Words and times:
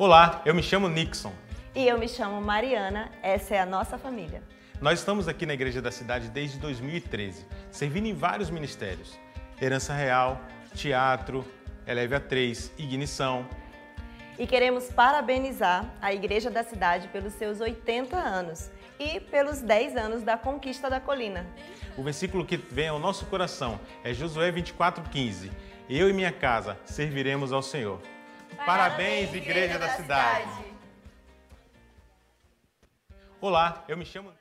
Olá, 0.00 0.40
eu 0.46 0.54
me 0.54 0.62
chamo 0.62 0.88
Nixon. 0.88 1.30
E 1.74 1.86
eu 1.86 1.98
me 1.98 2.08
chamo 2.08 2.40
Mariana, 2.40 3.12
essa 3.22 3.54
é 3.54 3.60
a 3.60 3.66
nossa 3.66 3.98
família. 3.98 4.42
Nós 4.80 5.00
estamos 5.00 5.28
aqui 5.28 5.44
na 5.44 5.52
Igreja 5.52 5.82
da 5.82 5.90
Cidade 5.90 6.30
desde 6.30 6.56
2013, 6.56 7.44
servindo 7.70 8.06
em 8.06 8.14
vários 8.14 8.48
ministérios: 8.48 9.20
Herança 9.60 9.92
Real, 9.92 10.40
Teatro, 10.74 11.44
Eleve 11.86 12.14
a 12.14 12.18
3, 12.18 12.72
Ignição. 12.78 13.46
E 14.38 14.46
queremos 14.46 14.90
parabenizar 14.90 15.84
a 16.00 16.14
Igreja 16.14 16.48
da 16.48 16.64
Cidade 16.64 17.06
pelos 17.08 17.34
seus 17.34 17.60
80 17.60 18.16
anos 18.16 18.70
e 18.98 19.20
pelos 19.20 19.60
10 19.60 19.96
anos 19.98 20.22
da 20.22 20.38
conquista 20.38 20.88
da 20.88 20.98
colina. 20.98 21.46
O 21.94 22.02
versículo 22.02 22.46
que 22.46 22.56
vem 22.56 22.88
ao 22.88 22.98
nosso 22.98 23.26
coração 23.26 23.78
é 24.02 24.14
Josué 24.14 24.50
24:15. 24.50 25.50
Eu 25.90 26.08
e 26.08 26.14
minha 26.14 26.32
casa 26.32 26.78
serviremos 26.86 27.52
ao 27.52 27.60
Senhor. 27.60 28.00
Parabéns, 28.66 29.34
Igreja 29.34 29.78
da 29.78 29.96
Cidade. 29.96 30.50
Olá, 33.40 33.84
eu 33.88 33.96
me 33.96 34.04
chamo 34.04 34.32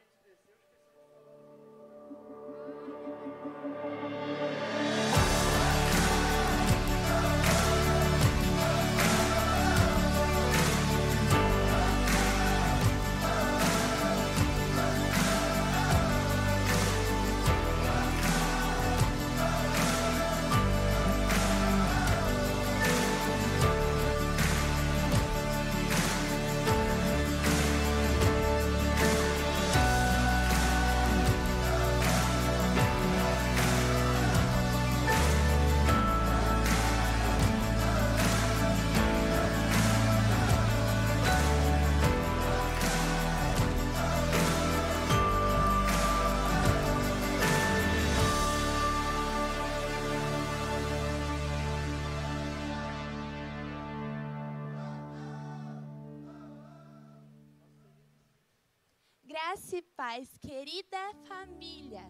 paz, 60.09 60.27
querida 60.41 60.97
família. 61.27 62.01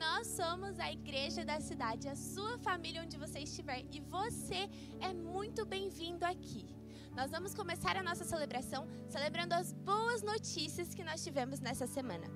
Nós 0.00 0.26
somos 0.26 0.78
a 0.80 0.90
igreja 0.90 1.44
da 1.44 1.60
cidade, 1.60 2.08
a 2.08 2.16
sua 2.16 2.56
família 2.60 3.02
onde 3.02 3.18
você 3.18 3.40
estiver, 3.40 3.84
e 3.92 4.00
você 4.00 4.70
é 5.00 5.12
muito 5.12 5.66
bem-vindo 5.66 6.24
aqui. 6.24 6.64
Nós 7.14 7.30
vamos 7.30 7.54
começar 7.54 7.94
a 7.94 8.02
nossa 8.02 8.24
celebração 8.24 8.88
celebrando 9.06 9.54
as 9.54 9.72
boas 9.72 10.22
notícias 10.22 10.94
que 10.94 11.04
nós 11.04 11.22
tivemos 11.22 11.60
nessa 11.60 11.86
semana. 11.86 12.26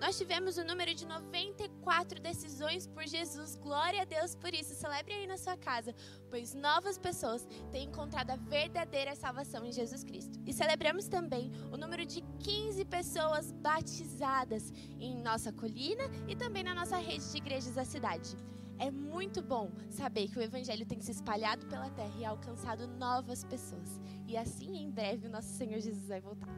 Nós 0.00 0.16
tivemos 0.16 0.56
o 0.56 0.64
número 0.64 0.94
de 0.94 1.04
94 1.06 2.18
decisões 2.18 2.86
por 2.86 3.06
Jesus. 3.06 3.56
Glória 3.56 4.02
a 4.02 4.04
Deus 4.06 4.34
por 4.34 4.54
isso. 4.54 4.74
Celebre 4.74 5.12
aí 5.12 5.26
na 5.26 5.36
sua 5.36 5.56
casa, 5.58 5.94
pois 6.30 6.54
novas 6.54 6.96
pessoas 6.96 7.46
têm 7.70 7.84
encontrado 7.88 8.30
a 8.30 8.36
verdadeira 8.36 9.14
salvação 9.14 9.66
em 9.66 9.72
Jesus 9.72 10.02
Cristo. 10.02 10.40
E 10.46 10.52
celebramos 10.52 11.08
também 11.08 11.52
o 11.70 11.76
número 11.76 12.06
de 12.06 12.22
15 12.40 12.86
pessoas 12.86 13.52
batizadas 13.52 14.72
em 14.98 15.14
nossa 15.22 15.52
colina 15.52 16.04
e 16.26 16.34
também 16.34 16.64
na 16.64 16.74
nossa 16.74 16.96
rede 16.96 17.30
de 17.30 17.36
igrejas 17.36 17.74
da 17.74 17.84
cidade. 17.84 18.34
É 18.82 18.90
muito 18.90 19.40
bom 19.40 19.70
saber 19.88 20.26
que 20.26 20.36
o 20.40 20.42
Evangelho 20.42 20.84
tem 20.84 21.00
se 21.00 21.12
espalhado 21.12 21.64
pela 21.66 21.88
terra 21.88 22.18
e 22.18 22.24
alcançado 22.24 22.88
novas 22.88 23.44
pessoas. 23.44 24.00
E 24.26 24.36
assim, 24.36 24.76
em 24.76 24.90
breve, 24.90 25.28
o 25.28 25.30
nosso 25.30 25.50
Senhor 25.50 25.78
Jesus 25.78 26.08
vai 26.08 26.20
voltar. 26.20 26.52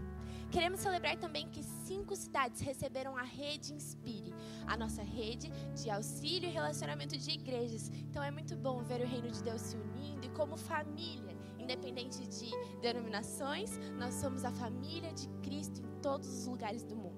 Queremos 0.51 0.81
celebrar 0.81 1.19
também 1.19 1.47
que 1.51 1.63
cinco 1.63 2.17
cidades 2.17 2.63
receberam 2.63 3.15
a 3.15 3.23
rede 3.23 3.75
Inspire, 3.75 4.33
a 4.67 4.75
nossa 4.75 5.03
rede 5.03 5.51
de 5.75 5.91
auxílio 5.91 6.49
e 6.49 6.53
relacionamento 6.53 7.15
de 7.19 7.31
igrejas. 7.31 7.91
Então 8.09 8.23
é 8.23 8.31
muito 8.31 8.57
bom 8.57 8.83
ver 8.83 9.03
o 9.03 9.07
reino 9.07 9.31
de 9.31 9.43
Deus 9.43 9.61
se 9.61 9.77
unindo 9.77 10.25
e 10.25 10.31
como 10.31 10.57
família, 10.57 11.37
independente 11.59 12.27
de 12.27 12.51
denominações, 12.81 13.77
nós 13.99 14.15
somos 14.15 14.47
a 14.47 14.51
família 14.51 15.13
de 15.13 15.29
Cristo 15.43 15.83
em 15.83 16.01
todos 16.01 16.27
os 16.27 16.47
lugares 16.47 16.85
do 16.85 16.97
mundo. 16.97 17.14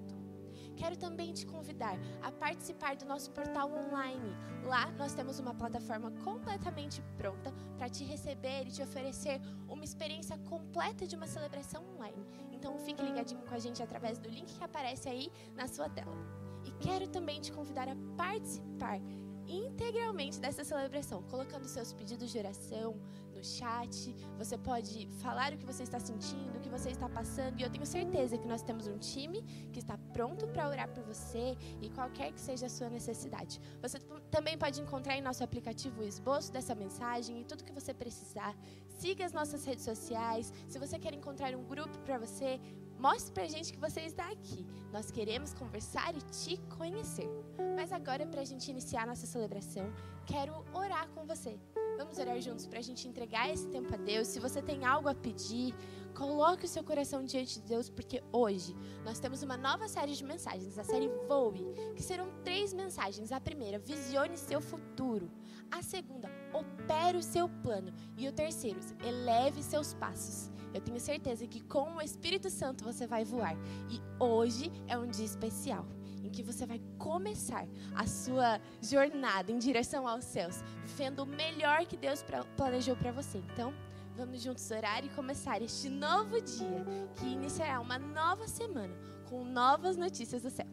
Quero 0.77 0.95
também 0.95 1.33
te 1.33 1.45
convidar 1.45 1.97
a 2.21 2.31
participar 2.31 2.95
do 2.95 3.05
nosso 3.05 3.31
portal 3.31 3.69
online. 3.71 4.31
Lá 4.63 4.91
nós 4.91 5.13
temos 5.13 5.39
uma 5.39 5.53
plataforma 5.53 6.11
completamente 6.23 7.01
pronta 7.17 7.51
para 7.77 7.89
te 7.89 8.03
receber 8.03 8.67
e 8.67 8.71
te 8.71 8.83
oferecer 8.83 9.41
uma 9.67 9.83
experiência 9.83 10.37
completa 10.37 11.07
de 11.07 11.15
uma 11.15 11.25
celebração 11.25 11.83
online. 11.95 12.23
Então 12.51 12.77
fique 12.77 13.01
ligadinho 13.01 13.41
com 13.41 13.55
a 13.55 13.59
gente 13.59 13.81
através 13.81 14.19
do 14.19 14.29
link 14.29 14.53
que 14.53 14.63
aparece 14.63 15.09
aí 15.09 15.31
na 15.55 15.67
sua 15.67 15.89
tela. 15.89 16.15
E 16.63 16.71
quero 16.73 17.07
também 17.07 17.41
te 17.41 17.51
convidar 17.51 17.87
a 17.89 17.95
participar 18.15 18.99
integralmente 19.47 20.39
dessa 20.39 20.63
celebração, 20.63 21.23
colocando 21.23 21.67
seus 21.67 21.93
pedidos 21.93 22.31
de 22.31 22.37
oração, 22.37 22.99
no 23.37 23.43
chat, 23.43 24.15
você 24.37 24.57
pode 24.57 25.07
falar 25.21 25.53
o 25.53 25.57
que 25.57 25.65
você 25.65 25.83
está 25.83 25.99
sentindo, 25.99 26.57
o 26.57 26.59
que 26.59 26.69
você 26.69 26.89
está 26.89 27.07
passando, 27.07 27.59
e 27.59 27.63
eu 27.63 27.69
tenho 27.69 27.85
certeza 27.85 28.37
que 28.37 28.47
nós 28.47 28.63
temos 28.63 28.87
um 28.87 28.97
time 28.97 29.43
que 29.71 29.79
está 29.79 29.97
pronto 30.11 30.47
para 30.47 30.67
orar 30.67 30.89
por 30.89 31.03
você 31.03 31.55
e 31.81 31.89
qualquer 31.89 32.31
que 32.31 32.41
seja 32.41 32.65
a 32.65 32.69
sua 32.69 32.89
necessidade. 32.89 33.61
Você 33.81 33.99
também 34.31 34.57
pode 34.57 34.81
encontrar 34.81 35.15
em 35.15 35.21
nosso 35.21 35.43
aplicativo 35.43 36.01
o 36.01 36.03
esboço 36.03 36.51
dessa 36.51 36.73
mensagem 36.73 37.41
e 37.41 37.45
tudo 37.45 37.63
que 37.63 37.71
você 37.71 37.93
precisar. 37.93 38.55
Siga 38.89 39.23
as 39.25 39.33
nossas 39.33 39.63
redes 39.63 39.85
sociais. 39.85 40.51
Se 40.67 40.79
você 40.79 40.97
quer 40.97 41.13
encontrar 41.13 41.55
um 41.55 41.63
grupo 41.63 41.97
para 41.99 42.17
você, 42.17 42.59
mostre 42.99 43.31
para 43.33 43.43
a 43.43 43.47
gente 43.47 43.71
que 43.71 43.79
você 43.79 44.01
está 44.01 44.29
aqui. 44.31 44.65
Nós 44.91 45.11
queremos 45.11 45.53
conversar 45.53 46.15
e 46.15 46.21
te 46.21 46.57
conhecer. 46.77 47.29
Mas 47.75 47.91
agora, 47.91 48.25
para 48.25 48.41
a 48.41 48.45
gente 48.45 48.69
iniciar 48.69 49.05
nossa 49.05 49.25
celebração, 49.25 49.91
quero 50.25 50.65
orar 50.73 51.07
com 51.09 51.25
você. 51.25 51.59
Vamos 51.97 52.17
orar 52.19 52.39
juntos 52.39 52.67
para 52.67 52.79
a 52.79 52.81
gente 52.81 53.07
entregar 53.07 53.49
esse 53.49 53.67
tempo 53.67 53.93
a 53.93 53.97
Deus. 53.97 54.27
Se 54.27 54.39
você 54.39 54.61
tem 54.61 54.85
algo 54.85 55.09
a 55.09 55.15
pedir, 55.15 55.73
coloque 56.15 56.65
o 56.65 56.67
seu 56.67 56.83
coração 56.83 57.23
diante 57.23 57.59
de 57.59 57.67
Deus, 57.67 57.89
porque 57.89 58.23
hoje 58.31 58.75
nós 59.03 59.19
temos 59.19 59.41
uma 59.41 59.57
nova 59.57 59.87
série 59.87 60.13
de 60.13 60.23
mensagens, 60.23 60.77
a 60.77 60.83
série 60.83 61.09
Voe, 61.27 61.65
que 61.95 62.03
serão 62.03 62.29
três 62.43 62.73
mensagens. 62.73 63.31
A 63.31 63.39
primeira, 63.39 63.79
visione 63.79 64.37
seu 64.37 64.61
futuro. 64.61 65.31
A 65.71 65.81
segunda, 65.81 66.29
opere 66.59 67.17
o 67.17 67.23
seu 67.23 67.47
plano. 67.47 67.93
E 68.17 68.27
o 68.27 68.31
terceiro, 68.31 68.79
eleve 69.03 69.63
seus 69.63 69.93
passos. 69.93 70.51
Eu 70.73 70.81
tenho 70.81 70.99
certeza 70.99 71.47
que 71.47 71.61
com 71.61 71.95
o 71.95 72.01
Espírito 72.01 72.49
Santo 72.49 72.83
você 72.83 73.07
vai 73.07 73.23
voar. 73.23 73.55
E 73.89 74.01
hoje 74.19 74.71
é 74.87 74.97
um 74.97 75.07
dia 75.07 75.25
especial 75.25 75.85
em 76.23 76.29
que 76.29 76.43
você 76.43 76.65
vai 76.65 76.81
começar 76.97 77.65
a 77.95 78.05
sua 78.05 78.59
jornada 78.81 79.51
em 79.51 79.57
direção 79.57 80.07
aos 80.07 80.25
céus, 80.25 80.61
vivendo 80.83 81.19
o 81.19 81.25
melhor 81.25 81.85
que 81.85 81.95
Deus 81.95 82.23
planejou 82.55 82.95
para 82.95 83.11
você. 83.11 83.37
Então, 83.37 83.73
vamos 84.15 84.41
juntos 84.41 84.69
orar 84.69 85.05
e 85.05 85.09
começar 85.09 85.61
este 85.61 85.89
novo 85.89 86.41
dia 86.41 86.85
que 87.15 87.25
iniciará 87.25 87.79
uma 87.79 87.97
nova 87.97 88.47
semana 88.47 88.93
com 89.29 89.45
novas 89.45 89.95
notícias 89.95 90.41
do 90.41 90.49
céu. 90.49 90.67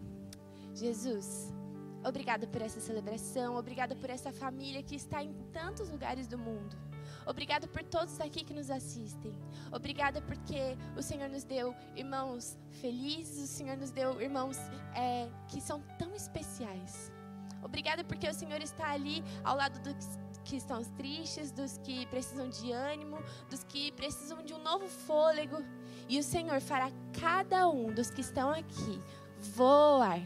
Jesus, 0.74 1.53
obrigada 2.04 2.46
por 2.46 2.60
essa 2.62 2.80
celebração, 2.80 3.56
obrigada 3.56 3.94
por 3.96 4.10
essa 4.10 4.32
família 4.32 4.82
que 4.82 4.94
está 4.94 5.22
em 5.22 5.32
tantos 5.52 5.88
lugares 5.88 6.26
do 6.26 6.38
mundo. 6.38 6.76
Obrigada 7.26 7.66
por 7.66 7.82
todos 7.82 8.20
aqui 8.20 8.44
que 8.44 8.52
nos 8.52 8.70
assistem. 8.70 9.34
Obrigada 9.72 10.20
porque 10.20 10.76
o 10.96 11.02
Senhor 11.02 11.28
nos 11.28 11.44
deu 11.44 11.74
irmãos 11.96 12.58
felizes, 12.82 13.42
o 13.42 13.46
Senhor 13.46 13.76
nos 13.76 13.90
deu 13.90 14.20
irmãos 14.20 14.58
é, 14.94 15.28
que 15.48 15.60
são 15.60 15.80
tão 15.98 16.14
especiais. 16.14 17.10
Obrigada 17.62 18.04
porque 18.04 18.28
o 18.28 18.34
Senhor 18.34 18.60
está 18.60 18.90
ali 18.90 19.24
ao 19.42 19.56
lado 19.56 19.80
dos 19.80 20.18
que 20.44 20.56
estão 20.56 20.84
tristes, 20.84 21.50
dos 21.50 21.78
que 21.78 22.04
precisam 22.06 22.50
de 22.50 22.70
ânimo, 22.70 23.18
dos 23.48 23.64
que 23.64 23.90
precisam 23.92 24.42
de 24.42 24.52
um 24.52 24.58
novo 24.58 24.86
fôlego. 24.86 25.64
E 26.06 26.18
o 26.18 26.22
Senhor 26.22 26.60
fará 26.60 26.90
cada 27.18 27.66
um 27.68 27.92
dos 27.94 28.10
que 28.10 28.20
estão 28.20 28.50
aqui 28.50 29.00
voar 29.38 30.20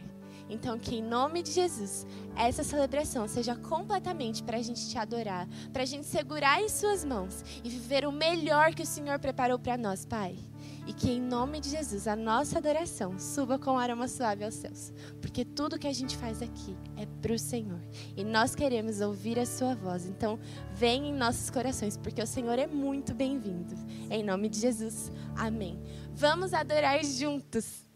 Então, 0.49 0.79
que 0.79 0.97
em 0.97 1.03
nome 1.03 1.43
de 1.43 1.53
Jesus, 1.53 2.07
essa 2.37 2.65
celebração 2.65 3.29
seja 3.29 3.55
completamente 3.55 4.43
para 4.43 4.57
a 4.57 4.63
gente 4.63 4.89
te 4.89 4.97
adorar, 4.97 5.47
para 5.73 5.83
a 5.83 5.87
gente 5.87 6.07
segurar 6.07 6.61
em 6.63 6.69
Suas 6.69 7.05
mãos 7.05 7.45
e 7.63 7.69
viver 7.69 8.07
o 8.07 8.13
melhor 8.13 8.75
que 8.75 8.83
o 8.83 8.87
Senhor 8.87 9.19
preparou 9.19 9.59
para 9.59 9.77
nós, 9.77 10.05
Pai. 10.05 10.37
E 10.87 10.93
que 10.95 11.11
em 11.11 11.21
nome 11.21 11.61
de 11.61 11.69
Jesus 11.69 12.09
a 12.09 12.17
nossa 12.17 12.59
adoração 12.59 13.19
suba 13.19 13.59
com 13.59 13.79
aroma 13.79 14.09
suave 14.09 14.43
aos 14.43 14.55
céus. 14.55 14.91
Porque 15.21 15.45
tudo 15.45 15.79
que 15.79 15.87
a 15.87 15.93
gente 15.93 16.17
faz 16.17 16.41
aqui 16.41 16.75
é 16.97 17.05
para 17.21 17.35
o 17.35 17.39
Senhor. 17.39 17.81
E 18.17 18.25
nós 18.25 18.55
queremos 18.55 19.03
ouvir 19.03 19.39
a 19.39 19.45
Sua 19.45 19.75
voz. 19.75 20.07
Então, 20.07 20.39
vem 20.73 21.09
em 21.09 21.13
nossos 21.13 21.51
corações, 21.51 21.99
porque 21.99 22.23
o 22.23 22.27
Senhor 22.27 22.59
é 22.59 22.67
muito 22.67 23.15
bem-vindo. 23.15 23.75
Em 24.11 24.23
nome 24.23 24.49
de 24.49 24.61
Jesus. 24.61 25.13
Amém. 25.37 25.79
Vamos 26.15 26.55
adorar 26.55 27.05
juntos. 27.05 27.88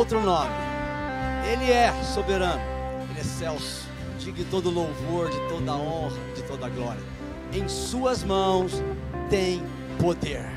Outro 0.00 0.22
nome. 0.22 0.50
Ele 1.52 1.70
é 1.70 1.92
soberano, 2.02 2.62
ele 3.10 3.20
é 3.20 3.22
celso, 3.22 3.86
digno 4.18 4.32
de 4.32 4.44
todo 4.46 4.70
louvor, 4.70 5.28
de 5.28 5.38
toda 5.48 5.74
honra, 5.74 6.16
de 6.34 6.42
toda 6.44 6.68
glória. 6.70 7.02
Em 7.52 7.68
Suas 7.68 8.24
mãos 8.24 8.82
tem 9.28 9.62
poder. 10.00 10.48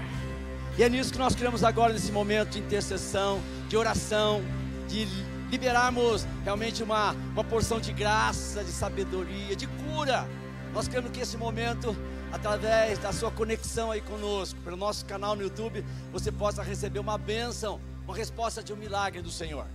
E 0.77 0.83
é 0.83 0.87
nisso 0.87 1.11
que 1.11 1.19
nós 1.19 1.35
queremos 1.35 1.61
agora, 1.61 1.91
nesse 1.91 2.11
momento 2.11 2.51
de 2.51 2.59
intercessão, 2.59 3.41
de 3.67 3.75
oração, 3.75 4.41
de 4.87 5.05
liberarmos 5.51 6.25
realmente 6.45 6.81
uma, 6.81 7.11
uma 7.33 7.43
porção 7.43 7.81
de 7.81 7.91
graça, 7.91 8.63
de 8.63 8.71
sabedoria, 8.71 9.57
de 9.57 9.67
cura. 9.67 10.25
Nós 10.73 10.87
queremos 10.87 11.11
que 11.11 11.19
esse 11.19 11.35
momento, 11.35 11.95
através 12.31 12.97
da 12.97 13.11
sua 13.11 13.29
conexão 13.29 13.91
aí 13.91 13.99
conosco, 13.99 14.57
pelo 14.61 14.77
nosso 14.77 15.05
canal 15.05 15.35
no 15.35 15.43
YouTube, 15.43 15.83
você 16.13 16.31
possa 16.31 16.63
receber 16.63 16.99
uma 16.99 17.17
bênção, 17.17 17.79
uma 18.05 18.15
resposta 18.15 18.63
de 18.63 18.71
um 18.73 18.75
milagre 18.75 19.21
do 19.21 19.31
Senhor. 19.31 19.65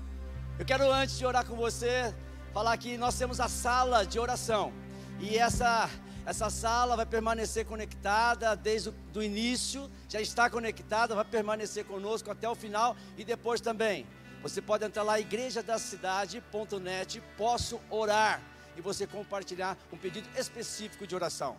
Eu 0.58 0.64
quero, 0.64 0.92
antes 0.92 1.16
de 1.18 1.25
orar 1.25 1.47
com 1.47 1.54
você, 1.56 2.12
falar 2.52 2.76
que 2.76 2.99
nós 2.99 3.16
temos 3.16 3.38
a 3.40 3.49
sala 3.49 4.04
de 4.04 4.18
oração. 4.18 4.73
E 5.20 5.38
essa, 5.38 5.88
essa 6.26 6.50
sala 6.50 6.97
vai 6.97 7.06
permanecer 7.06 7.64
conectada 7.64 8.56
desde 8.56 8.92
o 9.14 9.23
início, 9.23 9.88
já 10.08 10.20
está 10.20 10.50
conectada, 10.50 11.14
vai 11.14 11.25
permanecer 11.25 11.85
conosco 11.85 12.28
até 12.30 12.49
o 12.49 12.54
final 12.54 12.97
e 13.16 13.25
depois 13.25 13.61
também. 13.61 14.06
Você 14.42 14.62
pode 14.62 14.85
entrar 14.85 15.02
lá, 15.02 15.18
igrejadacidade.net, 15.18 17.20
posso 17.37 17.80
orar, 17.90 18.40
e 18.76 18.80
você 18.80 19.04
compartilhar 19.06 19.76
um 19.92 19.97
pedido 19.97 20.28
específico 20.38 21.04
de 21.06 21.14
oração. 21.14 21.56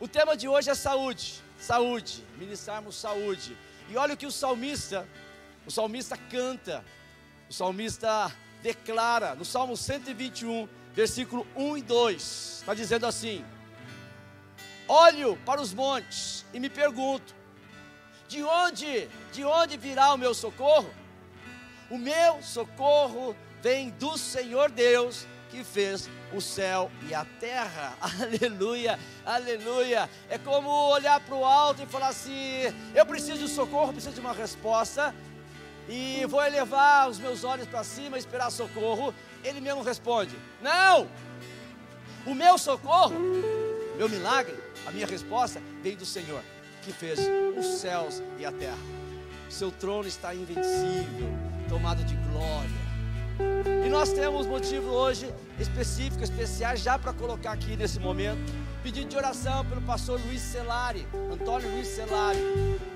O 0.00 0.08
tema 0.08 0.36
de 0.36 0.48
hoje 0.48 0.70
é 0.70 0.74
saúde, 0.74 1.40
saúde, 1.58 2.24
ministrarmos 2.38 2.96
saúde. 2.96 3.56
E 3.88 3.96
olha 3.96 4.14
o 4.14 4.16
que 4.16 4.26
o 4.26 4.30
salmista, 4.30 5.06
o 5.66 5.70
salmista 5.70 6.16
canta, 6.16 6.84
o 7.48 7.52
salmista 7.52 8.32
declara 8.62 9.34
no 9.34 9.44
Salmo 9.44 9.76
121, 9.76 10.68
versículo 10.94 11.46
1 11.54 11.78
e 11.78 11.82
2, 11.82 12.22
está 12.60 12.74
dizendo 12.74 13.06
assim: 13.06 13.44
Olho 14.88 15.36
para 15.44 15.60
os 15.60 15.74
montes 15.74 16.44
e 16.52 16.58
me 16.58 16.70
pergunto, 16.70 17.34
de 18.26 18.42
onde, 18.42 19.08
de 19.32 19.44
onde 19.44 19.76
virá 19.76 20.14
o 20.14 20.18
meu 20.18 20.34
socorro? 20.34 20.90
O 21.90 21.98
meu 21.98 22.42
socorro 22.42 23.36
vem 23.60 23.90
do 23.90 24.16
Senhor 24.16 24.70
Deus 24.70 25.26
que 25.54 25.62
fez 25.62 26.10
o 26.32 26.40
céu 26.40 26.90
e 27.08 27.14
a 27.14 27.24
terra. 27.38 27.94
Aleluia, 28.02 28.98
aleluia. 29.24 30.10
É 30.28 30.36
como 30.36 30.68
olhar 30.90 31.20
para 31.20 31.34
o 31.34 31.44
alto 31.44 31.82
e 31.82 31.86
falar 31.86 32.08
assim: 32.08 32.32
eu 32.94 33.06
preciso 33.06 33.38
de 33.38 33.48
socorro, 33.48 33.92
preciso 33.92 34.14
de 34.14 34.20
uma 34.20 34.32
resposta. 34.32 35.14
E 35.88 36.24
vou 36.26 36.42
elevar 36.42 37.08
os 37.08 37.18
meus 37.18 37.44
olhos 37.44 37.68
para 37.68 37.84
cima 37.84 38.16
e 38.16 38.18
esperar 38.20 38.50
socorro. 38.50 39.14
Ele 39.44 39.60
mesmo 39.60 39.82
responde: 39.82 40.34
Não! 40.60 41.08
O 42.26 42.34
meu 42.34 42.58
socorro, 42.58 43.14
meu 43.96 44.08
milagre, 44.08 44.58
a 44.86 44.90
minha 44.90 45.06
resposta 45.06 45.60
vem 45.82 45.94
do 45.94 46.06
Senhor 46.06 46.42
que 46.82 46.92
fez 46.92 47.18
os 47.56 47.80
céus 47.80 48.22
e 48.38 48.44
a 48.44 48.52
terra. 48.52 48.76
Seu 49.48 49.70
trono 49.70 50.08
está 50.08 50.34
invencível, 50.34 51.28
tomado 51.68 52.02
de 52.02 52.14
glória. 52.16 52.83
E 53.84 53.88
nós 53.88 54.12
temos 54.12 54.46
motivo 54.46 54.88
hoje 54.88 55.32
específico, 55.58 56.22
especial, 56.22 56.76
já 56.76 56.98
para 56.98 57.12
colocar 57.12 57.52
aqui 57.52 57.76
nesse 57.76 57.98
momento. 57.98 58.52
Pedido 58.82 59.08
de 59.08 59.16
oração 59.16 59.64
pelo 59.64 59.80
pastor 59.80 60.20
Luiz 60.26 60.42
Celari, 60.42 61.06
Antônio 61.32 61.70
Luiz 61.70 61.88
Celari. 61.88 62.38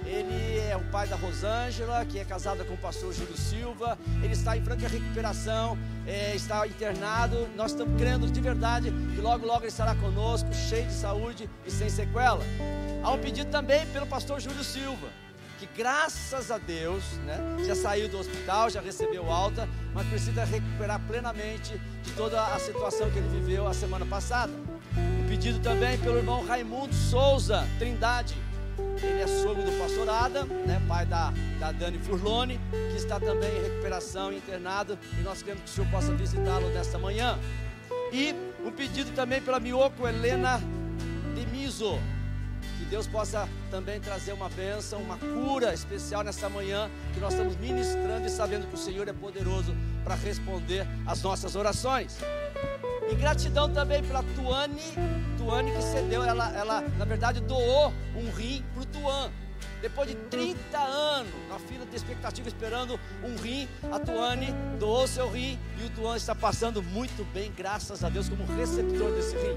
Ele 0.05 0.59
é 0.59 0.77
o 0.77 0.85
pai 0.91 1.07
da 1.09 1.17
Rosângela, 1.17 2.05
que 2.05 2.19
é 2.19 2.25
casada 2.25 2.63
com 2.63 2.75
o 2.75 2.79
pastor 2.79 3.13
Júlio 3.15 3.37
Silva. 3.37 3.99
Ele 4.23 4.35
está 4.35 4.55
em 4.55 4.63
franca 4.63 4.87
recuperação, 4.87 5.79
é, 6.07 6.35
está 6.35 6.67
internado. 6.67 7.49
Nós 7.57 7.71
estamos 7.71 7.99
crendo 7.99 8.31
de 8.31 8.41
verdade 8.41 8.93
que 9.15 9.21
logo, 9.21 9.47
logo 9.47 9.61
ele 9.61 9.69
estará 9.69 9.95
conosco, 9.95 10.53
cheio 10.53 10.87
de 10.87 10.93
saúde 10.93 11.49
e 11.65 11.71
sem 11.71 11.89
sequela. 11.89 12.45
Há 13.03 13.11
um 13.13 13.19
pedido 13.19 13.51
também 13.51 13.87
pelo 13.87 14.07
pastor 14.07 14.41
Júlio 14.41 14.63
Silva, 14.65 15.09
que 15.59 15.67
graças 15.77 16.51
a 16.51 16.59
Deus, 16.59 17.03
né, 17.25 17.37
já 17.67 17.75
saiu 17.75 18.09
do 18.09 18.19
hospital, 18.19 18.71
já 18.71 18.81
recebeu 18.81 19.31
alta, 19.31 19.69
mas 19.93 20.07
precisa 20.07 20.45
recuperar 20.45 21.01
plenamente 21.07 21.79
de 22.03 22.13
toda 22.13 22.55
a 22.55 22.59
situação 22.59 23.11
que 23.11 23.19
ele 23.19 23.29
viveu 23.29 23.67
a 23.67 23.75
semana 23.75 24.07
passada. 24.07 24.53
Um 24.97 25.29
pedido 25.29 25.59
também 25.59 25.99
pelo 25.99 26.19
irmão 26.19 26.47
Raimundo 26.47 26.95
Souza 26.95 27.67
Trindade. 27.79 28.37
Ele 29.03 29.21
é 29.21 29.27
sogro 29.27 29.63
do 29.63 29.73
pastor 29.79 30.09
Adam, 30.09 30.47
né, 30.47 30.81
pai 30.87 31.05
da, 31.05 31.33
da 31.59 31.73
Dani 31.73 31.99
Furlone, 31.99 32.61
que 32.91 32.97
está 32.97 33.19
também 33.19 33.51
em 33.59 33.63
recuperação, 33.63 34.33
internado, 34.33 34.97
e 35.19 35.23
nós 35.23 35.43
queremos 35.43 35.65
que 35.65 35.71
o 35.71 35.73
senhor 35.75 35.91
possa 35.91 36.13
visitá-lo 36.15 36.69
nesta 36.71 36.99
manhã. 36.99 37.37
E 38.13 38.35
um 38.65 38.71
pedido 38.71 39.11
também 39.13 39.41
pela 39.43 39.59
Mioco 39.59 40.07
Helena 40.07 40.61
Demiso, 41.35 41.99
Deus 42.85 43.07
possa 43.07 43.49
também 43.71 44.01
trazer 44.01 44.33
uma 44.33 44.49
bênção, 44.49 45.01
uma 45.01 45.19
cura 45.19 45.75
especial 45.75 46.23
nessa 46.23 46.49
manhã, 46.49 46.91
que 47.13 47.21
nós 47.21 47.33
estamos 47.33 47.57
ministrando 47.57 48.27
e 48.27 48.31
sabendo 48.31 48.67
que 48.67 48.75
o 48.75 48.79
Senhor 48.79 49.09
é 49.09 49.13
poderoso 49.13 49.75
para 50.05 50.15
responder 50.15 50.87
às 51.07 51.23
nossas 51.23 51.57
orações. 51.57 52.19
E 53.11 53.15
gratidão 53.15 53.73
também 53.73 54.03
pela 54.03 54.23
Tuane, 54.35 54.83
Tuane 55.37 55.73
que 55.73 55.83
cedeu, 55.83 56.23
ela, 56.23 56.55
ela 56.55 56.81
na 56.97 57.05
verdade 57.05 57.41
doou 57.41 57.93
um 58.15 58.31
rim 58.31 58.65
para 58.75 58.83
o 58.83 58.87
Tuan. 58.87 59.31
Depois 59.81 60.09
de 60.09 60.15
30 60.15 60.79
anos 60.79 61.33
na 61.49 61.59
fila 61.59 61.87
de 61.87 61.97
expectativa 61.97 62.49
esperando 62.49 62.99
um 63.23 63.37
rim, 63.37 63.69
a 63.93 63.99
Tuane 63.99 64.53
doou 64.79 65.07
seu 65.07 65.31
rim 65.31 65.59
e 65.81 65.87
o 65.87 65.91
Tuan 65.91 66.17
está 66.17 66.35
passando 66.35 66.83
muito 66.83 67.25
bem, 67.33 67.53
graças 67.57 68.03
a 68.03 68.09
Deus, 68.09 68.29
como 68.29 68.45
receptor 68.57 69.11
desse 69.13 69.37
rim. 69.37 69.57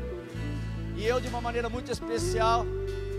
E 0.96 1.06
eu, 1.06 1.20
de 1.20 1.28
uma 1.28 1.42
maneira 1.42 1.68
muito 1.68 1.92
especial, 1.92 2.66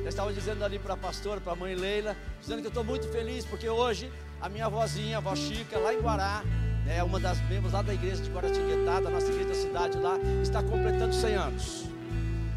eu 0.03 0.09
estava 0.09 0.33
dizendo 0.33 0.65
ali 0.65 0.79
para 0.79 0.95
a 0.95 0.97
pastora, 0.97 1.41
para 1.41 1.53
a 1.53 1.57
mãe 1.57 1.75
Leila, 1.75 2.17
dizendo 2.41 2.61
que 2.61 2.67
eu 2.67 2.71
estou 2.71 2.85
muito 2.85 3.09
feliz 3.09 3.45
porque 3.45 3.69
hoje 3.69 4.11
a 4.41 4.49
minha 4.49 4.69
vozinha, 4.69 5.17
a 5.17 5.19
avó 5.19 5.35
Chica, 5.35 5.79
lá 5.79 5.95
em 5.95 6.01
Guará, 6.01 6.43
é 6.87 6.97
né, 6.97 7.03
uma 7.03 7.21
das 7.21 7.41
membros 7.49 7.73
lá 7.73 7.81
da 7.81 7.95
igreja 7.95 8.23
de 8.23 8.31
Guaratinguetá, 8.31 9.01
da 9.01 9.11
nossa 9.11 9.29
igreja 9.29 9.49
da 9.49 9.55
cidade 9.55 9.99
lá, 9.99 10.19
está 10.43 10.63
completando 10.63 11.15
100 11.15 11.35
anos. 11.35 11.93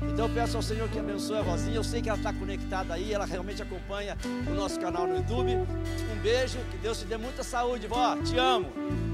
Então 0.01 0.27
eu 0.27 0.33
peço 0.33 0.57
ao 0.57 0.63
Senhor 0.63 0.87
que 0.89 0.99
abençoe 0.99 1.37
a 1.37 1.41
vozinha. 1.41 1.75
Eu 1.75 1.83
sei 1.83 2.01
que 2.01 2.09
ela 2.09 2.17
está 2.17 2.33
conectada 2.33 2.93
aí, 2.93 3.13
ela 3.13 3.25
realmente 3.25 3.61
acompanha 3.61 4.17
o 4.47 4.53
nosso 4.53 4.79
canal 4.79 5.07
no 5.07 5.15
YouTube. 5.15 5.51
Um 5.51 6.21
beijo, 6.21 6.57
que 6.71 6.77
Deus 6.77 6.99
te 6.99 7.05
dê 7.05 7.17
muita 7.17 7.43
saúde, 7.43 7.87
vó. 7.87 8.15
Te 8.17 8.37
amo. 8.37 8.71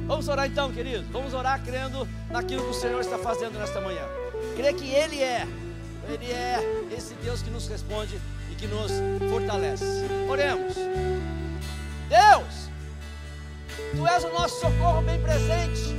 Vamos 0.08 0.28
orar 0.28 0.48
então, 0.48 0.72
querido. 0.72 1.06
Vamos 1.12 1.34
orar 1.34 1.64
crendo 1.64 2.08
naquilo 2.30 2.64
que 2.64 2.70
o 2.70 2.74
Senhor 2.74 3.00
está 3.00 3.18
fazendo 3.18 3.58
nesta 3.58 3.80
manhã. 3.82 4.04
Crer 4.56 4.74
que 4.76 4.90
Ele 4.90 5.22
é 5.22 5.48
ele 6.12 6.32
é 6.32 6.60
esse 6.96 7.14
Deus 7.16 7.42
que 7.42 7.50
nos 7.50 7.68
responde 7.68 8.20
e 8.52 8.56
que 8.56 8.68
nos 8.68 8.92
fortalece. 9.30 9.86
Oremos. 10.30 10.76
Deus, 12.10 12.72
Tu 13.96 14.08
és 14.08 14.24
o 14.24 14.30
nosso 14.30 14.60
socorro 14.60 15.02
bem 15.02 15.20
presente 15.22 15.96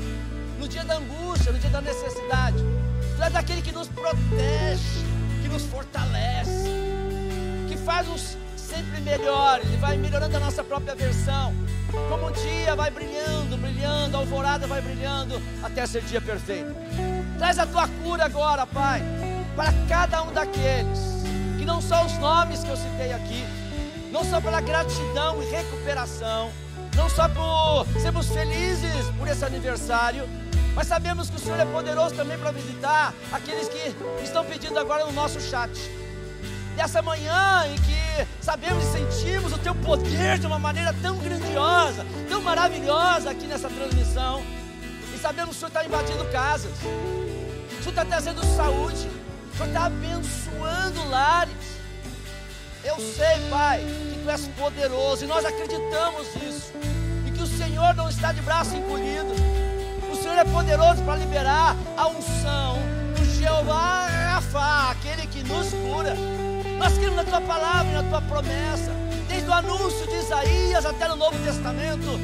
no 0.58 0.68
dia 0.68 0.84
da 0.84 0.96
angústia, 0.96 1.52
no 1.52 1.58
dia 1.58 1.70
da 1.70 1.80
necessidade. 1.80 2.58
Tu 3.16 3.22
és 3.22 3.34
aquele 3.34 3.62
que 3.62 3.72
nos 3.72 3.88
protege, 3.88 5.04
que 5.42 5.48
nos 5.48 5.64
fortalece, 5.64 6.70
que 7.68 7.76
faz-nos 7.76 8.36
sempre 8.56 9.00
melhores 9.00 9.66
e 9.72 9.76
vai 9.76 9.96
melhorando 9.96 10.36
a 10.36 10.40
nossa 10.40 10.62
própria 10.62 10.94
versão. 10.94 11.54
Como 12.08 12.28
um 12.28 12.32
dia 12.32 12.74
vai 12.74 12.90
brilhando, 12.90 13.56
brilhando, 13.58 14.16
a 14.16 14.20
alvorada 14.20 14.66
vai 14.66 14.80
brilhando 14.80 15.40
até 15.62 15.86
ser 15.86 16.02
dia 16.02 16.20
perfeito. 16.20 16.74
Traz 17.38 17.58
a 17.58 17.66
tua 17.66 17.86
cura 17.88 18.24
agora, 18.24 18.66
Pai 18.66 19.02
para 19.54 19.72
cada 19.88 20.22
um 20.22 20.32
daqueles, 20.32 20.98
que 21.58 21.64
não 21.64 21.80
são 21.80 22.04
os 22.06 22.16
nomes 22.18 22.62
que 22.64 22.70
eu 22.70 22.76
citei 22.76 23.12
aqui, 23.12 23.44
não 24.10 24.24
só 24.24 24.40
pela 24.40 24.60
gratidão 24.60 25.42
e 25.42 25.46
recuperação, 25.46 26.50
não 26.94 27.08
só 27.08 27.28
por 27.28 27.86
sermos 28.00 28.28
felizes 28.28 29.06
por 29.18 29.28
esse 29.28 29.44
aniversário, 29.44 30.28
mas 30.74 30.86
sabemos 30.86 31.28
que 31.28 31.36
o 31.36 31.38
Senhor 31.38 31.60
é 31.60 31.66
poderoso 31.66 32.14
também 32.14 32.38
para 32.38 32.50
visitar 32.50 33.14
aqueles 33.30 33.68
que 33.68 33.94
estão 34.22 34.44
pedindo 34.44 34.78
agora 34.78 35.04
no 35.04 35.12
nosso 35.12 35.40
chat. 35.40 35.70
Dessa 36.76 37.02
manhã 37.02 37.66
em 37.66 37.76
que 37.76 38.26
sabemos 38.40 38.82
e 38.84 38.92
sentimos 38.92 39.52
o 39.52 39.58
teu 39.58 39.74
poder 39.74 40.38
de 40.38 40.46
uma 40.46 40.58
maneira 40.58 40.94
tão 41.02 41.18
grandiosa, 41.18 42.06
tão 42.28 42.40
maravilhosa 42.40 43.30
aqui 43.30 43.46
nessa 43.46 43.68
transmissão, 43.68 44.42
e 45.14 45.18
sabemos 45.18 45.50
que 45.50 45.56
o 45.56 45.58
Senhor 45.58 45.68
está 45.68 45.84
invadindo 45.84 46.24
casas, 46.32 46.72
o 46.72 47.82
Senhor 47.82 47.90
está 47.90 48.04
trazendo 48.06 48.42
saúde, 48.56 49.10
Senhor 49.62 49.66
está 49.68 49.84
abençoando 49.86 51.08
lares. 51.08 51.54
Eu 52.84 52.96
sei, 52.96 53.48
Pai, 53.48 53.78
que 53.78 54.18
Tu 54.22 54.30
és 54.30 54.48
poderoso 54.58 55.24
e 55.24 55.26
nós 55.28 55.44
acreditamos 55.44 56.26
nisso. 56.34 56.72
E 57.26 57.30
que 57.30 57.42
o 57.42 57.46
Senhor 57.46 57.94
não 57.94 58.08
está 58.08 58.32
de 58.32 58.40
braço 58.42 58.74
encolhido. 58.74 59.32
O 60.10 60.16
Senhor 60.16 60.36
é 60.36 60.44
poderoso 60.44 61.02
para 61.04 61.16
liberar 61.16 61.76
a 61.96 62.08
unção 62.08 62.78
do 63.16 63.24
Jeová 63.24 64.06
Rafa, 64.08 64.90
aquele 64.90 65.26
que 65.28 65.44
nos 65.44 65.68
cura. 65.70 66.16
Nós 66.78 66.92
escrito 66.92 67.14
na 67.14 67.24
tua 67.24 67.40
palavra, 67.40 68.02
na 68.02 68.08
tua 68.08 68.22
promessa, 68.22 68.90
desde 69.28 69.48
o 69.48 69.52
anúncio 69.52 70.06
de 70.08 70.16
Isaías 70.16 70.84
até 70.84 71.06
no 71.06 71.16
Novo 71.16 71.38
Testamento, 71.44 72.18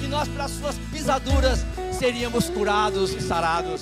que 0.00 0.06
nós, 0.06 0.28
pelas 0.28 0.50
suas 0.50 0.76
pisaduras, 0.92 1.64
seríamos 1.98 2.50
curados 2.50 3.12
e 3.12 3.22
sarados. 3.22 3.80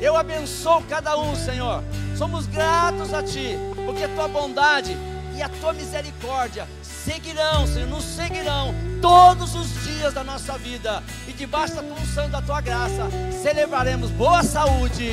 Eu 0.00 0.16
abençoo 0.16 0.82
cada 0.88 1.18
um, 1.18 1.34
Senhor. 1.34 1.82
Somos 2.20 2.46
gratos 2.46 3.14
a 3.14 3.22
Ti, 3.22 3.56
porque 3.86 4.04
a 4.04 4.08
Tua 4.10 4.28
bondade 4.28 4.94
e 5.34 5.42
a 5.42 5.48
Tua 5.48 5.72
misericórdia 5.72 6.68
seguirão, 6.82 7.66
Senhor, 7.66 7.88
nos 7.88 8.04
seguirão 8.04 8.74
todos 9.00 9.54
os 9.54 9.72
dias 9.84 10.12
da 10.12 10.22
nossa 10.22 10.58
vida. 10.58 11.02
E 11.26 11.32
debaixo 11.32 11.76
da 11.76 11.80
unção 11.80 12.28
da 12.28 12.42
Tua 12.42 12.60
graça, 12.60 13.08
celebraremos 13.42 14.10
boa 14.10 14.42
saúde, 14.42 15.12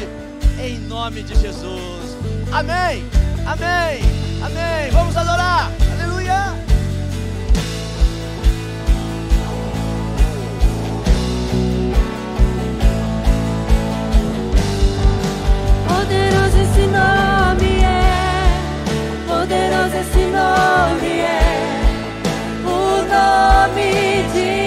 em 0.62 0.80
nome 0.80 1.24
de 1.24 1.34
Jesus. 1.36 2.18
Amém, 2.52 3.06
amém, 3.46 4.02
amém. 4.44 4.92
Vamos 4.92 5.16
adorar, 5.16 5.72
Poderoso 15.98 16.58
esse 16.60 16.82
nome 16.82 17.82
é, 17.84 18.54
poderoso 19.28 19.96
esse 19.98 20.26
nome 20.28 21.22
é, 21.22 21.40
o 22.64 23.02
nome 23.02 24.24
de 24.32 24.67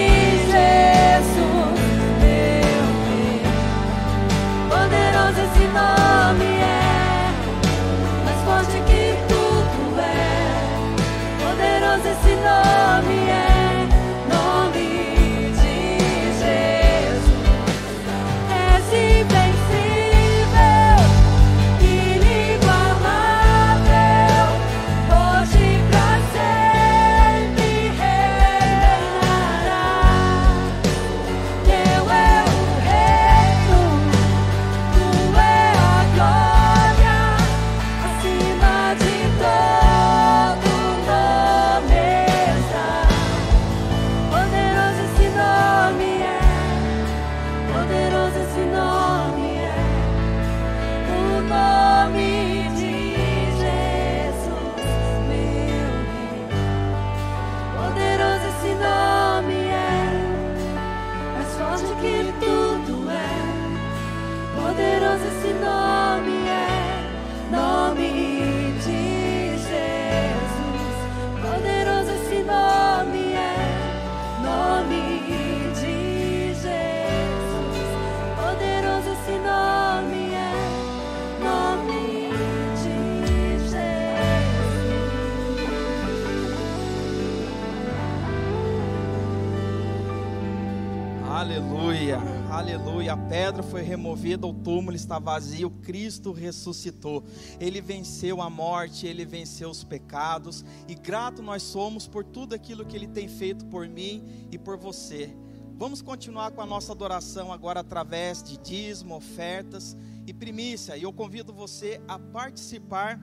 Aleluia. 92.60 93.14
A 93.14 93.16
pedra 93.16 93.62
foi 93.62 93.80
removida, 93.80 94.46
o 94.46 94.52
túmulo 94.52 94.94
está 94.94 95.18
vazio, 95.18 95.70
Cristo 95.70 96.30
ressuscitou. 96.30 97.24
Ele 97.58 97.80
venceu 97.80 98.42
a 98.42 98.50
morte, 98.50 99.06
ele 99.06 99.24
venceu 99.24 99.70
os 99.70 99.82
pecados, 99.82 100.62
e 100.86 100.94
grato 100.94 101.40
nós 101.40 101.62
somos 101.62 102.06
por 102.06 102.22
tudo 102.22 102.54
aquilo 102.54 102.84
que 102.84 102.94
ele 102.94 103.08
tem 103.08 103.28
feito 103.28 103.64
por 103.64 103.88
mim 103.88 104.46
e 104.52 104.58
por 104.58 104.76
você. 104.76 105.34
Vamos 105.78 106.02
continuar 106.02 106.50
com 106.50 106.60
a 106.60 106.66
nossa 106.66 106.92
adoração 106.92 107.50
agora 107.50 107.80
através 107.80 108.42
de 108.42 108.58
dízimo, 108.58 109.16
ofertas 109.16 109.96
e 110.26 110.34
primícia. 110.34 110.98
E 110.98 111.04
eu 111.04 111.14
convido 111.14 111.54
você 111.54 111.98
a 112.06 112.18
participar 112.18 113.18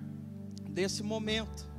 desse 0.67 1.03
momento. 1.03 1.69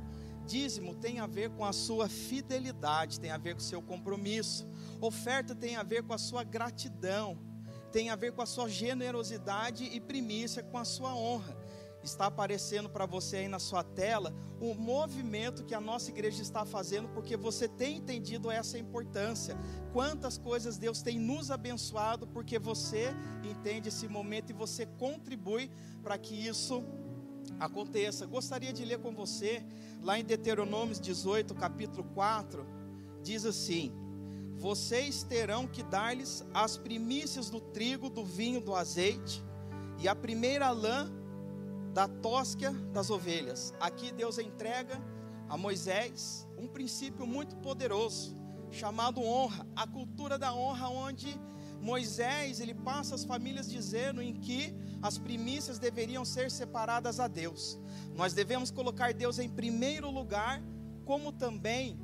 Dízimo 0.47 0.95
tem 0.95 1.19
a 1.19 1.27
ver 1.27 1.49
com 1.49 1.65
a 1.65 1.73
sua 1.73 2.07
fidelidade, 2.07 3.19
tem 3.19 3.31
a 3.31 3.37
ver 3.37 3.53
com 3.53 3.59
o 3.59 3.63
seu 3.63 3.81
compromisso. 3.81 4.65
Oferta 5.01 5.53
tem 5.53 5.75
a 5.75 5.83
ver 5.83 6.03
com 6.03 6.13
a 6.13 6.17
sua 6.17 6.43
gratidão, 6.43 7.48
tem 7.91 8.09
a 8.09 8.15
ver 8.15 8.31
com 8.33 8.41
a 8.41 8.45
sua 8.45 8.69
generosidade 8.69 9.83
e 9.83 9.99
primícia 9.99 10.63
com 10.63 10.77
a 10.77 10.85
sua 10.85 11.15
honra. 11.15 11.57
Está 12.03 12.27
aparecendo 12.27 12.89
para 12.89 13.05
você 13.05 13.37
aí 13.37 13.47
na 13.47 13.59
sua 13.59 13.83
tela 13.83 14.33
o 14.59 14.73
movimento 14.73 15.65
que 15.65 15.75
a 15.75 15.81
nossa 15.81 16.09
igreja 16.09 16.41
está 16.41 16.65
fazendo, 16.65 17.09
porque 17.09 17.35
você 17.35 17.67
tem 17.67 17.97
entendido 17.97 18.49
essa 18.49 18.77
importância. 18.77 19.57
Quantas 19.91 20.37
coisas 20.37 20.77
Deus 20.77 21.01
tem 21.01 21.19
nos 21.19 21.51
abençoado, 21.51 22.25
porque 22.27 22.57
você 22.57 23.13
entende 23.43 23.89
esse 23.89 24.07
momento 24.07 24.51
e 24.51 24.53
você 24.53 24.85
contribui 24.85 25.69
para 26.01 26.17
que 26.17 26.33
isso 26.33 26.83
aconteça. 27.59 28.25
Gostaria 28.25 28.71
de 28.71 28.85
ler 28.85 28.99
com 28.99 29.13
você, 29.13 29.63
lá 30.01 30.17
em 30.17 30.23
Deuteronômio 30.23 30.95
18, 30.99 31.53
capítulo 31.55 32.03
4, 32.13 32.65
diz 33.21 33.45
assim: 33.45 33.91
Vocês 34.59 35.23
terão 35.23 35.65
que 35.65 35.81
dar-lhes 35.81 36.45
as 36.53 36.77
primícias 36.77 37.49
do 37.49 37.61
trigo, 37.61 38.09
do 38.09 38.25
vinho, 38.25 38.59
do 38.59 38.75
azeite, 38.75 39.41
e 39.97 40.07
a 40.07 40.13
primeira 40.13 40.69
lã 40.69 41.09
da 41.93 42.09
tosca 42.09 42.73
das 42.91 43.09
ovelhas. 43.09 43.73
Aqui 43.79 44.11
Deus 44.11 44.37
entrega 44.37 45.01
a 45.47 45.57
Moisés 45.57 46.45
um 46.57 46.67
princípio 46.67 47.25
muito 47.25 47.55
poderoso, 47.55 48.35
chamado 48.69 49.23
honra, 49.23 49.65
a 49.77 49.87
cultura 49.87 50.37
da 50.37 50.53
honra, 50.53 50.89
onde 50.89 51.39
Moisés 51.81 52.59
ele 52.59 52.73
passa 52.73 53.15
as 53.15 53.23
famílias 53.23 53.69
dizendo 53.69 54.21
em 54.21 54.33
que 54.33 54.75
as 55.01 55.17
primícias 55.17 55.79
deveriam 55.79 56.25
ser 56.25 56.51
separadas 56.51 57.21
a 57.21 57.29
Deus. 57.29 57.79
Nós 58.13 58.33
devemos 58.33 58.71
colocar 58.71 59.13
Deus 59.13 59.39
em 59.39 59.47
primeiro 59.47 60.11
lugar, 60.11 60.61
como 61.05 61.31
também 61.31 61.97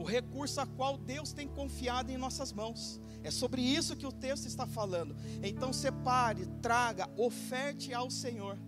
o 0.00 0.04
recurso 0.04 0.62
a 0.62 0.66
qual 0.66 0.96
Deus 0.96 1.30
tem 1.30 1.46
confiado 1.46 2.10
em 2.10 2.16
nossas 2.16 2.54
mãos. 2.54 2.98
É 3.22 3.30
sobre 3.30 3.60
isso 3.60 3.94
que 3.94 4.06
o 4.06 4.12
texto 4.12 4.46
está 4.46 4.66
falando. 4.66 5.14
Então 5.42 5.74
separe, 5.74 6.46
traga, 6.62 7.06
oferte 7.18 7.92
ao 7.92 8.10
Senhor. 8.10 8.58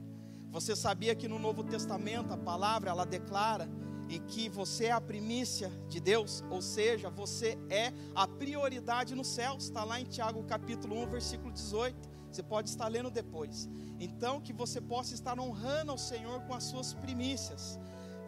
Você 0.51 0.77
sabia 0.77 1.15
que 1.15 1.27
no 1.27 1.39
Novo 1.39 1.65
Testamento 1.65 2.35
a 2.35 2.37
palavra 2.37 2.91
ela 2.91 3.07
declara 3.07 3.67
e 4.11 4.19
que 4.19 4.51
você 4.51 4.87
é 4.87 4.93
a 4.93 5.01
primícia 5.01 5.71
de 5.89 6.01
Deus, 6.01 6.45
ou 6.51 6.61
seja, 6.61 7.09
você 7.09 7.59
é 7.71 7.91
a 8.15 8.29
prioridade 8.29 9.15
no 9.15 9.25
céu. 9.25 9.57
Está 9.57 9.85
lá 9.85 9.99
em 9.99 10.05
Tiago 10.05 10.45
capítulo 10.45 11.03
1, 11.05 11.07
versículo 11.09 11.51
18. 11.51 12.11
Você 12.31 12.43
pode 12.43 12.69
estar 12.69 12.89
lendo 12.89 13.11
depois. 13.11 13.71
Então 13.99 14.39
que 14.39 14.53
você 14.53 14.83
possa 14.83 15.15
estar 15.15 15.41
honrando 15.41 15.93
ao 15.93 15.99
Senhor 15.99 16.43
com 16.43 16.53
as 16.53 16.65
suas 16.65 16.93
primícias. 16.93 17.81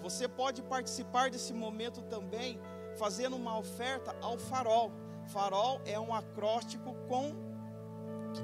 Você 0.03 0.27
pode 0.27 0.63
participar 0.63 1.31
desse 1.31 1.53
momento 1.53 2.01
também 2.03 2.59
fazendo 2.95 3.37
uma 3.37 3.59
oferta 3.59 4.17
ao 4.21 4.39
farol. 4.39 4.93
Farol 5.27 5.81
é 5.85 5.99
um 5.99 6.15
acróstico 6.15 6.95
com 7.09 7.45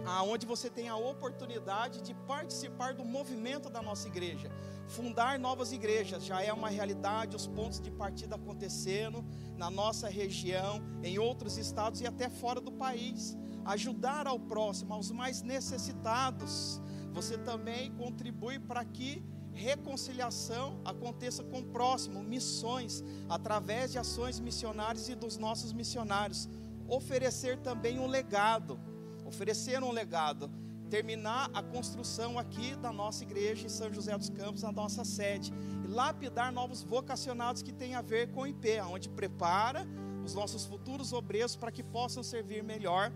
aonde 0.07 0.47
você 0.47 0.71
tem 0.71 0.89
a 0.89 0.97
oportunidade 0.97 2.01
de 2.03 2.15
participar 2.15 2.95
do 2.95 3.05
movimento 3.05 3.69
da 3.69 3.83
nossa 3.83 4.07
igreja. 4.09 4.51
Fundar 4.87 5.39
novas 5.39 5.73
igrejas 5.73 6.25
já 6.25 6.43
é 6.43 6.53
uma 6.53 6.69
realidade, 6.69 7.37
os 7.37 7.47
pontos 7.47 7.81
de 7.81 7.91
partida 7.91 8.37
acontecendo 8.37 9.25
na 9.57 9.71
nossa 9.71 10.09
região, 10.09 10.81
em 11.03 11.19
outros 11.19 11.57
estados 11.57 12.01
e 12.01 12.07
até 12.07 12.29
fora 12.29 12.61
do 12.61 12.73
país. 12.73 13.37
Ajudar 13.65 14.27
ao 14.27 14.39
próximo, 14.39 14.95
aos 14.95 15.11
mais 15.11 15.43
necessitados. 15.43 16.81
Você 17.13 17.37
também 17.39 17.93
contribui 17.93 18.59
para 18.59 18.85
que 18.85 19.25
reconciliação 19.55 20.81
aconteça 20.85 21.43
com 21.45 21.61
o 21.61 21.65
próximo, 21.65 22.23
missões, 22.23 23.05
através 23.29 23.93
de 23.93 23.99
ações 23.99 24.41
missionárias 24.41 25.09
e 25.09 25.15
dos 25.15 25.37
nossos 25.37 25.73
missionários. 25.73 26.49
Oferecer 26.89 27.59
também 27.59 27.99
um 27.99 28.07
legado, 28.07 28.79
oferecer 29.25 29.83
um 29.83 29.93
legado. 29.93 30.51
terminar 30.91 31.49
a 31.55 31.63
construção 31.63 32.37
aqui 32.37 32.75
da 32.75 32.93
nossa 32.93 33.23
igreja 33.23 33.65
em 33.65 33.69
São 33.69 33.93
José 33.93 34.19
dos 34.19 34.29
Campos, 34.29 34.63
na 34.63 34.73
nossa 34.73 35.05
sede, 35.05 35.53
e 35.85 35.87
lapidar 35.87 36.53
novos 36.53 36.83
vocacionados 36.83 37.63
que 37.63 37.73
têm 37.73 37.95
a 37.95 38.03
ver 38.03 38.33
com 38.33 38.41
o 38.41 38.47
IP, 38.49 38.81
onde 38.81 39.09
prepara 39.09 39.87
os 40.25 40.35
nossos 40.35 40.65
futuros 40.65 41.13
obreiros 41.13 41.55
para 41.55 41.71
que 41.71 41.85
possam 41.85 42.25
servir 42.25 42.65
melhor 42.65 43.13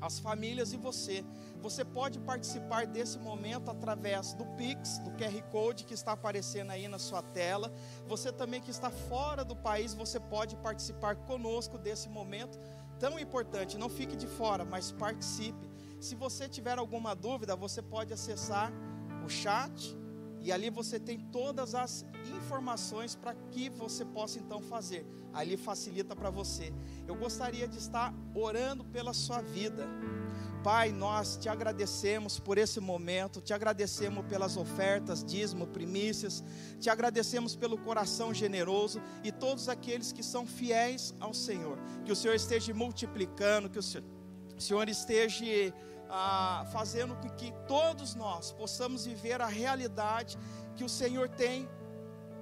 as 0.00 0.18
famílias 0.18 0.72
e 0.72 0.76
você. 0.76 1.24
Você 1.60 1.84
pode 1.84 2.18
participar 2.20 2.86
desse 2.86 3.18
momento 3.18 3.70
através 3.70 4.32
do 4.34 4.46
Pix, 4.56 4.98
do 4.98 5.10
QR 5.12 5.42
Code 5.50 5.84
que 5.84 5.94
está 5.94 6.12
aparecendo 6.12 6.70
aí 6.70 6.88
na 6.88 6.98
sua 6.98 7.22
tela. 7.22 7.72
Você 8.06 8.32
também 8.32 8.60
que 8.60 8.70
está 8.70 8.90
fora 8.90 9.44
do 9.44 9.54
país, 9.54 9.92
você 9.94 10.18
pode 10.18 10.56
participar 10.56 11.16
conosco 11.16 11.76
desse 11.76 12.08
momento 12.08 12.58
tão 12.98 13.18
importante. 13.18 13.78
Não 13.78 13.88
fique 13.88 14.16
de 14.16 14.26
fora, 14.26 14.64
mas 14.64 14.92
participe. 14.92 15.68
Se 16.00 16.14
você 16.14 16.48
tiver 16.48 16.78
alguma 16.78 17.14
dúvida, 17.14 17.54
você 17.54 17.82
pode 17.82 18.12
acessar 18.12 18.72
o 19.24 19.28
chat 19.28 19.99
e 20.42 20.50
ali 20.52 20.70
você 20.70 20.98
tem 20.98 21.18
todas 21.18 21.74
as 21.74 22.04
informações 22.36 23.14
para 23.14 23.34
que 23.34 23.68
você 23.68 24.04
possa 24.04 24.38
então 24.38 24.60
fazer. 24.60 25.06
Ali 25.32 25.56
facilita 25.56 26.16
para 26.16 26.30
você. 26.30 26.72
Eu 27.06 27.14
gostaria 27.14 27.68
de 27.68 27.78
estar 27.78 28.12
orando 28.34 28.84
pela 28.84 29.12
sua 29.12 29.40
vida. 29.40 29.86
Pai, 30.62 30.92
nós 30.92 31.38
te 31.38 31.48
agradecemos 31.48 32.38
por 32.38 32.58
esse 32.58 32.80
momento, 32.80 33.40
te 33.40 33.54
agradecemos 33.54 34.26
pelas 34.26 34.56
ofertas, 34.58 35.24
dízimo, 35.24 35.66
primícias, 35.66 36.44
te 36.78 36.90
agradecemos 36.90 37.56
pelo 37.56 37.78
coração 37.78 38.34
generoso 38.34 39.00
e 39.24 39.32
todos 39.32 39.70
aqueles 39.70 40.12
que 40.12 40.22
são 40.22 40.46
fiéis 40.46 41.14
ao 41.18 41.32
Senhor. 41.32 41.78
Que 42.04 42.12
o 42.12 42.16
Senhor 42.16 42.34
esteja 42.34 42.74
multiplicando, 42.74 43.70
que 43.70 43.78
o 43.78 43.82
Senhor, 43.82 44.04
o 44.54 44.60
Senhor 44.60 44.86
esteja 44.88 45.44
ah, 46.10 46.66
fazendo 46.72 47.14
com 47.16 47.30
que 47.30 47.52
todos 47.66 48.14
nós 48.14 48.52
possamos 48.52 49.06
viver 49.06 49.40
a 49.40 49.46
realidade 49.46 50.36
que 50.74 50.84
o 50.84 50.88
Senhor 50.88 51.28
tem 51.28 51.68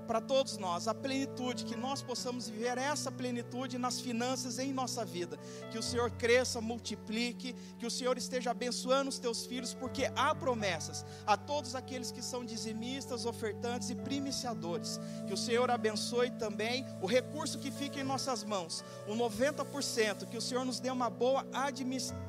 para 0.08 0.22
todos 0.22 0.56
nós, 0.56 0.88
a 0.88 0.94
plenitude, 0.94 1.66
que 1.66 1.76
nós 1.76 2.00
possamos 2.00 2.48
viver 2.48 2.78
essa 2.78 3.12
plenitude 3.12 3.76
nas 3.76 4.00
finanças 4.00 4.58
em 4.58 4.72
nossa 4.72 5.04
vida. 5.04 5.36
Que 5.70 5.76
o 5.76 5.82
Senhor 5.82 6.10
cresça, 6.12 6.62
multiplique, 6.62 7.54
que 7.78 7.86
o 7.86 7.90
Senhor 7.90 8.16
esteja 8.16 8.52
abençoando 8.52 9.10
os 9.10 9.18
teus 9.18 9.44
filhos, 9.44 9.74
porque 9.74 10.10
há 10.16 10.34
promessas 10.34 11.04
a 11.26 11.36
todos 11.36 11.74
aqueles 11.74 12.10
que 12.10 12.22
são 12.22 12.42
dizimistas, 12.42 13.26
ofertantes 13.26 13.90
e 13.90 13.94
primiciadores. 13.94 14.98
Que 15.26 15.34
o 15.34 15.36
Senhor 15.36 15.70
abençoe 15.70 16.30
também 16.30 16.86
o 17.02 17.06
recurso 17.06 17.58
que 17.58 17.70
fica 17.70 18.00
em 18.00 18.04
nossas 18.04 18.42
mãos, 18.42 18.82
o 19.06 19.14
90%, 19.14 20.26
que 20.26 20.38
o 20.38 20.42
Senhor 20.42 20.64
nos 20.64 20.80
dê 20.80 20.90
uma 20.90 21.10
boa 21.10 21.46
administração. 21.52 22.27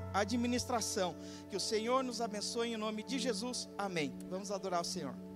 Que 1.50 1.58
o 1.58 1.60
Senhor 1.60 2.04
nos 2.04 2.22
abençoe 2.22 2.74
em 2.74 2.78
nome 2.78 3.04
de 3.04 3.20
Jesus. 3.20 3.70
Amém. 3.78 4.14
Vamos 4.30 4.52
adorar 4.52 4.82
o 4.82 4.86
Senhor. 4.86 5.29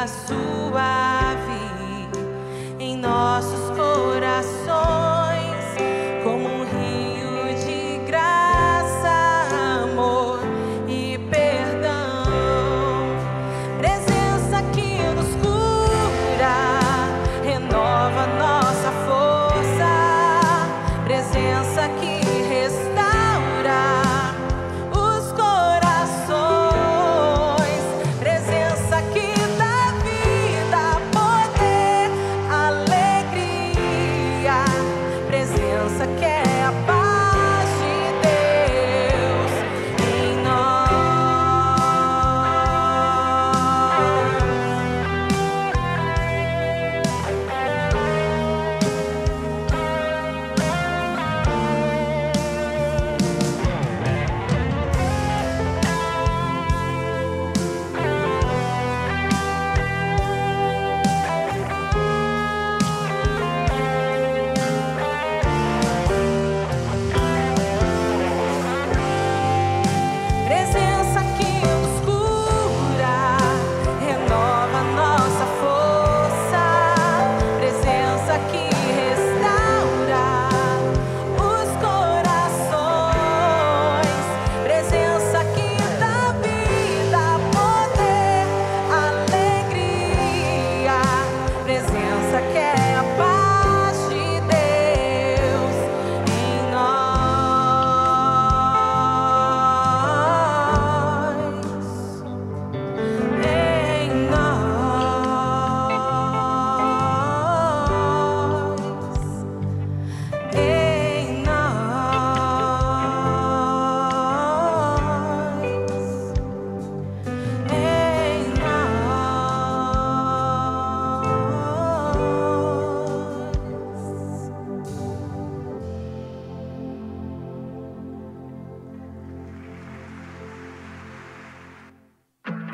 Brisa 0.00 0.06
suave 0.06 0.99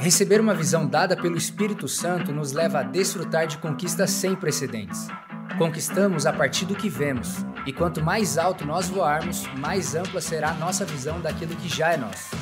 Receber 0.07 0.41
uma 0.41 0.55
visão 0.55 0.87
dada 0.87 1.17
pelo 1.17 1.37
Espírito 1.37 1.89
Santo 1.89 2.33
nos 2.33 2.53
leva 2.53 2.79
a 2.79 2.83
desfrutar 2.85 3.49
de 3.49 3.59
conquistas 3.59 4.09
sem 4.11 4.37
precedentes. 4.37 5.09
Conquistamos 5.59 6.27
a 6.27 6.33
partir 6.33 6.65
do 6.65 6.77
que 6.77 6.89
vemos, 6.89 7.45
e 7.67 7.73
quanto 7.73 8.01
mais 8.01 8.39
alto 8.39 8.65
nós 8.65 8.89
voarmos, 8.89 9.43
mais 9.59 9.97
ampla 9.97 10.21
será 10.21 10.51
a 10.51 10.55
nossa 10.55 10.85
visão 10.85 11.21
daquilo 11.21 11.57
que 11.57 11.69
já 11.69 11.93
é 11.93 11.97
nosso. 11.97 12.37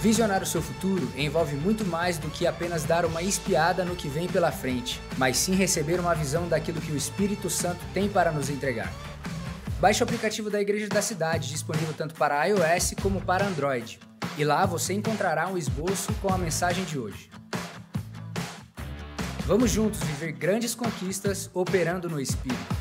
Visionar 0.00 0.42
o 0.42 0.46
seu 0.46 0.60
futuro 0.60 1.08
envolve 1.16 1.54
muito 1.54 1.84
mais 1.86 2.18
do 2.18 2.28
que 2.30 2.48
apenas 2.48 2.82
dar 2.82 3.04
uma 3.04 3.22
espiada 3.22 3.84
no 3.84 3.94
que 3.94 4.08
vem 4.08 4.26
pela 4.26 4.50
frente, 4.50 5.00
mas 5.16 5.36
sim 5.36 5.54
receber 5.54 6.00
uma 6.00 6.12
visão 6.12 6.48
daquilo 6.48 6.80
que 6.80 6.90
o 6.90 6.96
Espírito 6.96 7.48
Santo 7.48 7.78
tem 7.94 8.08
para 8.08 8.32
nos 8.32 8.50
entregar. 8.50 8.92
Baixe 9.80 10.02
o 10.02 10.04
aplicativo 10.04 10.48
da 10.48 10.60
Igreja 10.60 10.88
da 10.88 11.02
Cidade, 11.02 11.50
disponível 11.50 11.92
tanto 11.94 12.14
para 12.14 12.44
iOS 12.46 12.94
como 13.02 13.20
para 13.20 13.46
Android. 13.46 13.98
E 14.38 14.44
lá 14.44 14.64
você 14.64 14.94
encontrará 14.94 15.48
um 15.48 15.58
esboço 15.58 16.12
com 16.22 16.32
a 16.32 16.38
mensagem 16.38 16.84
de 16.84 16.98
hoje. 16.98 17.30
Vamos 19.46 19.70
juntos 19.70 20.00
viver 20.00 20.32
grandes 20.32 20.74
conquistas 20.74 21.50
operando 21.52 22.08
no 22.08 22.18
Espírito. 22.18 22.74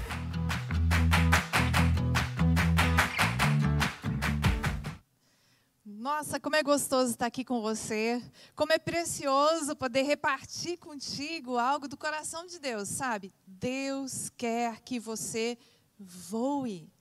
Nossa, 5.86 6.40
como 6.40 6.56
é 6.56 6.64
gostoso 6.64 7.12
estar 7.12 7.26
aqui 7.26 7.44
com 7.44 7.62
você. 7.62 8.22
Como 8.56 8.72
é 8.72 8.78
precioso 8.78 9.76
poder 9.76 10.04
repartir 10.04 10.78
contigo 10.78 11.58
algo 11.58 11.88
do 11.88 11.98
coração 11.98 12.46
de 12.46 12.60
Deus, 12.60 12.88
sabe? 12.88 13.34
Deus 13.46 14.30
quer 14.38 14.80
que 14.82 15.00
você 15.00 15.58
voe. 16.00 16.93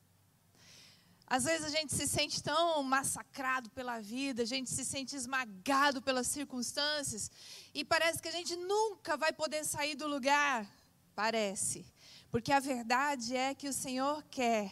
Às 1.34 1.44
vezes 1.44 1.64
a 1.64 1.70
gente 1.70 1.94
se 1.94 2.06
sente 2.06 2.42
tão 2.42 2.82
massacrado 2.82 3.70
pela 3.70 3.98
vida, 4.00 4.42
a 4.42 4.44
gente 4.44 4.68
se 4.68 4.84
sente 4.84 5.16
esmagado 5.16 6.02
pelas 6.02 6.26
circunstâncias 6.26 7.30
e 7.72 7.82
parece 7.82 8.20
que 8.20 8.28
a 8.28 8.32
gente 8.32 8.54
nunca 8.54 9.16
vai 9.16 9.32
poder 9.32 9.64
sair 9.64 9.94
do 9.94 10.06
lugar. 10.06 10.68
Parece. 11.14 11.86
Porque 12.30 12.52
a 12.52 12.60
verdade 12.60 13.34
é 13.34 13.54
que 13.54 13.66
o 13.66 13.72
Senhor 13.72 14.22
quer 14.24 14.70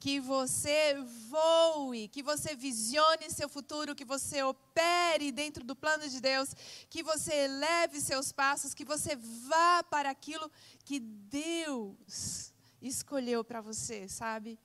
que 0.00 0.18
você 0.18 0.96
voe, 1.30 2.08
que 2.08 2.24
você 2.24 2.56
visione 2.56 3.30
seu 3.30 3.48
futuro, 3.48 3.94
que 3.94 4.04
você 4.04 4.42
opere 4.42 5.30
dentro 5.30 5.62
do 5.62 5.76
plano 5.76 6.08
de 6.08 6.20
Deus, 6.20 6.48
que 6.90 7.04
você 7.04 7.32
eleve 7.44 8.00
seus 8.00 8.32
passos, 8.32 8.74
que 8.74 8.84
você 8.84 9.14
vá 9.14 9.84
para 9.84 10.10
aquilo 10.10 10.50
que 10.84 10.98
Deus 10.98 12.52
escolheu 12.82 13.44
para 13.44 13.60
você, 13.60 14.08
sabe? 14.08 14.58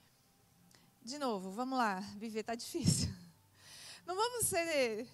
De 1.01 1.17
novo, 1.17 1.51
vamos 1.51 1.77
lá, 1.77 1.99
viver 2.17 2.43
tá 2.43 2.55
difícil. 2.55 3.09
Não 4.05 4.15
vamos 4.15 4.47
ser 4.47 5.07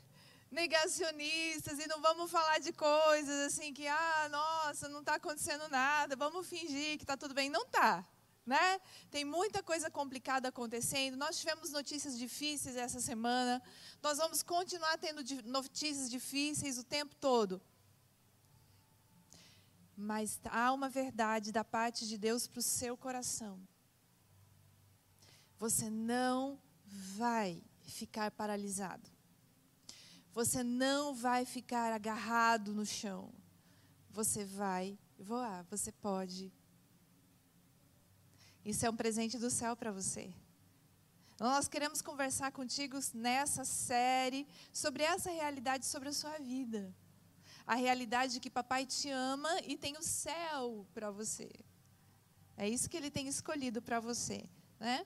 negacionistas 0.51 1.79
e 1.79 1.87
não 1.87 2.01
vamos 2.01 2.31
falar 2.31 2.59
de 2.59 2.71
coisas 2.71 3.47
assim 3.47 3.73
que, 3.73 3.85
ah, 3.87 4.29
nossa, 4.29 4.87
não 4.87 5.01
está 5.01 5.15
acontecendo 5.15 5.67
nada, 5.67 6.15
vamos 6.15 6.47
fingir 6.47 6.97
que 6.97 7.03
está 7.03 7.17
tudo 7.17 7.33
bem. 7.33 7.49
Não 7.49 7.63
está, 7.63 8.07
né? 8.45 8.79
Tem 9.11 9.25
muita 9.25 9.61
coisa 9.61 9.91
complicada 9.91 10.47
acontecendo. 10.47 11.17
Nós 11.17 11.37
tivemos 11.37 11.71
notícias 11.71 12.17
difíceis 12.17 12.77
essa 12.77 13.01
semana. 13.01 13.61
Nós 14.01 14.17
vamos 14.17 14.41
continuar 14.41 14.97
tendo 14.97 15.21
notícias 15.43 16.09
difíceis 16.09 16.77
o 16.77 16.83
tempo 16.83 17.13
todo. 17.15 17.61
Mas 19.97 20.39
há 20.45 20.71
uma 20.71 20.89
verdade 20.89 21.51
da 21.51 21.63
parte 21.63 22.07
de 22.07 22.17
Deus 22.17 22.47
para 22.47 22.59
o 22.59 22.63
seu 22.63 22.95
coração. 22.95 23.59
Você 25.57 25.89
não 25.89 26.59
vai 27.17 27.63
ficar 27.83 28.31
paralisado. 28.31 29.09
Você 30.33 30.63
não 30.63 31.15
vai 31.15 31.45
ficar 31.45 31.93
agarrado 31.93 32.73
no 32.73 32.85
chão. 32.85 33.33
Você 34.09 34.43
vai 34.43 34.97
voar. 35.17 35.63
Você 35.69 35.91
pode. 35.91 36.51
Isso 38.65 38.85
é 38.85 38.89
um 38.89 38.95
presente 38.95 39.37
do 39.37 39.49
céu 39.49 39.75
para 39.75 39.91
você. 39.91 40.33
Nós 41.39 41.67
queremos 41.67 42.01
conversar 42.01 42.51
contigo 42.51 42.97
nessa 43.13 43.65
série 43.65 44.47
sobre 44.71 45.03
essa 45.03 45.29
realidade 45.29 45.85
sobre 45.85 46.09
a 46.09 46.13
sua 46.13 46.37
vida. 46.39 46.93
A 47.67 47.75
realidade 47.75 48.33
de 48.33 48.39
que 48.39 48.49
papai 48.49 48.85
te 48.85 49.09
ama 49.09 49.49
e 49.61 49.77
tem 49.77 49.97
o 49.97 50.03
céu 50.03 50.85
para 50.93 51.11
você. 51.11 51.49
É 52.55 52.69
isso 52.69 52.89
que 52.89 52.95
ele 52.95 53.11
tem 53.11 53.27
escolhido 53.27 53.81
para 53.81 53.99
você, 53.99 54.49
né? 54.79 55.05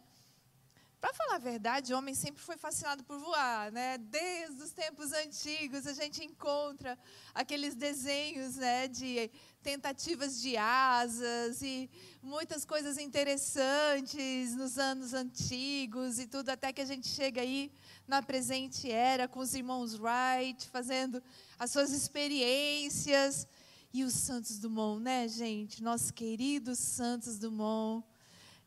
Para 1.00 1.14
falar 1.14 1.36
a 1.36 1.40
verdade, 1.40 1.94
o 1.94 1.98
homem 1.98 2.14
sempre 2.14 2.44
foi 2.44 2.58
fascinado 2.58 3.06
por 3.06 3.18
voar, 3.20 3.72
né? 3.72 3.98
Desde 3.98 4.62
os 4.62 4.72
tempos 4.72 5.14
antigos 5.14 5.88
a 5.88 5.94
gente 5.94 6.22
encontra 6.26 7.00
aqueles 7.34 7.74
desenhos, 7.74 8.58
né, 8.58 8.86
de 8.90 9.32
tentativas 9.64 10.42
de 10.42 10.58
asas 10.58 11.62
e 11.62 11.90
muitas 12.22 12.66
coisas 12.66 12.98
interessantes 12.98 14.54
nos 14.56 14.78
anos 14.78 15.14
antigos 15.14 16.20
e 16.20 16.28
tudo 16.28 16.50
até 16.50 16.74
que 16.74 16.82
a 16.82 16.86
gente 16.86 17.08
chega 17.08 17.40
aí 17.40 17.72
na 18.06 18.22
presente 18.22 18.92
era 18.92 19.26
com 19.26 19.40
os 19.40 19.54
irmãos 19.54 19.98
Wright 19.98 20.68
fazendo 20.70 21.24
as 21.58 21.72
suas 21.72 21.92
experiências 21.92 23.48
e 23.94 24.04
os 24.04 24.14
Santos 24.14 24.60
Dumont, 24.60 25.02
né, 25.02 25.30
gente? 25.30 25.82
Nosso 25.82 26.14
querido 26.14 26.76
Santos 26.76 27.40
Dumont 27.40 28.06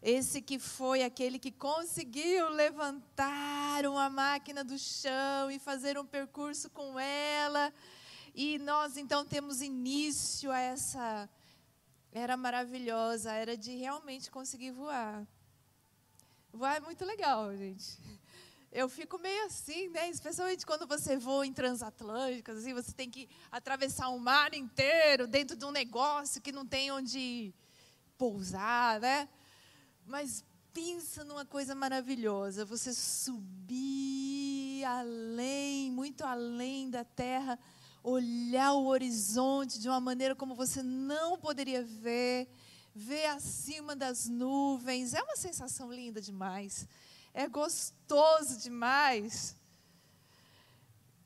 esse 0.03 0.43
que 0.43 0.59
foi 0.59 1.05
aquele 1.05 1.39
que 1.39 1.53
conseguiu 1.53 2.49
levantar 2.49 3.87
uma 3.87 4.11
máquina 4.11 4.65
do 4.65 4.77
chão 4.77 5.49
e 5.49 5.61
fazer 5.61 5.97
um 5.97 6.05
percurso 6.05 6.69
com 6.71 6.99
ela. 6.99 7.73
E 8.35 8.59
nós 8.59 8.97
então 8.97 9.25
temos 9.25 9.63
início 9.63 10.51
a 10.51 10.59
essa 10.59 11.31
era 12.11 12.37
maravilhosa, 12.37 13.33
era 13.33 13.57
de 13.57 13.77
realmente 13.77 14.31
conseguir 14.31 14.73
voar. 14.73 15.27
Voar 16.53 16.77
é 16.77 16.81
muito 16.81 17.05
legal, 17.05 17.57
gente. 17.57 17.99
Eu 18.73 18.89
fico 18.89 19.19
meio 19.19 19.47
assim, 19.47 19.89
né? 19.89 20.09
Especialmente 20.11 20.67
quando 20.67 20.87
você 20.87 21.17
voa 21.17 21.47
em 21.47 21.53
transatlânticas, 21.53 22.59
assim, 22.59 22.75
você 22.75 22.93
tem 22.93 23.09
que 23.09 23.29
atravessar 23.51 24.09
um 24.09 24.19
mar 24.19 24.53
inteiro 24.53 25.27
dentro 25.27 25.57
de 25.57 25.65
um 25.65 25.71
negócio 25.71 26.41
que 26.41 26.51
não 26.51 26.67
tem 26.67 26.91
onde 26.91 27.55
pousar, 28.19 28.99
né? 29.01 29.29
Mas 30.07 30.45
pensa 30.73 31.25
numa 31.25 31.45
coisa 31.45 31.75
maravilhosa, 31.75 32.65
você 32.65 32.93
subir 32.93 34.85
além, 34.85 35.91
muito 35.91 36.25
além 36.25 36.91
da 36.91 37.05
terra, 37.05 37.59
olhar 38.03 38.73
o 38.73 38.87
horizonte 38.87 39.79
de 39.79 39.89
uma 39.89 40.01
maneira 40.01 40.35
como 40.35 40.55
você 40.55 40.83
não 40.83 41.39
poderia 41.39 41.85
ver, 41.85 42.49
ver 42.95 43.27
acima 43.27 43.95
das 43.95 44.29
nuvens, 44.29 45.15
é 45.15 45.23
uma 45.23 45.37
sensação 45.37 45.93
linda 45.93 46.21
demais. 46.21 46.87
É 47.33 47.49
gostoso 47.49 48.59
demais. 48.59 49.57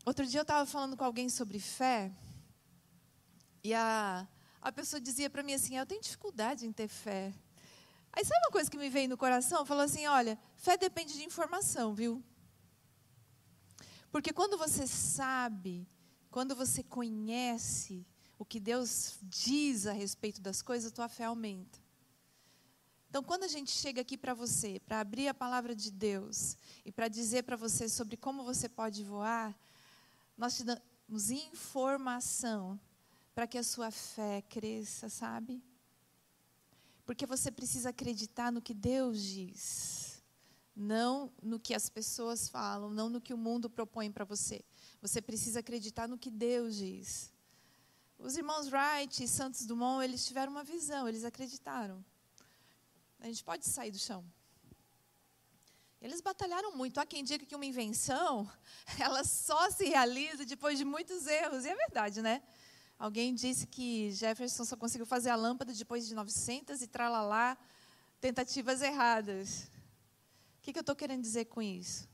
Outro 0.05 0.27
dia 0.27 0.41
eu 0.41 0.43
estava 0.43 0.67
falando 0.67 0.97
com 0.97 1.05
alguém 1.05 1.29
sobre 1.29 1.59
fé, 1.59 2.13
e 3.67 3.75
a, 3.75 4.25
a 4.63 4.71
pessoa 4.71 5.01
dizia 5.01 5.29
para 5.29 5.43
mim 5.43 5.55
assim: 5.55 5.77
Eu 5.77 5.85
tenho 5.85 6.01
dificuldade 6.01 6.65
em 6.65 6.73
ter 6.73 6.87
fé. 6.87 7.35
Aí 8.17 8.25
sabe 8.25 8.41
uma 8.47 8.51
coisa 8.51 8.71
que 8.71 8.79
me 8.79 8.89
veio 8.89 9.11
no 9.11 9.17
coração? 9.19 9.67
Falou 9.67 9.85
assim: 9.85 10.07
olha, 10.07 10.39
fé 10.57 10.79
depende 10.79 11.13
de 11.13 11.23
informação, 11.23 11.95
viu? 11.95 12.25
Porque 14.11 14.33
quando 14.33 14.57
você 14.57 14.87
sabe, 14.87 15.87
quando 16.31 16.57
você 16.57 16.83
conhece 16.83 18.07
o 18.39 18.45
que 18.45 18.59
Deus 18.59 19.19
diz 19.23 19.87
a 19.87 19.93
respeito 19.93 20.41
das 20.41 20.63
coisas, 20.63 20.91
a 20.91 20.95
tua 20.95 21.09
fé 21.11 21.25
aumenta. 21.25 21.79
Então, 23.11 23.23
quando 23.23 23.45
a 23.45 23.49
gente 23.49 23.71
chega 23.71 24.01
aqui 24.01 24.17
para 24.17 24.33
você, 24.33 24.81
para 24.81 25.01
abrir 25.01 25.29
a 25.29 25.35
palavra 25.35 25.75
de 25.75 25.91
Deus 25.91 26.57
e 26.85 26.91
para 26.91 27.09
dizer 27.09 27.43
para 27.45 27.57
você 27.57 27.87
sobre 27.87 28.17
como 28.17 28.45
você 28.45 28.67
pode 28.67 29.05
voar, 29.05 29.55
nós 30.37 30.57
te 30.57 30.65
damos 30.65 31.31
informação 31.31 32.81
para 33.35 33.47
que 33.47 33.59
a 33.59 33.63
sua 33.63 33.91
fé 33.91 34.43
cresça, 34.43 35.11
sabe? 35.11 35.63
Porque 37.07 37.25
você 37.25 37.53
precisa 37.53 37.91
acreditar 37.91 38.51
no 38.51 38.61
que 38.61 38.75
Deus 38.75 39.23
diz, 39.23 40.23
não 40.75 41.33
no 41.41 41.59
que 41.59 41.73
as 41.73 41.89
pessoas 41.89 42.49
falam, 42.49 42.91
não 42.91 43.09
no 43.09 43.21
que 43.21 43.33
o 43.33 43.39
mundo 43.39 43.71
propõe 43.71 44.11
para 44.11 44.25
você. 44.25 44.63
Você 45.01 45.23
precisa 45.23 45.61
acreditar 45.61 46.09
no 46.09 46.19
que 46.19 46.31
Deus 46.31 46.75
diz. 46.77 47.33
Os 48.19 48.37
irmãos 48.37 48.69
Wright 48.69 49.23
e 49.23 49.29
Santos 49.29 49.65
Dumont, 49.65 50.03
eles 50.03 50.27
tiveram 50.27 50.51
uma 50.51 50.65
visão, 50.65 51.07
eles 51.09 51.23
acreditaram. 51.23 52.05
A 53.21 53.27
gente 53.27 53.45
pode 53.45 53.67
sair 53.67 53.93
do 53.93 53.99
chão. 53.99 54.25
Eles 56.01 56.21
batalharam 56.21 56.77
muito. 56.77 56.99
Há 56.99 57.07
quem 57.07 57.23
diga 57.23 57.47
que 57.47 57.55
uma 57.55 57.65
invenção, 57.65 58.51
ela 58.99 59.23
só 59.23 59.71
se 59.71 59.85
realiza 59.87 60.45
depois 60.45 60.77
de 60.77 60.85
muitos 60.85 61.27
erros. 61.27 61.65
E 61.65 61.69
é 61.69 61.75
verdade, 61.75 62.21
né? 62.21 62.43
Alguém 62.99 63.35
disse 63.35 63.67
que 63.67 64.11
Jefferson 64.11 64.65
só 64.65 64.77
conseguiu 64.77 65.07
fazer 65.07 65.31
a 65.31 65.37
lâmpada 65.37 65.73
depois 65.73 66.07
de 66.07 66.15
900 66.15 66.81
e 66.81 66.87
tralalá 66.87 67.57
tentativas 68.21 68.81
erradas. 68.81 69.65
O 70.59 70.63
que, 70.63 70.73
que 70.73 70.79
eu 70.79 70.81
estou 70.81 70.97
querendo 70.97 71.23
dizer 71.23 71.45
com 71.47 71.61
isso? 71.61 72.09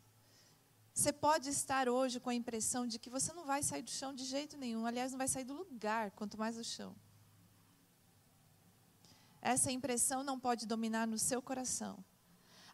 Você 0.92 1.12
pode 1.12 1.48
estar 1.48 1.88
hoje 1.88 2.20
com 2.20 2.28
a 2.28 2.34
impressão 2.34 2.86
de 2.86 2.98
que 2.98 3.08
você 3.08 3.32
não 3.32 3.44
vai 3.44 3.62
sair 3.62 3.82
do 3.82 3.90
chão 3.90 4.12
de 4.12 4.24
jeito 4.24 4.58
nenhum. 4.58 4.84
Aliás, 4.84 5.12
não 5.12 5.18
vai 5.18 5.28
sair 5.28 5.44
do 5.44 5.54
lugar, 5.54 6.10
quanto 6.10 6.36
mais 6.36 6.56
do 6.56 6.64
chão. 6.64 6.94
Essa 9.40 9.72
impressão 9.72 10.22
não 10.22 10.38
pode 10.38 10.66
dominar 10.66 11.06
no 11.06 11.18
seu 11.18 11.40
coração. 11.40 12.04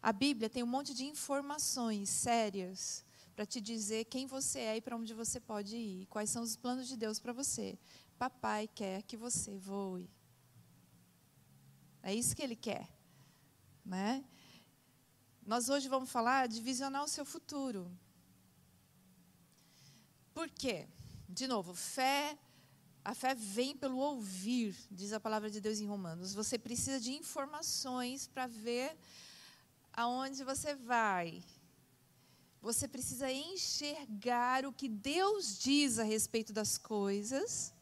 A 0.01 0.11
Bíblia 0.11 0.49
tem 0.49 0.63
um 0.63 0.67
monte 0.67 0.93
de 0.93 1.05
informações 1.05 2.09
sérias 2.09 3.05
para 3.39 3.45
te 3.45 3.61
dizer 3.61 4.03
quem 4.03 4.27
você 4.27 4.59
é 4.59 4.75
e 4.75 4.81
para 4.81 4.97
onde 4.97 5.13
você 5.13 5.39
pode 5.39 5.73
ir, 5.73 6.05
quais 6.07 6.29
são 6.29 6.43
os 6.43 6.57
planos 6.57 6.89
de 6.89 6.97
Deus 6.97 7.21
para 7.21 7.31
você. 7.31 7.79
Papai 8.17 8.67
quer 8.67 9.01
que 9.03 9.15
você 9.15 9.57
voe. 9.57 10.09
É 12.03 12.13
isso 12.13 12.35
que 12.35 12.41
ele 12.41 12.57
quer, 12.57 12.89
né? 13.85 14.25
Nós 15.45 15.69
hoje 15.69 15.87
vamos 15.87 16.11
falar 16.11 16.49
de 16.49 16.59
visionar 16.59 17.01
o 17.01 17.07
seu 17.07 17.23
futuro. 17.23 17.89
Por 20.33 20.49
quê? 20.49 20.85
De 21.29 21.47
novo, 21.47 21.73
fé, 21.73 22.37
a 23.05 23.15
fé 23.15 23.33
vem 23.33 23.73
pelo 23.73 23.99
ouvir, 23.99 24.75
diz 24.91 25.13
a 25.13 25.19
palavra 25.19 25.49
de 25.49 25.61
Deus 25.61 25.79
em 25.79 25.87
Romanos. 25.87 26.33
Você 26.33 26.59
precisa 26.59 26.99
de 26.99 27.13
informações 27.13 28.27
para 28.27 28.47
ver 28.47 28.97
aonde 29.93 30.43
você 30.43 30.75
vai, 30.75 31.41
você 32.61 32.87
precisa 32.87 33.31
enxergar 33.31 34.65
o 34.65 34.73
que 34.73 34.89
Deus 34.89 35.57
diz 35.57 35.97
a 35.97 36.03
respeito 36.03 36.51
das 36.51 36.77
coisas, 36.77 37.73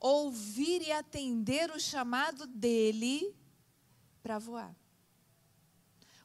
ouvir 0.00 0.82
e 0.82 0.92
atender 0.92 1.70
o 1.70 1.78
chamado 1.78 2.46
dele 2.46 3.34
para 4.22 4.38
voar. 4.38 4.74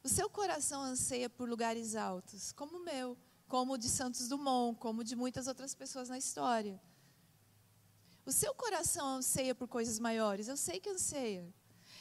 O 0.02 0.08
seu 0.08 0.30
coração 0.30 0.82
anseia 0.82 1.30
por 1.30 1.50
lugares 1.50 1.96
altos, 1.96 2.54
como 2.54 2.78
o 2.78 2.84
meu, 2.84 3.18
como 3.48 3.74
o 3.74 3.78
de 3.78 3.90
Santos 3.90 4.30
Dumont, 4.30 4.80
como 4.80 5.02
o 5.02 5.04
de 5.04 5.16
muitas 5.16 5.48
outras 5.48 5.76
pessoas 5.76 6.08
na 6.08 6.18
história. 6.18 6.80
O 8.26 8.32
seu 8.32 8.54
coração 8.54 9.18
anseia 9.18 9.54
por 9.54 9.68
coisas 9.68 10.00
maiores, 10.00 10.48
eu 10.48 10.56
sei 10.56 10.80
que 10.80 10.90
anseia. 10.90 11.54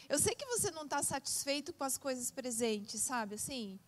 Eu 0.08 0.18
sei 0.18 0.34
que 0.34 0.46
você 0.46 0.70
não 0.70 0.84
está 0.84 1.02
satisfeito 1.02 1.72
com 1.72 1.84
as 1.84 1.98
coisas 1.98 2.30
presentes, 2.30 3.02
sabe? 3.02 3.34
Assim, 3.34 3.80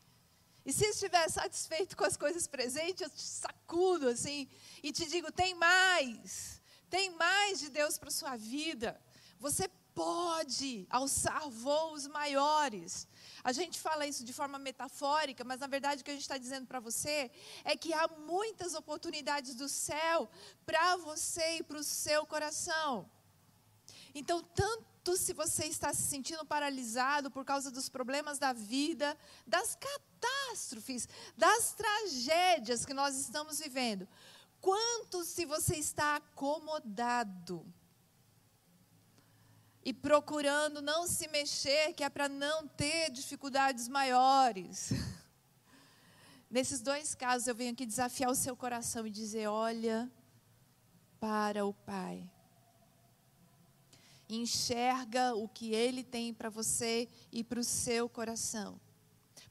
e 0.65 0.73
se 0.73 0.85
estiver 0.87 1.29
satisfeito 1.31 1.97
com 1.97 2.05
as 2.05 2.17
coisas 2.17 2.47
presentes, 2.47 3.03
eu 3.03 3.11
te 3.11 3.23
sacudo 3.23 4.09
assim 4.09 4.49
e 4.83 4.93
te 4.93 5.07
digo: 5.07 5.33
tem 5.33 5.55
mais, 5.55 6.61
tem 6.89 7.11
mais 7.11 7.61
de 7.61 7.71
Deus 7.71 7.99
para 7.99 8.11
sua 8.11 8.37
vida. 8.37 9.01
Você 9.39 9.69
pode 9.95 10.87
alçar 10.91 11.49
voos 11.49 12.07
maiores. 12.07 13.09
A 13.43 13.53
gente 13.53 13.81
fala 13.81 14.07
isso 14.07 14.25
de 14.25 14.33
forma 14.33 14.59
metafórica, 14.59 15.45
mas 15.45 15.61
na 15.61 15.67
verdade 15.67 16.03
o 16.03 16.05
que 16.05 16.11
a 16.11 16.15
gente 16.15 16.23
está 16.23 16.37
dizendo 16.37 16.67
para 16.67 16.81
você 16.81 17.31
é 17.65 17.77
que 17.77 17.93
há 17.93 18.07
muitas 18.09 18.75
oportunidades 18.75 19.55
do 19.55 19.69
céu 19.69 20.31
para 20.67 20.97
você 20.97 21.59
e 21.59 21.63
para 21.63 21.79
o 21.79 21.85
seu 21.85 22.27
coração. 22.27 23.11
Então, 24.15 24.43
tanto 24.43 24.90
se 25.17 25.33
você 25.33 25.65
está 25.65 25.93
se 25.93 26.03
sentindo 26.03 26.45
paralisado 26.45 27.31
por 27.31 27.45
causa 27.45 27.71
dos 27.71 27.89
problemas 27.89 28.39
da 28.39 28.53
vida, 28.53 29.17
das 29.47 29.77
catástrofes, 29.77 31.09
das 31.37 31.73
tragédias 31.73 32.85
que 32.85 32.95
nós 32.95 33.17
estamos 33.17 33.59
vivendo, 33.59 34.07
quanto 34.61 35.25
se 35.25 35.47
você 35.47 35.77
está 35.77 36.17
acomodado 36.17 37.67
e 39.83 39.95
procurando 39.95 40.83
não 40.83 41.07
se 41.07 41.27
mexer, 41.29 41.95
que 41.95 42.05
é 42.05 42.11
para 42.11 42.29
não 42.29 42.69
ter 42.69 43.11
dificuldades 43.11 43.89
maiores. 43.89 44.91
Nesses 46.51 46.83
dois 46.83 47.15
casos, 47.15 47.49
eu 47.49 47.55
venho 47.55 47.73
aqui 47.73 47.87
desafiar 47.87 48.31
o 48.31 48.35
seu 48.35 48.55
coração 48.55 49.07
e 49.07 49.11
dizer: 49.11 49.47
olha 49.47 50.11
para 51.19 51.65
o 51.65 51.73
Pai 51.73 52.31
enxerga 54.37 55.35
o 55.35 55.49
que 55.49 55.75
ele 55.75 56.05
tem 56.05 56.33
para 56.33 56.49
você 56.49 57.09
e 57.33 57.43
para 57.43 57.61
o 57.61 57.65
seu 57.65 58.09
coração. 58.09 58.81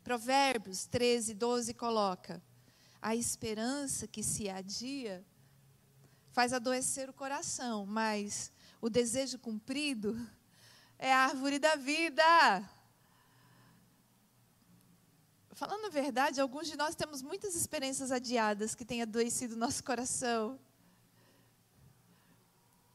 Provérbios 0.04 0.86
13, 0.86 1.34
12 1.34 1.74
coloca: 1.74 2.42
A 3.02 3.16
esperança 3.16 4.08
que 4.08 4.24
se 4.24 4.50
adia 4.50 5.26
faz 6.32 6.54
adoecer 6.54 7.10
o 7.10 7.14
coração, 7.14 7.86
mas 7.86 8.52
o 8.82 8.90
desejo 8.90 9.38
cumprido 9.38 10.18
é 10.98 11.14
a 11.14 11.26
árvore 11.26 11.60
da 11.60 11.76
vida. 11.76 12.24
falando 15.54 15.88
a 15.88 15.90
verdade, 15.90 16.40
alguns 16.40 16.68
de 16.68 16.78
nós 16.78 16.96
temos 16.96 17.22
muitas 17.22 17.54
experiências 17.54 18.14
adiadas 18.14 18.74
que 18.74 18.86
têm 18.86 19.02
adoecido 19.02 19.58
nosso 19.58 19.84
coração. 19.84 20.58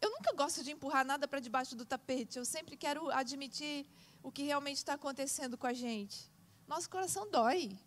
Eu 0.04 0.10
nunca 0.10 0.34
gosto 0.34 0.62
de 0.62 0.70
empurrar 0.70 1.02
nada 1.02 1.26
para 1.26 1.40
debaixo 1.40 1.74
do 1.74 1.86
tapete. 1.86 2.38
Eu 2.38 2.44
sempre 2.44 2.76
quero 2.76 3.10
admitir 3.10 3.86
o 4.22 4.30
que 4.30 4.42
realmente 4.42 4.76
está 4.76 4.92
acontecendo 4.92 5.56
com 5.56 5.66
a 5.66 5.72
gente. 5.72 6.30
Nosso 6.68 6.90
coração 6.90 7.30
dói. 7.30 7.78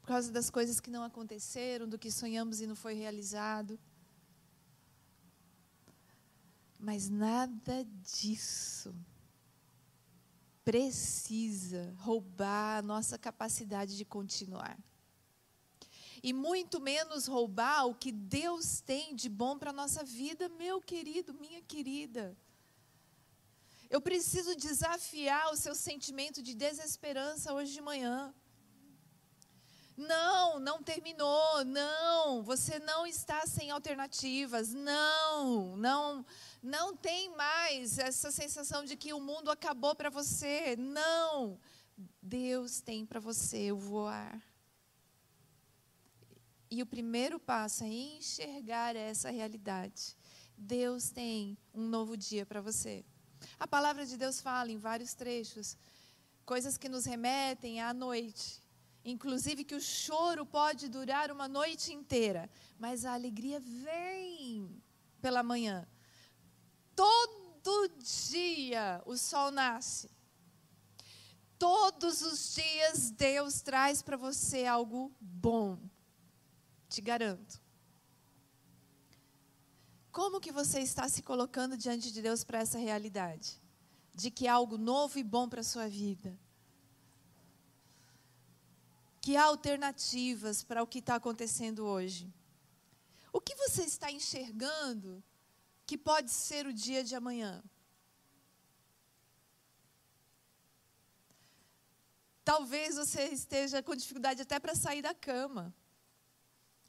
Por 0.00 0.06
causa 0.06 0.30
das 0.30 0.48
coisas 0.48 0.78
que 0.78 0.90
não 0.90 1.02
aconteceram, 1.02 1.88
do 1.88 1.98
que 1.98 2.08
sonhamos 2.08 2.60
e 2.60 2.68
não 2.68 2.76
foi 2.76 2.94
realizado. 2.94 3.76
Mas 6.78 7.08
nada 7.08 7.84
disso 8.04 8.94
precisa 10.64 11.92
roubar 11.98 12.78
a 12.78 12.82
nossa 12.82 13.18
capacidade 13.18 13.96
de 13.96 14.04
continuar. 14.04 14.78
E 16.22 16.32
muito 16.32 16.80
menos 16.80 17.26
roubar 17.26 17.86
o 17.86 17.94
que 17.94 18.12
Deus 18.12 18.80
tem 18.80 19.14
de 19.14 19.28
bom 19.28 19.58
para 19.58 19.70
a 19.70 19.72
nossa 19.72 20.04
vida, 20.04 20.48
meu 20.48 20.80
querido, 20.80 21.34
minha 21.34 21.60
querida. 21.62 22.36
Eu 23.90 24.00
preciso 24.00 24.54
desafiar 24.54 25.52
o 25.52 25.56
seu 25.56 25.74
sentimento 25.74 26.40
de 26.40 26.54
desesperança 26.54 27.52
hoje 27.52 27.72
de 27.72 27.80
manhã. 27.80 28.32
Não, 29.96 30.58
não 30.58 30.82
terminou. 30.82 31.64
Não, 31.64 32.42
você 32.42 32.78
não 32.78 33.06
está 33.06 33.44
sem 33.46 33.70
alternativas. 33.70 34.72
Não, 34.72 35.76
não, 35.76 36.24
não 36.62 36.96
tem 36.96 37.34
mais 37.36 37.98
essa 37.98 38.30
sensação 38.30 38.84
de 38.84 38.96
que 38.96 39.12
o 39.12 39.20
mundo 39.20 39.50
acabou 39.50 39.94
para 39.94 40.08
você. 40.08 40.76
Não, 40.76 41.58
Deus 42.22 42.80
tem 42.80 43.04
para 43.04 43.20
você 43.20 43.72
o 43.72 43.76
voar. 43.76 44.40
E 46.74 46.80
o 46.80 46.86
primeiro 46.86 47.38
passo 47.38 47.84
é 47.84 47.86
enxergar 47.86 48.96
essa 48.96 49.30
realidade. 49.30 50.16
Deus 50.56 51.10
tem 51.10 51.58
um 51.74 51.86
novo 51.86 52.16
dia 52.16 52.46
para 52.46 52.62
você. 52.62 53.04
A 53.60 53.66
palavra 53.66 54.06
de 54.06 54.16
Deus 54.16 54.40
fala 54.40 54.72
em 54.72 54.78
vários 54.78 55.12
trechos 55.12 55.76
coisas 56.46 56.78
que 56.78 56.88
nos 56.88 57.04
remetem 57.04 57.82
à 57.82 57.92
noite. 57.92 58.58
Inclusive 59.04 59.64
que 59.64 59.74
o 59.74 59.80
choro 59.82 60.46
pode 60.46 60.88
durar 60.88 61.30
uma 61.30 61.46
noite 61.46 61.92
inteira, 61.92 62.48
mas 62.78 63.04
a 63.04 63.12
alegria 63.12 63.60
vem 63.60 64.82
pela 65.20 65.42
manhã. 65.42 65.86
Todo 66.96 67.86
dia 67.98 69.02
o 69.04 69.14
sol 69.18 69.50
nasce. 69.50 70.10
Todos 71.58 72.22
os 72.22 72.54
dias 72.54 73.10
Deus 73.10 73.60
traz 73.60 74.00
para 74.00 74.16
você 74.16 74.64
algo 74.64 75.14
bom. 75.20 75.78
Te 76.92 77.00
garanto. 77.00 77.58
Como 80.10 80.42
que 80.42 80.52
você 80.52 80.80
está 80.80 81.08
se 81.08 81.22
colocando 81.22 81.74
diante 81.74 82.12
de 82.12 82.20
Deus 82.20 82.44
para 82.44 82.58
essa 82.58 82.78
realidade? 82.78 83.58
De 84.14 84.30
que 84.30 84.46
há 84.46 84.52
algo 84.52 84.76
novo 84.76 85.18
e 85.18 85.24
bom 85.24 85.48
para 85.48 85.62
a 85.62 85.64
sua 85.64 85.88
vida. 85.88 86.38
Que 89.22 89.38
há 89.38 89.44
alternativas 89.44 90.62
para 90.62 90.82
o 90.82 90.86
que 90.86 90.98
está 90.98 91.14
acontecendo 91.14 91.86
hoje. 91.86 92.30
O 93.32 93.40
que 93.40 93.54
você 93.54 93.84
está 93.84 94.12
enxergando 94.12 95.24
que 95.86 95.96
pode 95.96 96.30
ser 96.30 96.66
o 96.66 96.74
dia 96.74 97.02
de 97.02 97.14
amanhã? 97.14 97.64
Talvez 102.44 102.96
você 102.96 103.28
esteja 103.28 103.82
com 103.82 103.96
dificuldade 103.96 104.42
até 104.42 104.60
para 104.60 104.74
sair 104.74 105.00
da 105.00 105.14
cama. 105.14 105.74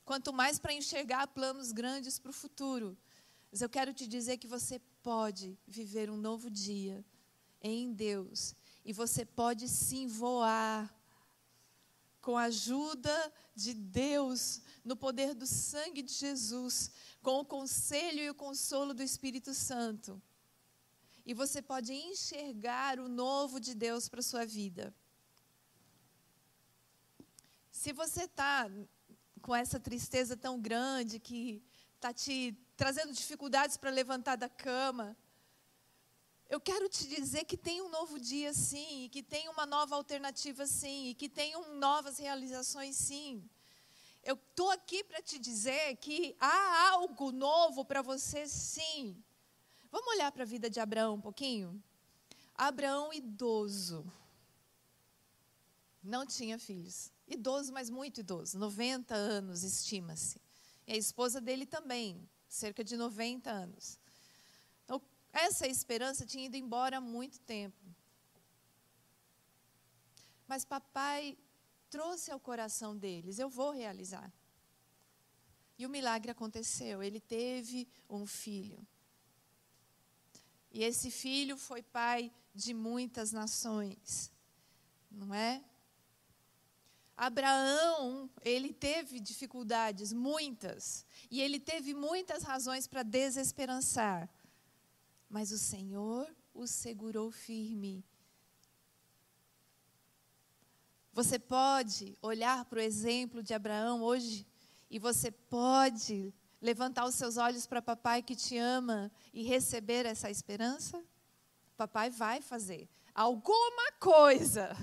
Quanto 0.05 0.33
mais 0.33 0.59
para 0.59 0.73
enxergar 0.73 1.27
planos 1.27 1.71
grandes 1.71 2.19
para 2.19 2.29
o 2.29 2.33
futuro. 2.33 2.97
Mas 3.51 3.61
eu 3.61 3.69
quero 3.69 3.93
te 3.93 4.07
dizer 4.07 4.37
que 4.37 4.47
você 4.47 4.79
pode 5.01 5.57
viver 5.67 6.09
um 6.09 6.17
novo 6.17 6.49
dia 6.49 7.05
em 7.61 7.93
Deus. 7.93 8.55
E 8.83 8.91
você 8.91 9.25
pode 9.25 9.69
sim 9.69 10.07
voar 10.07 10.93
com 12.23 12.37
a 12.37 12.43
ajuda 12.43 13.33
de 13.53 13.73
Deus, 13.73 14.61
no 14.83 14.95
poder 14.95 15.33
do 15.33 15.45
sangue 15.45 16.01
de 16.01 16.13
Jesus, 16.13 16.89
com 17.21 17.41
o 17.41 17.45
conselho 17.45 18.21
e 18.21 18.29
o 18.29 18.35
consolo 18.35 18.93
do 18.93 19.03
Espírito 19.03 19.53
Santo. 19.53 20.21
E 21.25 21.33
você 21.33 21.61
pode 21.61 21.93
enxergar 21.93 22.99
o 22.99 23.07
novo 23.07 23.59
de 23.59 23.73
Deus 23.73 24.09
para 24.09 24.21
a 24.21 24.23
sua 24.23 24.45
vida. 24.45 24.93
Se 27.71 27.91
você 27.91 28.23
está 28.23 28.69
com 29.43 29.53
essa 29.53 29.77
tristeza 29.77 30.37
tão 30.37 30.59
grande 30.59 31.19
que 31.19 31.61
está 31.95 32.13
te 32.13 32.57
trazendo 32.77 33.11
dificuldades 33.11 33.75
para 33.75 33.89
levantar 33.91 34.37
da 34.37 34.47
cama, 34.47 35.15
eu 36.49 36.61
quero 36.61 36.87
te 36.87 37.05
dizer 37.07 37.43
que 37.43 37.57
tem 37.57 37.81
um 37.81 37.89
novo 37.89 38.17
dia 38.17 38.53
sim, 38.53 39.03
e 39.03 39.09
que 39.09 39.21
tem 39.21 39.49
uma 39.49 39.65
nova 39.65 39.95
alternativa 39.95 40.65
sim, 40.65 41.09
e 41.09 41.13
que 41.13 41.27
tem 41.27 41.55
um, 41.57 41.75
novas 41.75 42.17
realizações 42.19 42.95
sim. 42.95 43.47
Eu 44.23 44.35
estou 44.35 44.71
aqui 44.71 45.03
para 45.03 45.21
te 45.21 45.37
dizer 45.37 45.97
que 45.97 46.35
há 46.39 46.89
algo 46.91 47.31
novo 47.31 47.83
para 47.83 48.01
você 48.01 48.47
sim. 48.47 49.21
Vamos 49.91 50.07
olhar 50.15 50.31
para 50.31 50.43
a 50.43 50.45
vida 50.45 50.69
de 50.69 50.79
Abraão 50.79 51.15
um 51.15 51.21
pouquinho? 51.21 51.83
Abraão, 52.55 53.11
idoso, 53.11 54.05
não 56.01 56.25
tinha 56.25 56.57
filhos. 56.57 57.12
Idoso, 57.27 57.71
mas 57.71 57.89
muito 57.89 58.19
idoso, 58.19 58.57
90 58.59 59.15
anos, 59.15 59.63
estima-se. 59.63 60.41
E 60.85 60.93
a 60.93 60.97
esposa 60.97 61.39
dele 61.39 61.65
também, 61.65 62.29
cerca 62.47 62.83
de 62.83 62.97
90 62.97 63.49
anos. 63.49 63.97
Então, 64.83 65.01
essa 65.31 65.65
esperança 65.67 66.25
tinha 66.25 66.45
ido 66.45 66.57
embora 66.57 66.97
há 66.97 67.01
muito 67.01 67.39
tempo. 67.39 67.83
Mas 70.47 70.65
papai 70.65 71.37
trouxe 71.89 72.31
ao 72.31 72.39
coração 72.39 72.95
deles: 72.95 73.39
eu 73.39 73.49
vou 73.49 73.71
realizar. 73.71 74.31
E 75.77 75.85
o 75.85 75.89
milagre 75.89 76.31
aconteceu. 76.31 77.01
Ele 77.01 77.19
teve 77.19 77.87
um 78.09 78.25
filho. 78.25 78.85
E 80.71 80.83
esse 80.83 81.09
filho 81.09 81.57
foi 81.57 81.81
pai 81.81 82.31
de 82.53 82.73
muitas 82.73 83.31
nações. 83.31 84.31
Não 85.09 85.33
é? 85.33 85.63
Abraão, 87.15 88.29
ele 88.41 88.73
teve 88.73 89.19
dificuldades, 89.19 90.11
muitas, 90.11 91.05
e 91.29 91.41
ele 91.41 91.59
teve 91.59 91.93
muitas 91.93 92.43
razões 92.43 92.87
para 92.87 93.03
desesperançar. 93.03 94.29
Mas 95.29 95.51
o 95.51 95.57
Senhor 95.57 96.27
o 96.53 96.67
segurou 96.67 97.31
firme. 97.31 98.03
Você 101.11 101.37
pode 101.37 102.17
olhar 102.21 102.65
para 102.65 102.79
o 102.79 102.81
exemplo 102.81 103.43
de 103.43 103.53
Abraão 103.53 104.01
hoje 104.01 104.47
e 104.89 104.97
você 104.97 105.29
pode 105.29 106.33
levantar 106.59 107.05
os 107.05 107.13
seus 107.13 107.37
olhos 107.37 107.67
para 107.67 107.81
papai 107.81 108.23
que 108.23 108.35
te 108.35 108.57
ama 108.57 109.11
e 109.31 109.43
receber 109.43 110.07
essa 110.07 110.31
esperança? 110.31 111.03
Papai 111.77 112.09
vai 112.09 112.41
fazer 112.41 112.89
alguma 113.13 113.91
coisa 113.99 114.75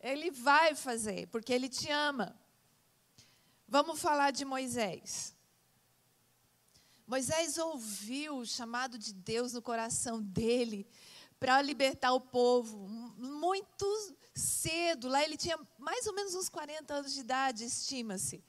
ele 0.00 0.30
vai 0.30 0.74
fazer, 0.74 1.28
porque 1.28 1.52
ele 1.52 1.68
te 1.68 1.90
ama. 1.90 2.34
Vamos 3.68 4.00
falar 4.00 4.32
de 4.32 4.44
Moisés. 4.44 5.36
Moisés 7.06 7.58
ouviu 7.58 8.38
o 8.38 8.46
chamado 8.46 8.98
de 8.98 9.12
Deus 9.12 9.52
no 9.52 9.60
coração 9.60 10.22
dele 10.22 10.86
para 11.38 11.60
libertar 11.60 12.12
o 12.12 12.20
povo 12.20 12.88
muito 13.18 14.16
cedo. 14.34 15.08
Lá 15.08 15.22
ele 15.22 15.36
tinha 15.36 15.58
mais 15.78 16.06
ou 16.06 16.14
menos 16.14 16.34
uns 16.34 16.48
40 16.48 16.94
anos 16.94 17.12
de 17.12 17.20
idade, 17.20 17.64
estima-se. 17.64 18.42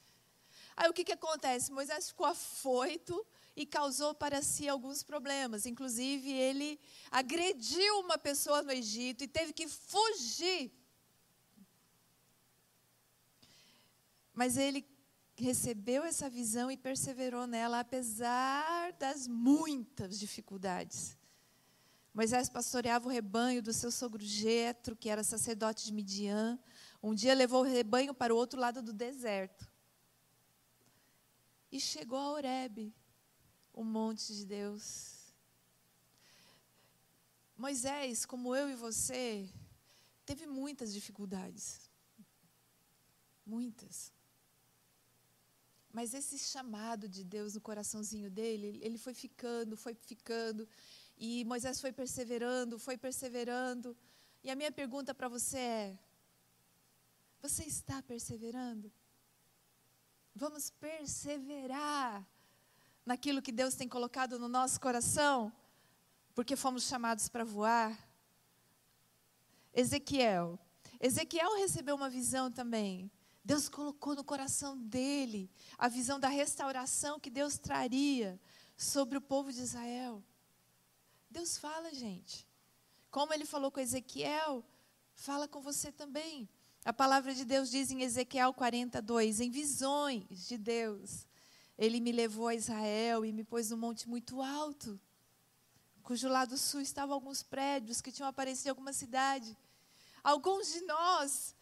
Aí 0.76 0.88
o 0.88 0.92
que, 0.92 1.04
que 1.04 1.12
acontece? 1.12 1.70
Moisés 1.70 2.08
ficou 2.08 2.26
afoito 2.26 3.26
e 3.54 3.66
causou 3.66 4.14
para 4.14 4.42
si 4.42 4.68
alguns 4.68 5.02
problemas. 5.02 5.66
Inclusive, 5.66 6.32
ele 6.32 6.80
agrediu 7.10 8.00
uma 8.00 8.16
pessoa 8.16 8.62
no 8.62 8.72
Egito 8.72 9.22
e 9.22 9.28
teve 9.28 9.52
que 9.52 9.68
fugir 9.68 10.72
Mas 14.32 14.56
ele 14.56 14.86
recebeu 15.36 16.04
essa 16.04 16.28
visão 16.28 16.70
e 16.70 16.76
perseverou 16.76 17.46
nela, 17.46 17.80
apesar 17.80 18.92
das 18.92 19.26
muitas 19.26 20.18
dificuldades. 20.18 21.16
Moisés 22.14 22.48
pastoreava 22.48 23.08
o 23.08 23.10
rebanho 23.10 23.62
do 23.62 23.72
seu 23.72 23.90
sogro 23.90 24.22
Jetro, 24.22 24.94
que 24.94 25.08
era 25.08 25.24
sacerdote 25.24 25.84
de 25.84 25.92
Midian. 25.92 26.58
Um 27.02 27.14
dia 27.14 27.34
levou 27.34 27.62
o 27.62 27.66
rebanho 27.66 28.12
para 28.12 28.34
o 28.34 28.36
outro 28.36 28.60
lado 28.60 28.82
do 28.82 28.92
deserto. 28.92 29.70
E 31.70 31.80
chegou 31.80 32.18
a 32.18 32.32
Horebe, 32.32 32.94
o 33.72 33.82
monte 33.82 34.34
de 34.34 34.44
Deus. 34.44 35.22
Moisés, 37.56 38.26
como 38.26 38.54
eu 38.54 38.68
e 38.68 38.74
você, 38.74 39.48
teve 40.26 40.46
muitas 40.46 40.92
dificuldades. 40.92 41.90
Muitas. 43.46 44.12
Mas 45.92 46.14
esse 46.14 46.38
chamado 46.38 47.08
de 47.08 47.22
Deus 47.22 47.54
no 47.54 47.60
coraçãozinho 47.60 48.30
dele, 48.30 48.80
ele- 48.82 48.98
foi 48.98 49.12
ficando, 49.12 49.76
foi 49.76 49.94
ficando. 49.94 50.66
E 51.18 51.44
Moisés 51.44 51.80
foi 51.80 51.92
perseverando, 51.92 52.78
foi 52.78 52.96
perseverando. 52.96 53.96
E 54.42 54.50
a 54.50 54.56
minha 54.56 54.72
pergunta 54.72 55.14
para 55.14 55.28
você 55.28 55.58
é: 55.58 55.98
você 57.42 57.64
está 57.64 58.02
perseverando? 58.02 58.90
Vamos 60.34 60.70
perseverar 60.70 62.26
naquilo 63.04 63.42
que 63.42 63.52
Deus 63.52 63.74
tem 63.74 63.86
colocado 63.86 64.38
no 64.38 64.48
nosso 64.48 64.80
coração, 64.80 65.52
porque 66.34 66.56
fomos 66.56 66.84
chamados 66.84 67.28
para 67.28 67.44
voar. 67.44 67.92
Ezequiel. 69.74 70.58
Ezequiel 70.98 71.56
recebeu 71.58 71.94
uma 71.96 72.08
visão 72.08 72.50
também. 72.50 73.10
Deus 73.44 73.68
colocou 73.68 74.14
no 74.14 74.22
coração 74.22 74.78
dele 74.78 75.50
a 75.76 75.88
visão 75.88 76.20
da 76.20 76.28
restauração 76.28 77.18
que 77.18 77.30
Deus 77.30 77.58
traria 77.58 78.40
sobre 78.76 79.18
o 79.18 79.20
povo 79.20 79.52
de 79.52 79.60
Israel. 79.60 80.22
Deus 81.30 81.58
fala, 81.58 81.92
gente. 81.92 82.46
Como 83.10 83.34
ele 83.34 83.44
falou 83.44 83.70
com 83.70 83.80
Ezequiel, 83.80 84.64
fala 85.14 85.48
com 85.48 85.60
você 85.60 85.90
também. 85.90 86.48
A 86.84 86.92
palavra 86.92 87.34
de 87.34 87.44
Deus 87.44 87.70
diz 87.70 87.90
em 87.90 88.02
Ezequiel 88.02 88.52
42, 88.52 89.40
em 89.40 89.50
visões 89.50 90.48
de 90.48 90.58
Deus, 90.58 91.26
ele 91.78 92.00
me 92.00 92.10
levou 92.10 92.48
a 92.48 92.54
Israel 92.54 93.24
e 93.24 93.32
me 93.32 93.44
pôs 93.44 93.70
num 93.70 93.76
monte 93.76 94.08
muito 94.08 94.42
alto, 94.42 95.00
cujo 96.02 96.28
lado 96.28 96.58
sul 96.58 96.80
estavam 96.80 97.14
alguns 97.14 97.42
prédios 97.42 98.00
que 98.00 98.10
tinham 98.10 98.28
aparecido 98.28 98.66
em 98.66 98.70
alguma 98.70 98.92
cidade. 98.92 99.56
Alguns 100.24 100.72
de 100.72 100.80
nós 100.82 101.54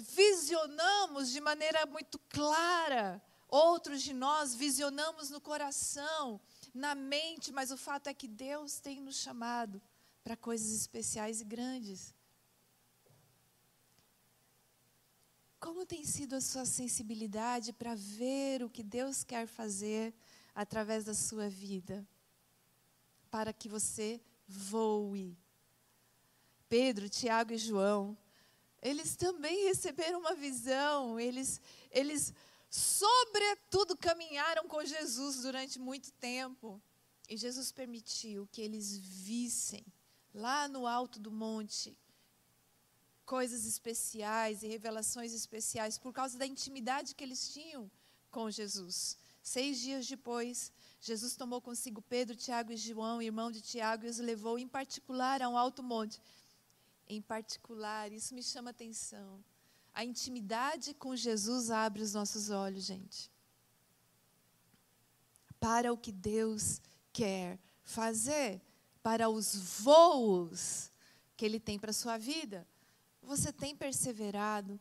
visionamos 0.00 1.30
de 1.30 1.40
maneira 1.40 1.86
muito 1.86 2.18
clara, 2.28 3.22
outros 3.48 4.02
de 4.02 4.12
nós 4.12 4.54
visionamos 4.54 5.30
no 5.30 5.40
coração, 5.40 6.40
na 6.74 6.94
mente, 6.94 7.52
mas 7.52 7.70
o 7.70 7.76
fato 7.76 8.08
é 8.08 8.14
que 8.14 8.28
Deus 8.28 8.78
tem 8.78 9.00
nos 9.00 9.16
chamado 9.16 9.80
para 10.22 10.36
coisas 10.36 10.72
especiais 10.72 11.40
e 11.40 11.44
grandes. 11.44 12.14
Como 15.58 15.86
tem 15.86 16.04
sido 16.04 16.36
a 16.36 16.40
sua 16.40 16.64
sensibilidade 16.64 17.72
para 17.72 17.94
ver 17.94 18.62
o 18.62 18.70
que 18.70 18.82
Deus 18.82 19.24
quer 19.24 19.46
fazer 19.46 20.14
através 20.54 21.04
da 21.04 21.14
sua 21.14 21.48
vida? 21.48 22.06
Para 23.30 23.52
que 23.52 23.68
você 23.68 24.20
voe. 24.46 25.36
Pedro, 26.68 27.08
Tiago 27.08 27.52
e 27.52 27.58
João, 27.58 28.16
eles 28.80 29.16
também 29.16 29.64
receberam 29.64 30.20
uma 30.20 30.34
visão, 30.34 31.18
eles, 31.18 31.60
eles 31.90 32.32
sobretudo 32.70 33.96
caminharam 33.96 34.68
com 34.68 34.84
Jesus 34.84 35.42
durante 35.42 35.78
muito 35.78 36.12
tempo. 36.12 36.80
E 37.28 37.36
Jesus 37.36 37.70
permitiu 37.70 38.48
que 38.50 38.62
eles 38.62 38.96
vissem 38.96 39.84
lá 40.32 40.68
no 40.68 40.86
alto 40.86 41.18
do 41.20 41.30
monte 41.30 41.96
coisas 43.26 43.66
especiais 43.66 44.62
e 44.62 44.68
revelações 44.68 45.34
especiais 45.34 45.98
por 45.98 46.14
causa 46.14 46.38
da 46.38 46.46
intimidade 46.46 47.14
que 47.14 47.22
eles 47.22 47.52
tinham 47.52 47.90
com 48.30 48.50
Jesus. 48.50 49.18
Seis 49.42 49.78
dias 49.78 50.06
depois, 50.06 50.72
Jesus 51.00 51.36
tomou 51.36 51.60
consigo 51.60 52.00
Pedro, 52.00 52.34
Tiago 52.34 52.72
e 52.72 52.76
João, 52.76 53.20
irmão 53.20 53.50
de 53.50 53.60
Tiago, 53.60 54.06
e 54.06 54.08
os 54.08 54.18
levou 54.18 54.58
em 54.58 54.66
particular 54.66 55.42
a 55.42 55.48
um 55.48 55.58
alto 55.58 55.82
monte. 55.82 56.20
Em 57.08 57.22
particular, 57.22 58.12
isso 58.12 58.34
me 58.34 58.42
chama 58.42 58.70
atenção. 58.70 59.42
A 59.94 60.04
intimidade 60.04 60.94
com 60.94 61.16
Jesus 61.16 61.70
abre 61.70 62.02
os 62.02 62.12
nossos 62.12 62.50
olhos, 62.50 62.84
gente. 62.84 63.30
Para 65.58 65.92
o 65.92 65.96
que 65.96 66.12
Deus 66.12 66.80
quer 67.12 67.58
fazer, 67.82 68.60
para 69.02 69.28
os 69.28 69.54
voos 69.80 70.92
que 71.36 71.44
Ele 71.44 71.58
tem 71.58 71.78
para 71.78 71.90
a 71.90 71.94
sua 71.94 72.18
vida. 72.18 72.66
Você 73.22 73.52
tem 73.52 73.74
perseverado 73.74 74.78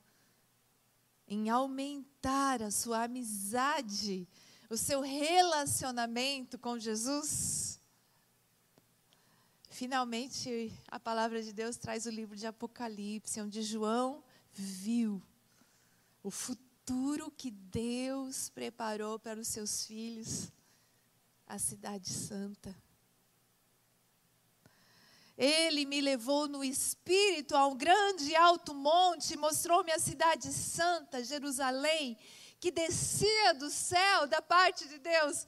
em 1.27 1.49
aumentar 1.49 2.61
a 2.61 2.71
sua 2.71 3.03
amizade, 3.03 4.27
o 4.69 4.77
seu 4.77 5.01
relacionamento 5.01 6.57
com 6.57 6.77
Jesus? 6.77 7.76
Finalmente, 9.77 10.73
a 10.87 10.99
palavra 10.99 11.39
de 11.39 11.53
Deus 11.53 11.77
traz 11.77 12.07
o 12.07 12.09
livro 12.09 12.35
de 12.35 12.47
Apocalipse, 12.47 13.39
onde 13.39 13.61
João 13.61 14.23
viu 14.51 15.21
o 16.23 16.31
futuro 16.31 17.29
que 17.29 17.51
Deus 17.51 18.49
preparou 18.49 19.19
para 19.19 19.39
os 19.39 19.47
seus 19.47 19.85
filhos, 19.85 20.51
a 21.45 21.59
Cidade 21.59 22.09
Santa. 22.09 22.75
Ele 25.37 25.85
me 25.85 26.01
levou 26.01 26.47
no 26.47 26.63
espírito 26.63 27.55
a 27.55 27.67
um 27.67 27.77
grande 27.77 28.35
alto 28.35 28.73
monte, 28.73 29.37
mostrou-me 29.37 29.91
a 29.91 29.99
cidade 29.99 30.51
santa, 30.51 31.23
Jerusalém, 31.23 32.17
que 32.59 32.71
descia 32.71 33.53
do 33.53 33.69
céu 33.69 34.25
da 34.25 34.41
parte 34.41 34.87
de 34.87 34.97
Deus. 34.97 35.45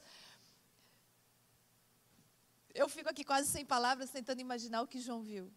Eu 2.74 2.88
fico 2.88 3.08
aqui 3.08 3.24
quase 3.24 3.48
sem 3.48 3.64
palavras, 3.64 4.10
tentando 4.10 4.40
imaginar 4.40 4.82
o 4.82 4.86
que 4.86 5.00
João 5.00 5.22
viu. 5.22 5.52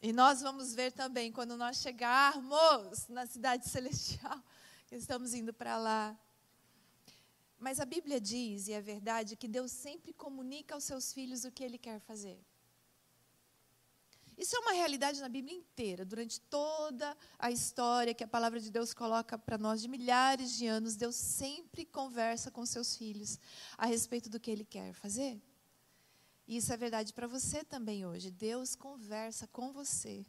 E 0.00 0.12
nós 0.12 0.40
vamos 0.40 0.74
ver 0.74 0.92
também 0.92 1.32
quando 1.32 1.56
nós 1.56 1.78
chegarmos 1.78 3.08
na 3.08 3.26
cidade 3.26 3.68
celestial, 3.70 4.42
que 4.86 4.96
estamos 4.96 5.34
indo 5.34 5.52
para 5.52 5.76
lá. 5.76 6.18
Mas 7.58 7.80
a 7.80 7.84
Bíblia 7.84 8.20
diz, 8.20 8.68
e 8.68 8.72
é 8.72 8.80
verdade, 8.80 9.36
que 9.36 9.48
Deus 9.48 9.72
sempre 9.72 10.12
comunica 10.12 10.74
aos 10.74 10.84
seus 10.84 11.12
filhos 11.12 11.44
o 11.44 11.50
que 11.50 11.64
Ele 11.64 11.78
quer 11.78 12.00
fazer. 12.00 12.38
Isso 14.36 14.56
é 14.56 14.58
uma 14.58 14.72
realidade 14.72 15.20
na 15.20 15.28
Bíblia 15.28 15.56
inteira. 15.56 16.04
Durante 16.04 16.40
toda 16.40 17.16
a 17.38 17.50
história 17.50 18.12
que 18.12 18.24
a 18.24 18.28
palavra 18.28 18.58
de 18.58 18.70
Deus 18.70 18.92
coloca 18.92 19.38
para 19.38 19.56
nós 19.56 19.80
de 19.80 19.88
milhares 19.88 20.52
de 20.52 20.66
anos, 20.66 20.96
Deus 20.96 21.14
sempre 21.14 21.84
conversa 21.84 22.50
com 22.50 22.66
seus 22.66 22.96
filhos 22.96 23.38
a 23.78 23.86
respeito 23.86 24.28
do 24.28 24.40
que 24.40 24.50
Ele 24.50 24.64
quer 24.64 24.92
fazer. 24.92 25.40
E 26.46 26.56
isso 26.56 26.72
é 26.72 26.76
verdade 26.76 27.12
para 27.12 27.26
você 27.26 27.64
também 27.64 28.04
hoje. 28.04 28.30
Deus 28.30 28.74
conversa 28.74 29.46
com 29.46 29.72
você 29.72 30.26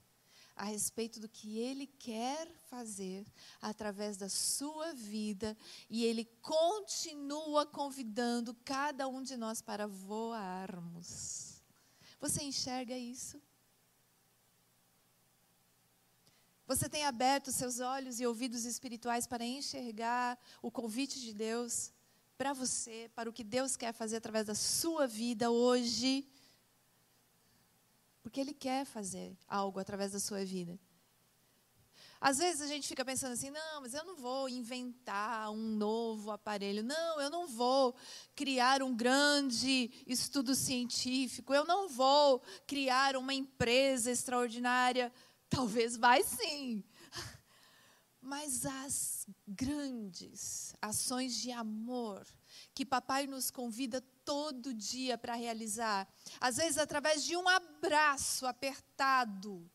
a 0.55 0.63
respeito 0.63 1.19
do 1.19 1.27
que 1.27 1.59
Ele 1.59 1.85
quer 1.85 2.47
fazer 2.69 3.25
através 3.61 4.15
da 4.15 4.29
sua 4.29 4.93
vida 4.93 5.57
e 5.89 6.05
Ele 6.05 6.23
continua 6.41 7.65
convidando 7.65 8.53
cada 8.63 9.07
um 9.07 9.21
de 9.21 9.35
nós 9.35 9.61
para 9.61 9.85
voarmos. 9.85 11.61
Você 12.21 12.43
enxerga 12.43 12.97
isso? 12.97 13.41
Você 16.65 16.89
tem 16.89 17.05
aberto 17.05 17.51
seus 17.51 17.79
olhos 17.79 18.19
e 18.19 18.25
ouvidos 18.25 18.65
espirituais 18.65 19.27
para 19.27 19.45
enxergar 19.45 20.39
o 20.61 20.71
convite 20.71 21.19
de 21.19 21.33
Deus 21.33 21.91
para 22.37 22.53
você, 22.53 23.09
para 23.15 23.29
o 23.29 23.33
que 23.33 23.43
Deus 23.43 23.75
quer 23.75 23.93
fazer 23.93 24.17
através 24.17 24.45
da 24.45 24.55
sua 24.55 25.07
vida 25.07 25.49
hoje? 25.49 26.27
Porque 28.21 28.39
Ele 28.39 28.53
quer 28.53 28.85
fazer 28.85 29.37
algo 29.47 29.79
através 29.79 30.11
da 30.11 30.19
sua 30.19 30.43
vida. 30.43 30.79
Às 32.19 32.37
vezes 32.37 32.61
a 32.61 32.67
gente 32.67 32.87
fica 32.87 33.05
pensando 33.05 33.33
assim: 33.33 33.49
não, 33.49 33.81
mas 33.81 33.93
eu 33.93 34.03
não 34.03 34.15
vou 34.15 34.49
inventar 34.49 35.51
um 35.51 35.75
novo 35.75 36.31
aparelho, 36.31 36.83
não, 36.83 37.21
eu 37.21 37.29
não 37.29 37.47
vou 37.47 37.95
criar 38.35 38.81
um 38.81 38.95
grande 38.95 39.91
estudo 40.07 40.55
científico, 40.55 41.53
eu 41.53 41.65
não 41.65 41.87
vou 41.87 42.41
criar 42.65 43.15
uma 43.15 43.33
empresa 43.33 44.11
extraordinária. 44.11 45.11
Talvez 45.47 45.95
vai 45.95 46.23
sim. 46.23 46.83
Mas 48.25 48.65
as 48.65 49.27
grandes 49.47 50.75
ações 50.81 51.35
de 51.35 51.51
amor 51.51 52.25
que 52.73 52.83
papai 52.83 53.27
nos 53.27 53.51
convida 53.51 54.01
todo 54.25 54.73
dia 54.73 55.15
para 55.15 55.35
realizar, 55.35 56.11
às 56.41 56.57
vezes 56.57 56.79
através 56.79 57.23
de 57.23 57.37
um 57.37 57.47
abraço 57.47 58.47
apertado, 58.47 59.69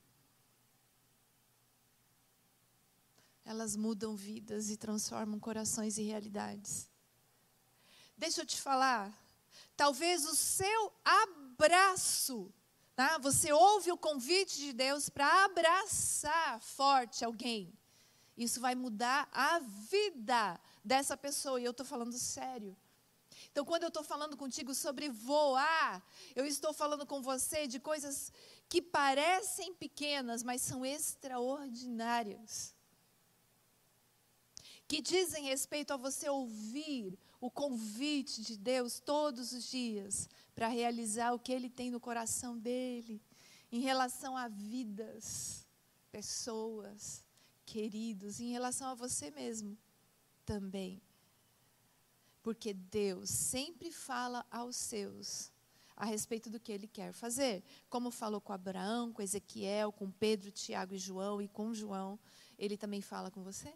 elas 3.45 3.77
mudam 3.77 4.17
vidas 4.17 4.69
e 4.69 4.77
transformam 4.77 5.39
corações 5.39 5.97
e 5.97 6.03
realidades. 6.03 6.91
Deixa 8.17 8.41
eu 8.41 8.47
te 8.47 8.61
falar, 8.61 9.17
talvez 9.77 10.25
o 10.25 10.35
seu 10.35 10.93
abraço 11.05 12.53
Tá? 12.97 13.17
Você 13.17 13.51
ouve 13.51 13.91
o 13.91 13.97
convite 13.97 14.59
de 14.59 14.75
Deus 14.75 15.09
para 15.09 15.45
abraçar 15.45 16.61
forte 16.61 17.25
alguém. 17.25 17.73
Isso 18.37 18.61
vai 18.61 18.75
mudar 18.75 19.29
a 19.33 19.59
vida 19.59 20.61
dessa 20.85 21.17
pessoa. 21.17 21.61
E 21.61 21.65
eu 21.65 21.73
estou 21.73 21.87
falando 21.87 22.17
sério. 22.17 22.77
Então, 23.51 23.65
quando 23.65 23.83
eu 23.85 23.89
estou 23.89 24.03
falando 24.03 24.37
contigo 24.37 24.75
sobre 24.75 25.09
voar, 25.09 26.03
eu 26.37 26.47
estou 26.47 26.73
falando 26.73 27.07
com 27.07 27.21
você 27.21 27.67
de 27.67 27.81
coisas 27.81 28.33
que 28.69 28.81
parecem 28.81 29.75
pequenas, 29.75 30.43
mas 30.43 30.63
são 30.63 30.85
extraordinárias. 30.85 32.75
que 34.87 35.01
dizem 35.01 35.45
respeito 35.45 35.93
a 35.93 35.97
você 35.97 36.29
ouvir 36.29 37.17
o 37.41 37.49
convite 37.49 38.43
de 38.43 38.57
Deus 38.57 38.99
todos 38.99 39.53
os 39.53 39.71
dias 39.71 40.29
para 40.53 40.67
realizar 40.67 41.33
o 41.33 41.39
que 41.39 41.53
Ele 41.53 41.71
tem 41.71 41.93
no 41.93 42.01
coração 42.01 42.59
dele 42.59 43.23
em 43.71 43.81
relação 43.81 44.37
a 44.37 44.49
vidas, 44.49 45.65
pessoas, 46.11 47.25
queridos, 47.71 48.41
em 48.41 48.51
relação 48.51 48.89
a 48.89 48.95
você 48.95 49.31
mesmo 49.31 49.79
também. 50.45 51.01
Porque 52.43 52.75
Deus 52.75 53.31
sempre 53.31 53.93
fala 53.93 54.45
aos 54.51 54.75
seus 54.75 55.53
a 55.95 56.05
respeito 56.05 56.51
do 56.51 56.59
que 56.59 56.73
ele 56.73 56.89
quer 56.89 57.13
fazer. 57.13 57.63
Como 57.89 58.11
falou 58.11 58.41
com 58.41 58.53
Abraão, 58.53 59.13
com 59.13 59.23
Ezequiel, 59.23 59.93
com 59.93 60.11
Pedro, 60.11 60.51
Tiago 60.51 60.95
e 60.95 60.99
João 60.99 61.41
e 61.41 61.47
com 61.47 61.73
João, 61.73 62.19
ele 62.59 62.77
também 62.77 63.01
fala 63.01 63.31
com 63.31 63.45
você 63.45 63.73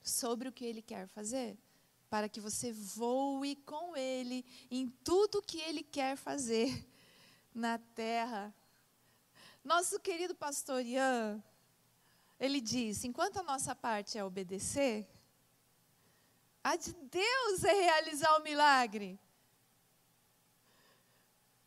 sobre 0.00 0.48
o 0.48 0.52
que 0.52 0.64
ele 0.64 0.82
quer 0.82 1.08
fazer, 1.08 1.58
para 2.08 2.28
que 2.28 2.40
você 2.40 2.72
voe 2.72 3.56
com 3.56 3.96
ele 3.96 4.44
em 4.70 4.88
tudo 5.02 5.42
que 5.42 5.58
ele 5.58 5.82
quer 5.82 6.16
fazer 6.16 6.86
na 7.52 7.76
terra. 7.78 8.54
Nosso 9.64 9.98
querido 9.98 10.34
pastor 10.34 10.84
Ian, 10.84 11.42
ele 12.40 12.60
diz: 12.60 13.04
enquanto 13.04 13.38
a 13.38 13.42
nossa 13.42 13.76
parte 13.76 14.16
é 14.16 14.24
obedecer, 14.24 15.06
a 16.64 16.74
de 16.74 16.92
Deus 16.92 17.64
é 17.64 17.72
realizar 17.72 18.36
o 18.38 18.42
milagre. 18.42 19.20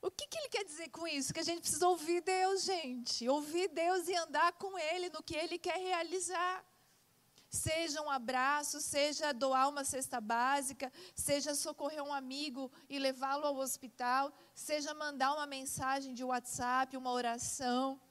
O 0.01 0.11
que, 0.11 0.27
que 0.27 0.37
ele 0.37 0.49
quer 0.49 0.65
dizer 0.65 0.89
com 0.89 1.07
isso? 1.07 1.33
Que 1.33 1.39
a 1.39 1.43
gente 1.43 1.61
precisa 1.61 1.87
ouvir 1.87 2.21
Deus, 2.21 2.63
gente. 2.63 3.29
Ouvir 3.29 3.69
Deus 3.69 4.07
e 4.09 4.15
andar 4.15 4.51
com 4.53 4.77
Ele 4.77 5.09
no 5.09 5.23
que 5.23 5.33
Ele 5.33 5.57
quer 5.57 5.77
realizar. 5.77 6.65
Seja 7.49 8.01
um 8.01 8.09
abraço, 8.09 8.81
seja 8.81 9.31
doar 9.31 9.69
uma 9.69 9.85
cesta 9.85 10.19
básica, 10.19 10.91
seja 11.15 11.55
socorrer 11.55 12.03
um 12.03 12.11
amigo 12.11 12.69
e 12.89 12.99
levá-lo 12.99 13.45
ao 13.45 13.57
hospital, 13.57 14.33
seja 14.53 14.93
mandar 14.93 15.33
uma 15.35 15.45
mensagem 15.45 16.13
de 16.13 16.23
WhatsApp, 16.23 16.97
uma 16.97 17.11
oração, 17.11 18.01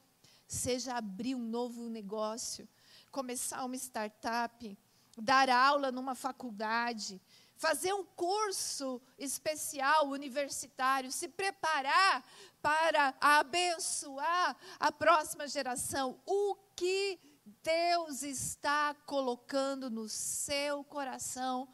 seja 0.47 0.95
abrir 0.95 1.35
um 1.35 1.39
novo 1.43 1.89
negócio, 1.89 2.67
começar 3.11 3.63
uma 3.65 3.75
startup, 3.75 4.77
dar 5.17 5.49
aula 5.49 5.91
numa 5.91 6.15
faculdade, 6.15 7.21
fazer 7.55 7.93
um 7.93 8.03
curso 8.03 9.01
especial 9.17 10.09
universitário, 10.09 11.11
se 11.11 11.27
preparar 11.27 12.23
para 12.61 13.13
abençoar 13.21 14.57
a 14.79 14.91
próxima 14.91 15.47
geração. 15.47 16.19
O 16.25 16.55
que 16.75 17.19
Deus 17.61 18.23
está 18.23 18.93
colocando 19.05 19.89
no 19.89 20.09
seu 20.09 20.83
coração 20.83 21.67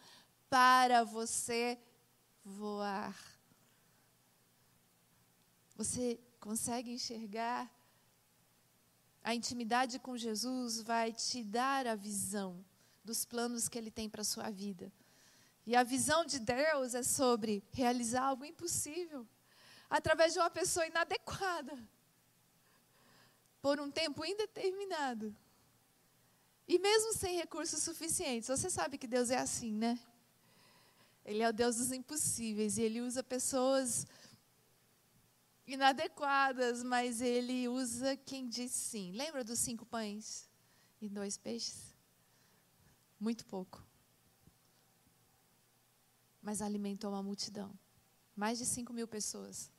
para 0.49 1.03
você 1.03 1.79
voar? 2.43 3.15
Você 5.75 6.19
consegue 6.39 6.91
enxergar? 6.91 7.78
A 9.23 9.35
intimidade 9.35 9.99
com 9.99 10.17
Jesus 10.17 10.81
vai 10.81 11.11
te 11.11 11.43
dar 11.43 11.85
a 11.87 11.95
visão 11.95 12.63
dos 13.03 13.25
planos 13.25 13.67
que 13.67 13.77
Ele 13.77 13.91
tem 13.91 14.09
para 14.09 14.21
a 14.21 14.25
sua 14.25 14.49
vida. 14.49 14.91
E 15.65 15.75
a 15.75 15.83
visão 15.83 16.25
de 16.25 16.39
Deus 16.39 16.95
é 16.95 17.03
sobre 17.03 17.63
realizar 17.71 18.23
algo 18.23 18.45
impossível 18.45 19.27
através 19.89 20.33
de 20.33 20.39
uma 20.39 20.49
pessoa 20.49 20.85
inadequada, 20.85 21.77
por 23.61 23.79
um 23.79 23.89
tempo 23.91 24.23
indeterminado. 24.23 25.35
E 26.67 26.77
mesmo 26.77 27.13
sem 27.13 27.35
recursos 27.35 27.81
suficientes, 27.81 28.47
você 28.47 28.69
sabe 28.69 28.97
que 28.97 29.07
Deus 29.07 29.31
é 29.31 29.37
assim, 29.37 29.73
né? 29.73 29.99
Ele 31.25 31.41
é 31.41 31.49
o 31.49 31.53
Deus 31.53 31.77
dos 31.77 31.91
impossíveis 31.91 32.77
e 32.77 32.83
ele 32.83 33.01
usa 33.01 33.23
pessoas 33.23 34.05
inadequadas, 35.73 36.83
mas 36.83 37.21
ele 37.21 37.67
usa 37.67 38.15
quem 38.17 38.47
diz 38.47 38.71
sim. 38.71 39.11
Lembra 39.11 39.43
dos 39.43 39.59
cinco 39.59 39.85
pães 39.85 40.49
e 41.01 41.09
dois 41.09 41.37
peixes? 41.37 41.95
Muito 43.19 43.45
pouco. 43.45 43.85
Mas 46.41 46.61
alimentou 46.61 47.11
uma 47.11 47.23
multidão. 47.23 47.77
Mais 48.35 48.57
de 48.57 48.65
cinco 48.65 48.93
mil 48.93 49.07
pessoas. 49.07 49.71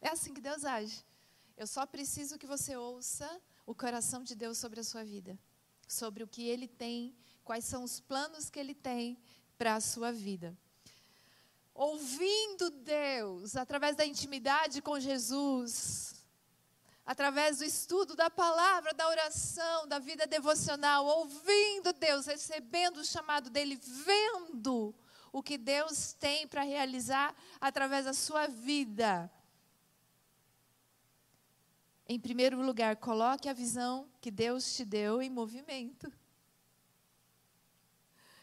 É 0.00 0.08
assim 0.08 0.34
que 0.34 0.40
Deus 0.40 0.64
age. 0.64 1.04
Eu 1.56 1.66
só 1.66 1.86
preciso 1.86 2.38
que 2.38 2.46
você 2.46 2.76
ouça 2.76 3.40
o 3.66 3.74
coração 3.74 4.22
de 4.22 4.34
Deus 4.34 4.58
sobre 4.58 4.80
a 4.80 4.84
sua 4.84 5.04
vida. 5.04 5.38
Sobre 5.86 6.22
o 6.24 6.28
que 6.28 6.42
Ele 6.42 6.66
tem, 6.66 7.14
quais 7.44 7.64
são 7.64 7.84
os 7.84 8.00
planos 8.00 8.48
que 8.48 8.58
Ele 8.58 8.74
tem 8.74 9.18
para 9.56 9.74
a 9.74 9.80
sua 9.80 10.10
vida. 10.10 10.56
Ouvindo 11.82 12.68
Deus, 12.68 13.56
através 13.56 13.96
da 13.96 14.04
intimidade 14.04 14.82
com 14.82 15.00
Jesus, 15.00 16.26
através 17.06 17.56
do 17.56 17.64
estudo 17.64 18.14
da 18.14 18.28
palavra, 18.28 18.92
da 18.92 19.08
oração, 19.08 19.88
da 19.88 19.98
vida 19.98 20.26
devocional, 20.26 21.06
ouvindo 21.06 21.94
Deus, 21.94 22.26
recebendo 22.26 22.98
o 22.98 23.04
chamado 23.04 23.48
dele, 23.48 23.80
vendo 23.80 24.94
o 25.32 25.42
que 25.42 25.56
Deus 25.56 26.12
tem 26.12 26.46
para 26.46 26.64
realizar 26.64 27.34
através 27.58 28.04
da 28.04 28.12
sua 28.12 28.46
vida. 28.46 29.32
Em 32.06 32.20
primeiro 32.20 32.60
lugar, 32.60 32.96
coloque 32.96 33.48
a 33.48 33.54
visão 33.54 34.06
que 34.20 34.30
Deus 34.30 34.74
te 34.74 34.84
deu 34.84 35.22
em 35.22 35.30
movimento. 35.30 36.12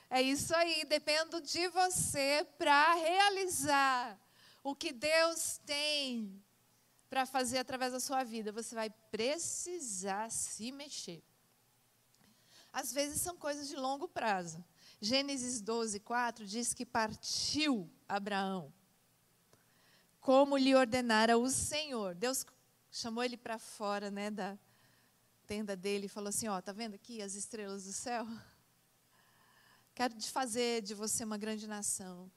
É 0.10 0.22
isso 0.22 0.56
aí, 0.56 0.86
dependo 0.86 1.42
de 1.42 1.68
você 1.68 2.48
para 2.58 2.94
realizar 2.94 4.18
o 4.64 4.74
que 4.74 4.94
Deus 4.94 5.60
tem 5.66 6.42
para 7.10 7.26
fazer 7.26 7.58
através 7.58 7.92
da 7.92 8.00
sua 8.00 8.24
vida. 8.24 8.52
Você 8.52 8.74
vai 8.74 8.90
precisar 9.12 10.30
se 10.32 10.72
mexer. 10.72 11.22
Às 12.72 12.94
vezes 12.94 13.22
são 13.22 13.36
coisas 13.36 13.68
de 13.68 13.76
longo 13.76 14.08
prazo. 14.08 14.64
Gênesis 15.02 15.62
12, 15.62 16.00
4 16.00 16.46
diz 16.46 16.74
que 16.74 16.86
partiu 16.86 17.90
Abraão, 18.08 18.74
como 20.20 20.58
lhe 20.58 20.74
ordenara 20.74 21.38
o 21.38 21.50
Senhor. 21.50 22.16
Deus 22.16 22.46
chamou 22.90 23.24
ele 23.24 23.38
para 23.38 23.60
fora 23.60 24.10
né, 24.10 24.32
da 24.32 24.58
tenda 25.46 25.76
dele 25.76 26.06
e 26.06 26.10
falou 26.10 26.30
assim: 26.30 26.48
Ó, 26.48 26.60
tá 26.62 26.72
vendo 26.72 26.96
aqui 26.96 27.22
as 27.22 27.36
estrelas 27.36 27.86
do 27.86 27.94
céu? 27.94 28.26
Quero 29.98 30.14
te 30.14 30.30
fazer 30.30 30.84
de 30.84 30.94
você 30.94 31.24
uma 31.24 31.40
grande 31.40 31.66
nação. 31.66 32.32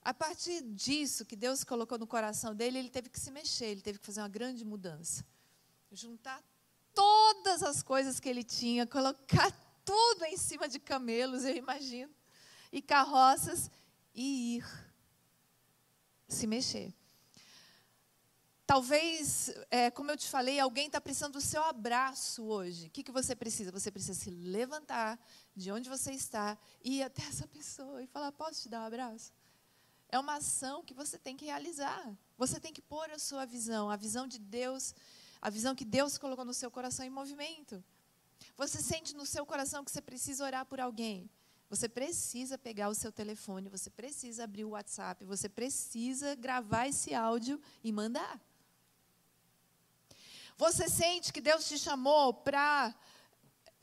A 0.00 0.14
partir 0.14 0.62
disso 0.62 1.24
que 1.24 1.34
Deus 1.34 1.64
colocou 1.64 1.98
no 1.98 2.06
coração 2.06 2.54
dele, 2.54 2.78
ele 2.78 2.88
teve 2.88 3.08
que 3.08 3.18
se 3.18 3.32
mexer, 3.32 3.64
ele 3.64 3.80
teve 3.80 3.98
que 3.98 4.06
fazer 4.06 4.20
uma 4.20 4.28
grande 4.28 4.64
mudança. 4.64 5.26
Juntar 5.90 6.40
todas 6.94 7.64
as 7.64 7.82
coisas 7.82 8.20
que 8.20 8.28
ele 8.28 8.44
tinha, 8.44 8.86
colocar 8.86 9.50
tudo 9.84 10.24
em 10.26 10.36
cima 10.36 10.68
de 10.68 10.78
camelos, 10.78 11.42
eu 11.42 11.56
imagino, 11.56 12.14
e 12.70 12.80
carroças, 12.80 13.68
e 14.14 14.58
ir 14.58 14.86
se 16.28 16.46
mexer. 16.46 16.94
Talvez, 18.64 19.52
é, 19.68 19.90
como 19.90 20.12
eu 20.12 20.16
te 20.16 20.28
falei, 20.28 20.60
alguém 20.60 20.86
está 20.86 21.00
precisando 21.00 21.32
do 21.32 21.40
seu 21.40 21.64
abraço 21.64 22.44
hoje. 22.44 22.86
O 22.86 22.90
que, 22.90 23.02
que 23.02 23.10
você 23.10 23.34
precisa? 23.34 23.72
Você 23.72 23.90
precisa 23.90 24.14
se 24.14 24.30
levantar 24.30 25.18
de 25.54 25.70
onde 25.70 25.88
você 25.88 26.12
está, 26.12 26.58
ir 26.82 27.02
até 27.02 27.22
essa 27.22 27.46
pessoa 27.46 28.02
e 28.02 28.06
falar: 28.06 28.32
Posso 28.32 28.62
te 28.62 28.68
dar 28.68 28.80
um 28.82 28.86
abraço? 28.86 29.32
É 30.08 30.18
uma 30.18 30.36
ação 30.36 30.84
que 30.84 30.94
você 30.94 31.18
tem 31.18 31.36
que 31.36 31.44
realizar. 31.44 32.16
Você 32.36 32.60
tem 32.60 32.72
que 32.72 32.82
pôr 32.82 33.10
a 33.10 33.18
sua 33.18 33.44
visão, 33.44 33.90
a 33.90 33.96
visão 33.96 34.26
de 34.26 34.38
Deus, 34.38 34.94
a 35.40 35.50
visão 35.50 35.74
que 35.74 35.84
Deus 35.84 36.18
colocou 36.18 36.44
no 36.44 36.54
seu 36.54 36.70
coração 36.70 37.04
em 37.04 37.10
movimento. 37.10 37.82
Você 38.56 38.80
sente 38.80 39.14
no 39.14 39.26
seu 39.26 39.44
coração 39.44 39.84
que 39.84 39.90
você 39.90 40.00
precisa 40.00 40.44
orar 40.44 40.66
por 40.66 40.80
alguém. 40.80 41.28
Você 41.68 41.88
precisa 41.88 42.56
pegar 42.56 42.88
o 42.88 42.94
seu 42.94 43.10
telefone, 43.10 43.68
você 43.68 43.90
precisa 43.90 44.44
abrir 44.44 44.64
o 44.64 44.70
WhatsApp, 44.70 45.24
você 45.24 45.48
precisa 45.48 46.34
gravar 46.36 46.86
esse 46.86 47.14
áudio 47.14 47.60
e 47.82 47.90
mandar. 47.90 48.40
Você 50.56 50.88
sente 50.88 51.32
que 51.32 51.40
Deus 51.40 51.66
te 51.66 51.76
chamou 51.76 52.32
para 52.32 52.94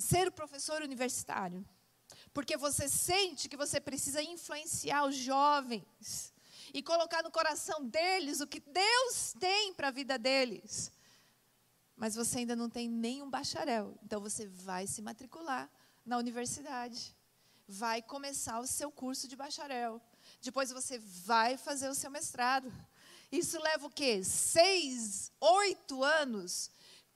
ser 0.02 0.32
professor 0.32 0.82
universitário. 0.82 1.66
Porque 2.34 2.58
você 2.58 2.90
sente 2.90 3.48
que 3.48 3.56
você 3.56 3.80
precisa 3.80 4.22
influenciar 4.22 5.06
os 5.06 5.16
jovens 5.16 6.34
e 6.74 6.82
colocar 6.82 7.24
no 7.24 7.32
coração 7.32 7.86
deles 7.86 8.42
o 8.42 8.48
que 8.48 8.60
Deus 8.60 9.34
tem 9.40 9.74
para 9.74 9.90
a 9.90 9.92
vida 9.92 10.18
deles 10.18 10.92
mas 12.02 12.16
você 12.16 12.40
ainda 12.40 12.56
não 12.56 12.68
tem 12.68 12.90
nenhum 12.90 13.30
bacharel. 13.30 13.96
Então 14.04 14.20
você 14.20 14.48
vai 14.48 14.88
se 14.88 15.04
matricular 15.04 15.70
na 16.04 16.18
universidade, 16.18 17.16
vai 17.68 18.02
começar 18.02 18.60
o 18.60 18.66
seu 18.66 18.90
curso 18.92 19.28
de 19.28 19.36
bacharel. 19.36 20.02
Depois 20.42 20.72
você 20.72 20.98
vai 20.98 21.58
fazer 21.58 21.90
o 21.90 21.94
seu 21.94 22.10
mestrado. 22.10 22.74
Isso 23.32 23.62
leva 23.62 23.86
o 23.86 23.92
quê? 23.92 24.24
Seis, 24.24 25.32
oito 25.40 26.04
anos 26.04 26.72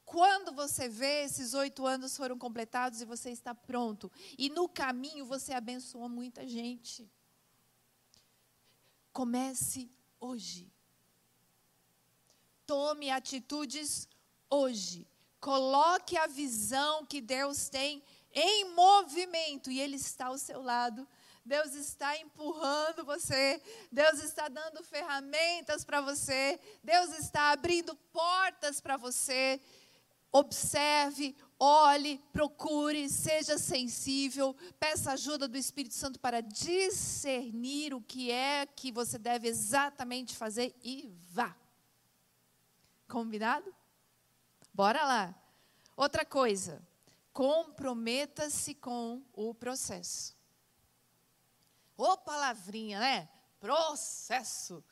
Quando 0.05 0.53
você 0.53 0.87
vê, 0.87 1.23
esses 1.23 1.53
oito 1.55 1.85
anos 1.85 2.15
foram 2.15 2.37
completados 2.37 3.01
e 3.01 3.05
você 3.05 3.31
está 3.31 3.55
pronto. 3.55 4.11
E 4.37 4.49
no 4.49 4.69
caminho 4.69 5.25
você 5.25 5.51
abençoou 5.51 6.07
muita 6.07 6.47
gente. 6.47 7.09
Comece 9.11 9.91
hoje. 10.19 10.71
Tome 12.67 13.09
atitudes 13.09 14.07
hoje. 14.49 15.07
Coloque 15.39 16.17
a 16.17 16.27
visão 16.27 17.05
que 17.05 17.19
Deus 17.19 17.69
tem 17.69 18.03
em 18.31 18.73
movimento 18.73 19.71
e 19.71 19.79
Ele 19.79 19.95
está 19.95 20.27
ao 20.27 20.37
seu 20.37 20.61
lado. 20.61 21.07
Deus 21.45 21.75
está 21.75 22.17
empurrando 22.17 23.05
você, 23.05 23.61
Deus 23.91 24.23
está 24.23 24.47
dando 24.47 24.83
ferramentas 24.83 25.85
para 25.85 26.01
você, 26.01 26.59
Deus 26.83 27.19
está 27.19 27.51
abrindo 27.51 27.95
portas 28.11 28.81
para 28.81 28.97
você. 28.97 29.61
Observe, 30.35 31.33
olhe, 31.57 32.17
procure, 32.33 33.07
seja 33.07 33.57
sensível, 33.57 34.53
peça 34.77 35.13
ajuda 35.13 35.47
do 35.47 35.57
Espírito 35.57 35.95
Santo 35.95 36.19
para 36.19 36.41
discernir 36.41 37.93
o 37.93 38.01
que 38.01 38.31
é 38.31 38.65
que 38.65 38.91
você 38.91 39.17
deve 39.17 39.47
exatamente 39.47 40.35
fazer 40.35 40.75
e 40.83 41.09
vá. 41.31 41.55
Combinado? 43.07 43.73
Bora 44.73 45.05
lá. 45.05 45.33
Outra 45.95 46.25
coisa, 46.25 46.85
comprometa-se 47.31 48.75
com 48.75 49.23
o 49.31 49.53
processo. 49.53 50.35
Ô 51.95 52.17
palavrinha, 52.17 52.99
né? 52.99 53.29
Processo. 53.61 54.83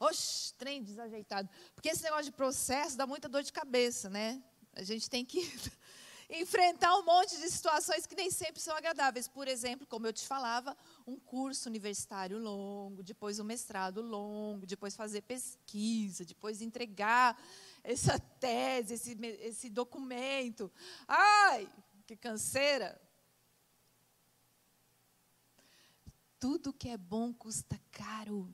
Oxe, 0.00 0.52
trem 0.54 0.82
desajeitado. 0.82 1.48
Porque 1.76 1.90
esse 1.90 2.02
negócio 2.02 2.24
de 2.24 2.32
processo 2.32 2.96
dá 2.96 3.06
muita 3.06 3.28
dor 3.28 3.44
de 3.44 3.52
cabeça, 3.52 4.10
né? 4.10 4.42
A 4.80 4.82
gente 4.82 5.10
tem 5.10 5.26
que 5.26 5.40
enfrentar 6.30 6.96
um 6.96 7.04
monte 7.04 7.36
de 7.36 7.50
situações 7.50 8.06
que 8.06 8.14
nem 8.14 8.30
sempre 8.30 8.62
são 8.62 8.74
agradáveis. 8.74 9.28
Por 9.28 9.46
exemplo, 9.46 9.86
como 9.86 10.06
eu 10.06 10.12
te 10.12 10.26
falava, 10.26 10.74
um 11.06 11.16
curso 11.16 11.68
universitário 11.68 12.38
longo, 12.38 13.02
depois 13.02 13.38
um 13.38 13.44
mestrado 13.44 14.00
longo, 14.00 14.64
depois 14.64 14.96
fazer 14.96 15.20
pesquisa, 15.20 16.24
depois 16.24 16.62
entregar 16.62 17.38
essa 17.84 18.18
tese, 18.18 18.94
esse, 18.94 19.18
esse 19.42 19.68
documento. 19.68 20.72
Ai, 21.06 21.68
que 22.06 22.16
canseira! 22.16 22.98
Tudo 26.38 26.72
que 26.72 26.88
é 26.88 26.96
bom 26.96 27.34
custa 27.34 27.78
caro. 27.92 28.48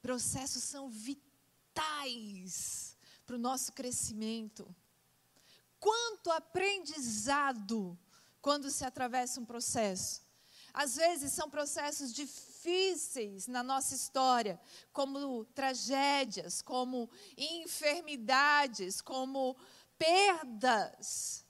Processos 0.00 0.62
são 0.62 0.88
vitais 0.88 2.95
para 3.26 3.36
o 3.36 3.38
nosso 3.38 3.72
crescimento. 3.72 4.74
Quanto 5.78 6.30
aprendizado 6.30 7.98
quando 8.46 8.70
se 8.70 8.84
atravessa 8.84 9.40
um 9.40 9.44
processo. 9.44 10.22
Às 10.72 10.94
vezes 10.94 11.32
são 11.32 11.50
processos 11.50 12.14
difíceis 12.14 13.48
na 13.48 13.60
nossa 13.60 13.92
história, 13.92 14.60
como 14.92 15.44
tragédias, 15.46 16.62
como 16.62 17.10
enfermidades, 17.36 19.00
como 19.00 19.56
perdas. 19.98 21.44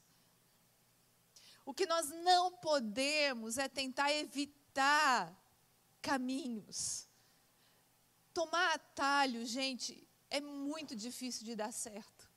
O 1.66 1.74
que 1.74 1.84
nós 1.84 2.08
não 2.24 2.52
podemos 2.52 3.58
é 3.58 3.68
tentar 3.68 4.10
evitar 4.10 5.38
caminhos. 6.00 7.06
Tomar 8.32 8.72
atalho, 8.72 9.44
gente, 9.44 10.05
é 10.30 10.40
muito 10.40 10.94
difícil 10.94 11.44
de 11.44 11.54
dar 11.54 11.72
certo. 11.72 12.28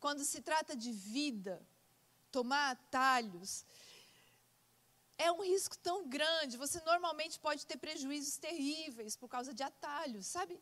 Quando 0.00 0.24
se 0.24 0.40
trata 0.40 0.74
de 0.74 0.90
vida, 0.92 1.64
tomar 2.30 2.70
atalhos 2.70 3.64
é 5.18 5.30
um 5.30 5.42
risco 5.42 5.76
tão 5.78 6.08
grande. 6.08 6.56
Você 6.56 6.80
normalmente 6.80 7.38
pode 7.38 7.64
ter 7.66 7.76
prejuízos 7.76 8.36
terríveis 8.36 9.16
por 9.16 9.28
causa 9.28 9.54
de 9.54 9.62
atalhos, 9.62 10.26
sabe? 10.26 10.60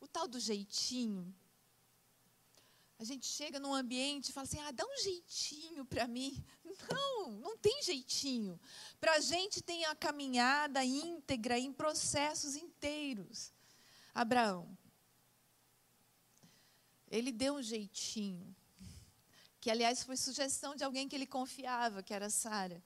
O 0.00 0.08
tal 0.08 0.26
do 0.26 0.40
jeitinho. 0.40 1.32
A 2.98 3.04
gente 3.04 3.26
chega 3.26 3.58
num 3.60 3.74
ambiente 3.74 4.28
e 4.28 4.32
fala 4.32 4.46
assim: 4.46 4.60
ah, 4.60 4.70
dá 4.70 4.84
um 4.84 5.02
jeitinho 5.02 5.84
para 5.84 6.06
mim. 6.06 6.44
Não, 6.90 7.30
não 7.32 7.56
tem 7.56 7.82
jeitinho. 7.82 8.60
Para 9.00 9.14
a 9.14 9.20
gente 9.20 9.62
tem 9.62 9.84
a 9.84 9.94
caminhada 9.94 10.84
íntegra 10.84 11.58
em 11.58 11.72
processos 11.72 12.56
inteiros. 12.56 13.52
Abraão, 14.12 14.76
ele 17.10 17.30
deu 17.30 17.54
um 17.54 17.62
jeitinho, 17.62 18.54
que 19.60 19.70
aliás 19.70 20.02
foi 20.02 20.16
sugestão 20.16 20.74
de 20.74 20.84
alguém 20.84 21.08
que 21.08 21.16
ele 21.16 21.26
confiava, 21.26 22.02
que 22.02 22.12
era 22.12 22.28
Sara. 22.28 22.82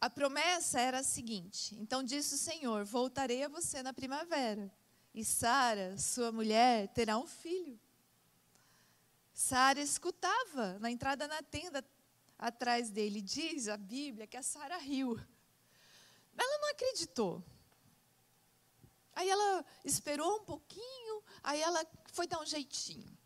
A 0.00 0.10
promessa 0.10 0.80
era 0.80 0.98
a 0.98 1.02
seguinte: 1.02 1.74
então 1.76 2.02
disse 2.02 2.34
o 2.34 2.38
Senhor: 2.38 2.84
voltarei 2.84 3.44
a 3.44 3.48
você 3.48 3.82
na 3.82 3.92
primavera, 3.92 4.72
e 5.14 5.24
Sara, 5.24 5.96
sua 5.96 6.30
mulher, 6.30 6.88
terá 6.88 7.16
um 7.18 7.26
filho. 7.26 7.80
Sara 9.32 9.80
escutava 9.80 10.78
na 10.78 10.90
entrada 10.90 11.26
na 11.26 11.42
tenda 11.42 11.84
atrás 12.38 12.90
dele. 12.90 13.20
Diz 13.20 13.68
a 13.68 13.76
Bíblia 13.76 14.26
que 14.26 14.36
a 14.36 14.42
Sara 14.42 14.76
riu. 14.76 15.18
Ela 16.36 16.58
não 16.58 16.70
acreditou. 16.70 17.42
Aí 19.12 19.28
ela 19.28 19.64
esperou 19.84 20.40
um 20.40 20.44
pouquinho, 20.44 21.03
aí 21.44 21.60
ela 21.60 21.86
foi 22.12 22.26
dar 22.26 22.40
um 22.40 22.46
jeitinho. 22.46 23.16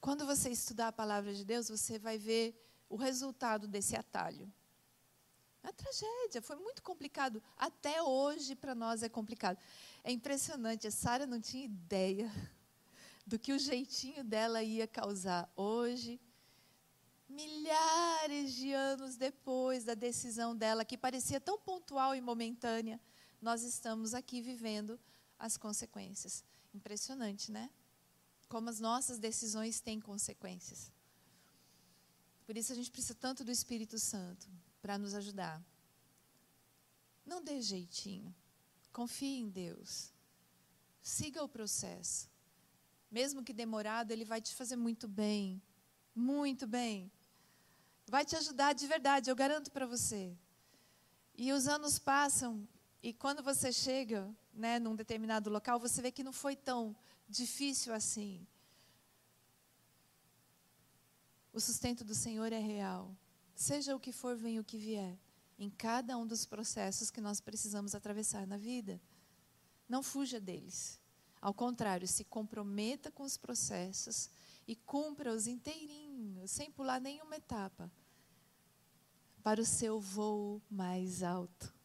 Quando 0.00 0.24
você 0.24 0.50
estudar 0.50 0.88
a 0.88 0.92
palavra 0.92 1.34
de 1.34 1.44
Deus, 1.44 1.68
você 1.68 1.98
vai 1.98 2.16
ver 2.16 2.44
o 2.88 2.96
resultado 2.96 3.68
desse 3.68 3.94
atalho. 3.94 4.50
É 5.62 5.66
uma 5.66 5.72
tragédia, 5.72 6.40
foi 6.40 6.56
muito 6.56 6.82
complicado. 6.82 7.42
Até 7.56 8.00
hoje, 8.02 8.54
para 8.54 8.74
nós, 8.74 9.02
é 9.02 9.08
complicado. 9.08 9.58
É 10.04 10.12
impressionante, 10.12 10.86
a 10.86 10.90
Sara 10.90 11.26
não 11.26 11.40
tinha 11.40 11.64
ideia 11.64 12.30
do 13.26 13.38
que 13.38 13.52
o 13.52 13.58
jeitinho 13.58 14.22
dela 14.22 14.62
ia 14.62 14.86
causar. 14.86 15.50
Hoje, 15.56 16.20
milhares 17.28 18.54
de 18.54 18.72
anos 18.72 19.16
depois 19.16 19.84
da 19.84 19.94
decisão 19.94 20.56
dela, 20.56 20.84
que 20.84 20.96
parecia 20.96 21.40
tão 21.40 21.58
pontual 21.58 22.14
e 22.14 22.20
momentânea, 22.20 23.00
nós 23.46 23.62
estamos 23.62 24.12
aqui 24.12 24.42
vivendo 24.42 24.98
as 25.38 25.56
consequências. 25.56 26.44
Impressionante, 26.74 27.52
né? 27.52 27.70
Como 28.48 28.68
as 28.68 28.80
nossas 28.80 29.20
decisões 29.20 29.80
têm 29.80 30.00
consequências. 30.00 30.90
Por 32.44 32.56
isso 32.56 32.72
a 32.72 32.74
gente 32.74 32.90
precisa 32.90 33.14
tanto 33.14 33.44
do 33.44 33.52
Espírito 33.52 34.00
Santo 34.00 34.48
para 34.82 34.98
nos 34.98 35.14
ajudar. 35.14 35.64
Não 37.24 37.40
dê 37.40 37.62
jeitinho. 37.62 38.34
Confie 38.92 39.38
em 39.38 39.48
Deus. 39.48 40.12
Siga 41.00 41.44
o 41.44 41.48
processo. 41.48 42.28
Mesmo 43.08 43.44
que 43.44 43.52
demorado, 43.52 44.10
ele 44.10 44.24
vai 44.24 44.40
te 44.40 44.56
fazer 44.56 44.74
muito 44.74 45.06
bem. 45.06 45.62
Muito 46.12 46.66
bem. 46.66 47.12
Vai 48.08 48.24
te 48.24 48.34
ajudar 48.34 48.72
de 48.72 48.88
verdade, 48.88 49.30
eu 49.30 49.36
garanto 49.36 49.70
para 49.70 49.86
você. 49.86 50.36
E 51.36 51.52
os 51.52 51.68
anos 51.68 51.96
passam 51.96 52.66
e 53.02 53.12
quando 53.12 53.42
você 53.42 53.72
chega, 53.72 54.28
né, 54.52 54.78
num 54.78 54.96
determinado 54.96 55.50
local, 55.50 55.78
você 55.78 56.02
vê 56.02 56.10
que 56.10 56.24
não 56.24 56.32
foi 56.32 56.56
tão 56.56 56.96
difícil 57.28 57.92
assim. 57.92 58.46
O 61.52 61.60
sustento 61.60 62.04
do 62.04 62.14
Senhor 62.14 62.52
é 62.52 62.58
real. 62.58 63.16
Seja 63.54 63.96
o 63.96 64.00
que 64.00 64.12
for, 64.12 64.36
venha 64.36 64.60
o 64.60 64.64
que 64.64 64.76
vier. 64.76 65.18
Em 65.58 65.70
cada 65.70 66.18
um 66.18 66.26
dos 66.26 66.44
processos 66.44 67.10
que 67.10 67.20
nós 67.20 67.40
precisamos 67.40 67.94
atravessar 67.94 68.46
na 68.46 68.58
vida. 68.58 69.00
Não 69.88 70.02
fuja 70.02 70.38
deles. 70.38 71.00
Ao 71.40 71.54
contrário, 71.54 72.08
se 72.08 72.24
comprometa 72.24 73.10
com 73.10 73.22
os 73.22 73.36
processos 73.36 74.28
e 74.66 74.74
cumpra-os 74.74 75.46
inteirinhos, 75.46 76.50
sem 76.50 76.70
pular 76.70 77.00
nenhuma 77.00 77.36
etapa, 77.36 77.90
para 79.42 79.60
o 79.60 79.64
seu 79.64 80.00
voo 80.00 80.60
mais 80.68 81.22
alto. 81.22 81.75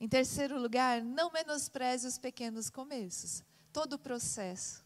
Em 0.00 0.08
terceiro 0.08 0.60
lugar, 0.60 1.02
não 1.02 1.30
menospreze 1.32 2.06
os 2.06 2.18
pequenos 2.18 2.70
começos. 2.70 3.42
Todo 3.72 3.98
processo 3.98 4.84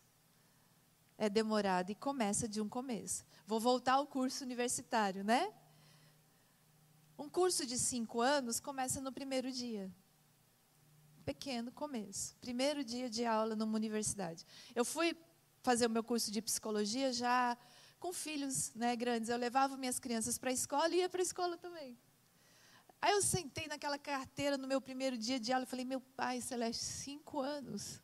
é 1.18 1.28
demorado 1.28 1.90
e 1.90 1.94
começa 1.94 2.48
de 2.48 2.60
um 2.60 2.68
começo. 2.68 3.24
Vou 3.46 3.60
voltar 3.60 3.94
ao 3.94 4.06
curso 4.06 4.42
universitário, 4.42 5.22
né? 5.22 5.52
Um 7.18 7.28
curso 7.28 7.66
de 7.66 7.78
cinco 7.78 8.20
anos 8.20 8.58
começa 8.58 9.00
no 9.00 9.12
primeiro 9.12 9.52
dia. 9.52 9.92
Pequeno 11.24 11.70
começo. 11.70 12.34
Primeiro 12.40 12.82
dia 12.82 13.08
de 13.08 13.24
aula 13.24 13.54
numa 13.54 13.76
universidade. 13.76 14.44
Eu 14.74 14.84
fui 14.84 15.16
fazer 15.62 15.86
o 15.86 15.90
meu 15.90 16.02
curso 16.02 16.30
de 16.30 16.42
psicologia 16.42 17.12
já 17.12 17.56
com 18.00 18.12
filhos 18.12 18.74
né, 18.74 18.96
grandes. 18.96 19.28
Eu 19.28 19.36
levava 19.36 19.76
minhas 19.76 19.98
crianças 20.00 20.38
para 20.38 20.50
a 20.50 20.52
escola 20.52 20.88
e 20.88 20.98
ia 20.98 21.08
para 21.08 21.20
a 21.20 21.22
escola 21.22 21.56
também. 21.56 21.96
Aí 23.03 23.11
eu 23.11 23.20
sentei 23.20 23.66
naquela 23.66 23.98
carteira 23.98 24.57
no 24.57 24.68
meu 24.68 24.80
primeiro 24.80 25.18
dia 25.18 25.40
de 25.40 25.53
aula 25.53 25.64
e 25.64 25.68
falei, 25.68 25.84
meu 25.84 26.00
pai 26.00 26.40
celeste, 26.40 26.84
cinco 26.84 27.40
anos. 27.40 28.00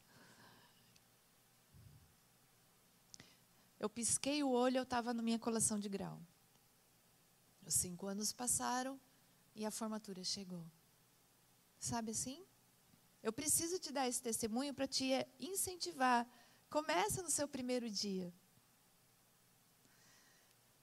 Eu 3.79 3.89
pisquei 3.89 4.43
o 4.43 4.51
olho, 4.51 4.79
eu 4.79 4.83
estava 4.83 5.15
na 5.15 5.23
minha 5.23 5.39
colação 5.39 5.79
de 5.79 5.89
grau. 5.89 6.21
Os 7.65 7.75
cinco 7.75 8.09
anos 8.09 8.33
passaram 8.33 9.01
e 9.55 9.65
a 9.65 9.71
formatura 9.71 10.25
chegou. 10.25 10.67
Sabe 11.79 12.11
assim? 12.11 12.45
Eu 13.23 13.33
preciso 13.33 13.79
te 13.79 13.93
dar 13.93 14.09
esse 14.09 14.21
testemunho 14.21 14.75
para 14.75 14.89
te 14.89 15.07
incentivar. 15.39 16.27
Começa 16.69 17.23
no 17.23 17.31
seu 17.31 17.47
primeiro 17.47 17.89
dia. 17.89 18.35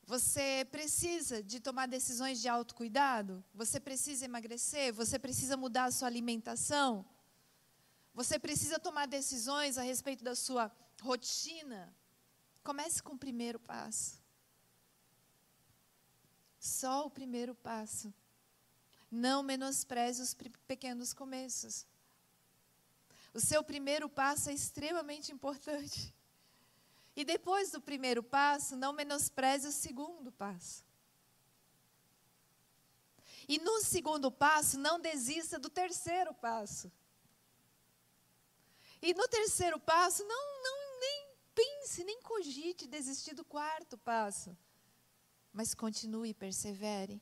Você 0.05 0.67
precisa 0.71 1.41
de 1.41 1.59
tomar 1.59 1.87
decisões 1.87 2.39
de 2.39 2.47
autocuidado? 2.47 3.43
Você 3.53 3.79
precisa 3.79 4.25
emagrecer? 4.25 4.93
Você 4.93 5.17
precisa 5.17 5.57
mudar 5.57 5.85
a 5.85 5.91
sua 5.91 6.07
alimentação? 6.07 7.03
Você 8.13 8.37
precisa 8.37 8.79
tomar 8.79 9.07
decisões 9.07 9.77
a 9.77 9.81
respeito 9.81 10.23
da 10.23 10.35
sua 10.35 10.71
rotina? 11.01 11.91
Comece 12.63 13.01
com 13.01 13.13
o 13.13 13.17
primeiro 13.17 13.59
passo. 13.59 14.21
Só 16.59 17.07
o 17.07 17.09
primeiro 17.09 17.55
passo. 17.55 18.13
Não 19.09 19.41
menospreze 19.41 20.21
os 20.21 20.35
pequenos 20.67 21.13
começos. 21.13 21.85
O 23.33 23.39
seu 23.39 23.63
primeiro 23.63 24.07
passo 24.07 24.49
é 24.49 24.53
extremamente 24.53 25.31
importante. 25.31 26.13
E 27.15 27.23
depois 27.23 27.71
do 27.71 27.79
primeiro 27.79 28.21
passo, 28.21 28.75
não 28.75 28.91
menospreze 28.91 29.67
o 29.67 29.71
segundo 29.71 30.31
passo. 30.31 30.83
E 33.47 33.59
no 33.59 33.79
segundo 33.81 34.31
passo, 34.31 34.77
não 34.77 34.99
desista 34.99 35.57
do 35.57 35.69
terceiro 35.69 36.33
passo. 36.33 36.91
E 39.01 39.13
no 39.13 39.27
terceiro 39.27 39.79
passo, 39.79 40.23
não, 40.25 40.63
não 40.63 40.99
nem 40.99 41.27
pense, 41.53 42.03
nem 42.03 42.21
cogite 42.21 42.87
desistir 42.87 43.33
do 43.33 43.45
quarto 43.45 43.97
passo. 43.97 44.57
Mas 45.53 45.73
continue 45.73 46.33
persevere 46.33 47.21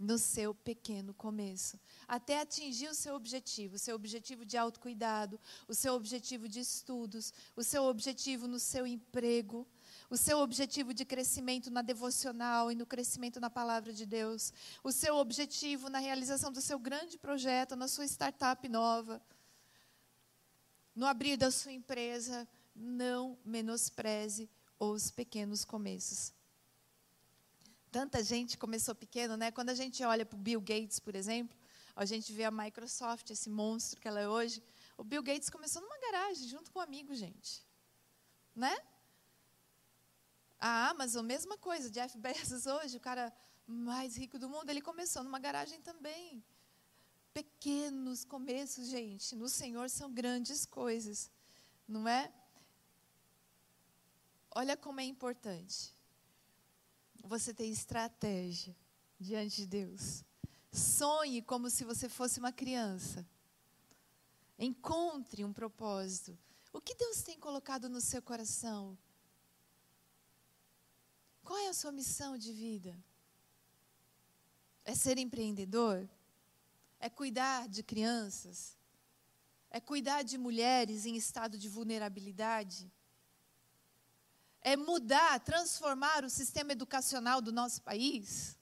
no 0.00 0.16
seu 0.16 0.54
pequeno 0.54 1.12
começo, 1.12 1.78
até 2.08 2.40
atingir 2.40 2.88
o 2.88 2.94
seu 2.94 3.14
objetivo, 3.14 3.76
o 3.76 3.78
seu 3.78 3.94
objetivo 3.94 4.46
de 4.46 4.56
autocuidado, 4.56 5.38
o 5.68 5.74
seu 5.74 5.92
objetivo 5.92 6.48
de 6.48 6.58
estudos, 6.58 7.34
o 7.54 7.62
seu 7.62 7.84
objetivo 7.84 8.48
no 8.48 8.58
seu 8.58 8.86
emprego, 8.86 9.68
o 10.08 10.16
seu 10.16 10.38
objetivo 10.38 10.94
de 10.94 11.04
crescimento 11.04 11.70
na 11.70 11.82
devocional 11.82 12.72
e 12.72 12.74
no 12.74 12.86
crescimento 12.86 13.38
na 13.38 13.50
palavra 13.50 13.92
de 13.92 14.06
Deus, 14.06 14.54
o 14.82 14.90
seu 14.90 15.16
objetivo 15.16 15.90
na 15.90 15.98
realização 15.98 16.50
do 16.50 16.62
seu 16.62 16.78
grande 16.78 17.18
projeto, 17.18 17.76
na 17.76 17.86
sua 17.86 18.06
startup 18.06 18.66
nova, 18.70 19.20
no 20.96 21.04
abrir 21.04 21.36
da 21.36 21.50
sua 21.50 21.72
empresa, 21.72 22.48
não 22.74 23.38
menospreze 23.44 24.48
os 24.78 25.10
pequenos 25.10 25.62
começos. 25.62 26.39
Tanta 27.90 28.22
gente 28.22 28.56
começou 28.56 28.94
pequeno, 28.94 29.36
né? 29.36 29.50
Quando 29.50 29.70
a 29.70 29.74
gente 29.74 30.04
olha 30.04 30.24
para 30.24 30.36
o 30.36 30.40
Bill 30.40 30.60
Gates, 30.60 31.00
por 31.00 31.16
exemplo, 31.16 31.56
a 31.96 32.04
gente 32.04 32.32
vê 32.32 32.44
a 32.44 32.50
Microsoft, 32.50 33.30
esse 33.30 33.50
monstro 33.50 34.00
que 34.00 34.06
ela 34.06 34.20
é 34.20 34.28
hoje. 34.28 34.62
O 34.96 35.02
Bill 35.02 35.22
Gates 35.22 35.50
começou 35.50 35.82
numa 35.82 35.98
garagem, 35.98 36.46
junto 36.46 36.70
com 36.70 36.78
um 36.78 36.82
amigo, 36.82 37.12
gente. 37.14 37.66
Né? 38.54 38.76
A 40.60 40.90
Amazon, 40.90 41.26
mesma 41.26 41.58
coisa. 41.58 41.90
Jeff 41.90 42.16
Bezos 42.16 42.66
hoje, 42.66 42.96
o 42.96 43.00
cara 43.00 43.32
mais 43.66 44.16
rico 44.16 44.38
do 44.38 44.48
mundo, 44.48 44.70
ele 44.70 44.80
começou 44.80 45.24
numa 45.24 45.40
garagem 45.40 45.80
também. 45.80 46.44
Pequenos 47.34 48.24
começos, 48.24 48.86
gente. 48.86 49.34
No 49.34 49.48
Senhor 49.48 49.90
são 49.90 50.12
grandes 50.12 50.64
coisas. 50.64 51.28
Não 51.88 52.06
é? 52.06 52.32
Olha 54.52 54.76
como 54.76 55.00
é 55.00 55.04
importante 55.04 55.99
você 57.24 57.52
ter 57.52 57.66
estratégia 57.66 58.76
diante 59.18 59.56
de 59.56 59.66
Deus. 59.66 60.24
Sonhe 60.72 61.42
como 61.42 61.68
se 61.68 61.84
você 61.84 62.08
fosse 62.08 62.38
uma 62.38 62.52
criança. 62.52 63.26
Encontre 64.58 65.44
um 65.44 65.52
propósito. 65.52 66.38
O 66.72 66.80
que 66.80 66.94
Deus 66.94 67.22
tem 67.22 67.38
colocado 67.38 67.88
no 67.88 68.00
seu 68.00 68.22
coração? 68.22 68.96
Qual 71.42 71.58
é 71.58 71.68
a 71.68 71.74
sua 71.74 71.90
missão 71.90 72.38
de 72.38 72.52
vida? 72.52 72.96
É 74.84 74.94
ser 74.94 75.18
empreendedor? 75.18 76.08
É 77.00 77.10
cuidar 77.10 77.68
de 77.68 77.82
crianças? 77.82 78.76
É 79.70 79.80
cuidar 79.80 80.22
de 80.22 80.36
mulheres 80.36 81.06
em 81.06 81.16
estado 81.16 81.58
de 81.58 81.68
vulnerabilidade? 81.68 82.90
É 84.62 84.76
mudar, 84.76 85.40
transformar 85.40 86.24
o 86.24 86.30
sistema 86.30 86.72
educacional 86.72 87.40
do 87.40 87.52
nosso 87.52 87.82
país? 87.82 88.56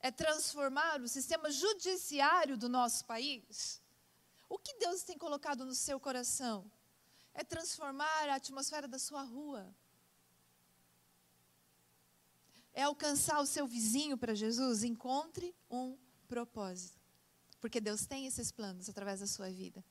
É 0.00 0.10
transformar 0.10 1.00
o 1.00 1.08
sistema 1.08 1.50
judiciário 1.50 2.56
do 2.56 2.68
nosso 2.68 3.04
país? 3.04 3.80
O 4.48 4.58
que 4.58 4.74
Deus 4.78 5.02
tem 5.02 5.18
colocado 5.18 5.64
no 5.64 5.74
seu 5.74 5.98
coração? 5.98 6.70
É 7.34 7.42
transformar 7.42 8.28
a 8.28 8.36
atmosfera 8.36 8.86
da 8.86 8.98
sua 8.98 9.22
rua? 9.22 9.74
É 12.72 12.82
alcançar 12.82 13.40
o 13.40 13.46
seu 13.46 13.66
vizinho 13.66 14.16
para 14.16 14.34
Jesus? 14.34 14.84
Encontre 14.84 15.54
um 15.68 15.98
propósito. 16.28 17.00
Porque 17.60 17.80
Deus 17.80 18.06
tem 18.06 18.26
esses 18.26 18.52
planos 18.52 18.88
através 18.88 19.20
da 19.20 19.26
sua 19.26 19.50
vida. 19.50 19.84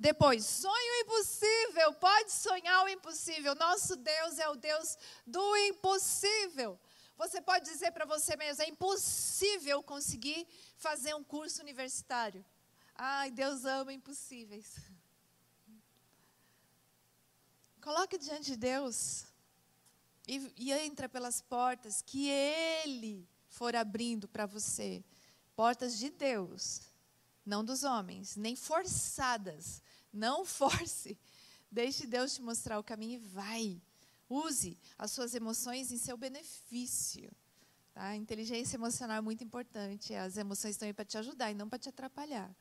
Depois, 0.00 0.46
sonho 0.46 1.02
impossível, 1.02 1.92
pode 1.92 2.32
sonhar 2.32 2.84
o 2.84 2.88
impossível. 2.88 3.54
Nosso 3.54 3.96
Deus 3.96 4.38
é 4.38 4.48
o 4.48 4.56
Deus 4.56 4.96
do 5.26 5.56
impossível. 5.58 6.80
Você 7.18 7.38
pode 7.42 7.70
dizer 7.70 7.90
para 7.90 8.06
você 8.06 8.34
mesmo: 8.34 8.62
é 8.62 8.68
impossível 8.68 9.82
conseguir 9.82 10.48
fazer 10.78 11.14
um 11.14 11.22
curso 11.22 11.60
universitário. 11.60 12.42
Ai, 12.94 13.30
Deus 13.30 13.66
ama 13.66 13.92
impossíveis. 13.92 14.74
Coloque 17.82 18.16
diante 18.16 18.52
de 18.52 18.56
Deus 18.56 19.26
e, 20.26 20.50
e 20.56 20.72
entra 20.72 21.10
pelas 21.10 21.42
portas 21.42 22.00
que 22.00 22.26
Ele 22.26 23.28
for 23.50 23.76
abrindo 23.76 24.26
para 24.26 24.46
você. 24.46 25.04
Portas 25.54 25.98
de 25.98 26.08
Deus, 26.08 26.80
não 27.44 27.62
dos 27.62 27.84
homens, 27.84 28.34
nem 28.34 28.56
forçadas, 28.56 29.82
não 30.12 30.44
force. 30.46 31.18
Deixe 31.70 32.06
Deus 32.06 32.34
te 32.34 32.42
mostrar 32.42 32.78
o 32.78 32.84
caminho 32.84 33.14
e 33.14 33.18
vai. 33.18 33.80
Use 34.28 34.78
as 34.98 35.10
suas 35.12 35.34
emoções 35.34 35.90
em 35.90 35.98
seu 35.98 36.16
benefício. 36.16 37.30
Tá? 37.92 38.08
A 38.08 38.16
inteligência 38.16 38.76
emocional 38.76 39.16
é 39.16 39.20
muito 39.20 39.42
importante. 39.42 40.14
As 40.14 40.36
emoções 40.36 40.72
estão 40.72 40.86
aí 40.86 40.92
para 40.92 41.04
te 41.04 41.18
ajudar 41.18 41.50
e 41.50 41.54
não 41.54 41.68
para 41.68 41.78
te 41.78 41.88
atrapalhar. 41.88 42.54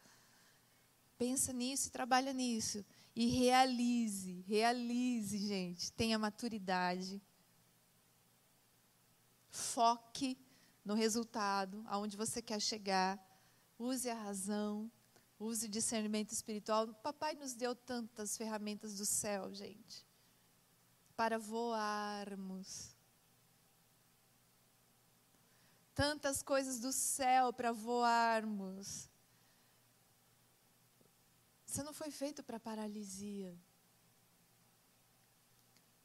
Pensa 1.18 1.52
nisso 1.52 1.90
e 1.90 1.92
trabalha 1.92 2.34
nisso. 2.34 2.86
E 3.16 3.26
realize, 3.28 4.42
realize, 4.48 5.38
gente. 5.38 5.92
Tenha 5.92 6.18
maturidade. 6.18 7.22
Foque 9.50 10.38
no 10.86 10.94
resultado, 10.94 11.84
aonde 11.88 12.16
você 12.16 12.42
quer 12.42 12.62
chegar. 12.62 13.20
Use 13.78 14.10
a 14.10 14.16
razão. 14.16 14.90
Use 15.40 15.70
discernimento 15.70 16.34
espiritual. 16.34 16.90
O 16.90 16.94
papai 16.96 17.34
nos 17.36 17.54
deu 17.54 17.74
tantas 17.74 18.36
ferramentas 18.36 18.98
do 18.98 19.06
céu, 19.06 19.54
gente, 19.54 20.06
para 21.16 21.40
voarmos. 21.40 22.94
Tantas 25.96 26.44
coisas 26.44 26.80
do 26.80 26.92
céu 26.92 27.54
para 27.54 27.72
voarmos. 27.72 29.10
Você 31.66 31.84
não 31.84 31.94
foi 31.94 32.12
feito 32.12 32.44
para 32.44 32.60
paralisia. 32.60 33.58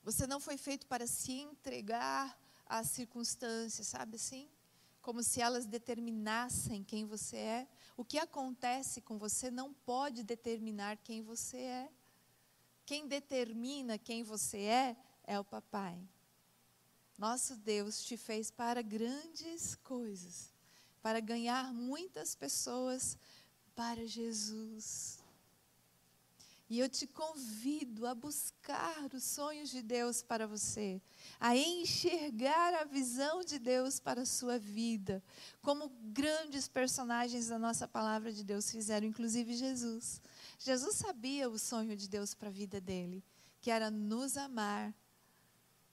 Você 0.05 0.27
não 0.27 0.39
foi 0.39 0.57
feito 0.57 0.87
para 0.87 1.07
se 1.07 1.33
entregar 1.33 2.39
às 2.67 2.91
circunstâncias, 2.91 3.87
sabe 3.89 4.17
assim? 4.17 4.49
Como 5.01 5.23
se 5.23 5.41
elas 5.41 5.65
determinassem 5.67 6.85
quem 6.85 7.05
você 7.05 7.37
é. 7.37 7.69
O 7.97 8.05
que 8.05 8.19
acontece 8.19 9.01
com 9.01 9.17
você 9.19 9.51
não 9.51 9.73
pode 9.73 10.23
determinar 10.23 10.97
quem 10.99 11.23
você 11.23 11.59
é. 11.59 11.91
Quem 12.85 13.07
determina 13.07 13.97
quem 13.99 14.23
você 14.23 14.59
é 14.59 14.97
é 15.25 15.39
o 15.39 15.45
papai. 15.45 15.99
Nosso 17.17 17.57
Deus 17.57 18.05
te 18.05 18.17
fez 18.17 18.51
para 18.51 18.83
grandes 18.83 19.77
coisas, 19.77 20.53
para 21.01 21.21
ganhar 21.21 21.73
muitas 21.73 22.35
pessoas 22.35 23.17
para 23.75 24.05
Jesus. 24.07 25.24
E 26.69 26.79
eu 26.79 26.89
te 26.89 27.07
convido 27.07 28.07
a 28.07 28.15
buscar 28.15 29.13
os 29.13 29.23
sonhos 29.23 29.69
de 29.69 29.83
Deus 29.83 30.23
para 30.23 30.47
você, 30.47 31.01
a 31.39 31.55
enxergar 31.55 32.75
a 32.75 32.85
visão 32.85 33.45
de 33.45 33.59
Deus 33.59 34.01
para 34.01 34.23
a 34.23 34.27
sua 34.27 34.59
vida, 34.59 35.23
como 35.61 35.91
grandes 36.05 36.67
personagens 36.67 37.49
da 37.49 37.59
nossa 37.59 37.87
palavra 37.87 38.33
de 38.33 38.43
Deus 38.43 38.71
fizeram, 38.71 39.07
inclusive 39.07 39.55
Jesus. 39.55 40.23
Jesus 40.59 40.97
sabia 40.97 41.51
o 41.51 41.59
sonho 41.59 41.95
de 41.95 42.09
Deus 42.09 42.35
para 42.35 42.49
a 42.49 42.53
vida 42.53 42.81
dele, 42.81 43.23
que 43.61 43.71
era 43.71 43.91
nos 43.91 44.39
amar 44.39 44.95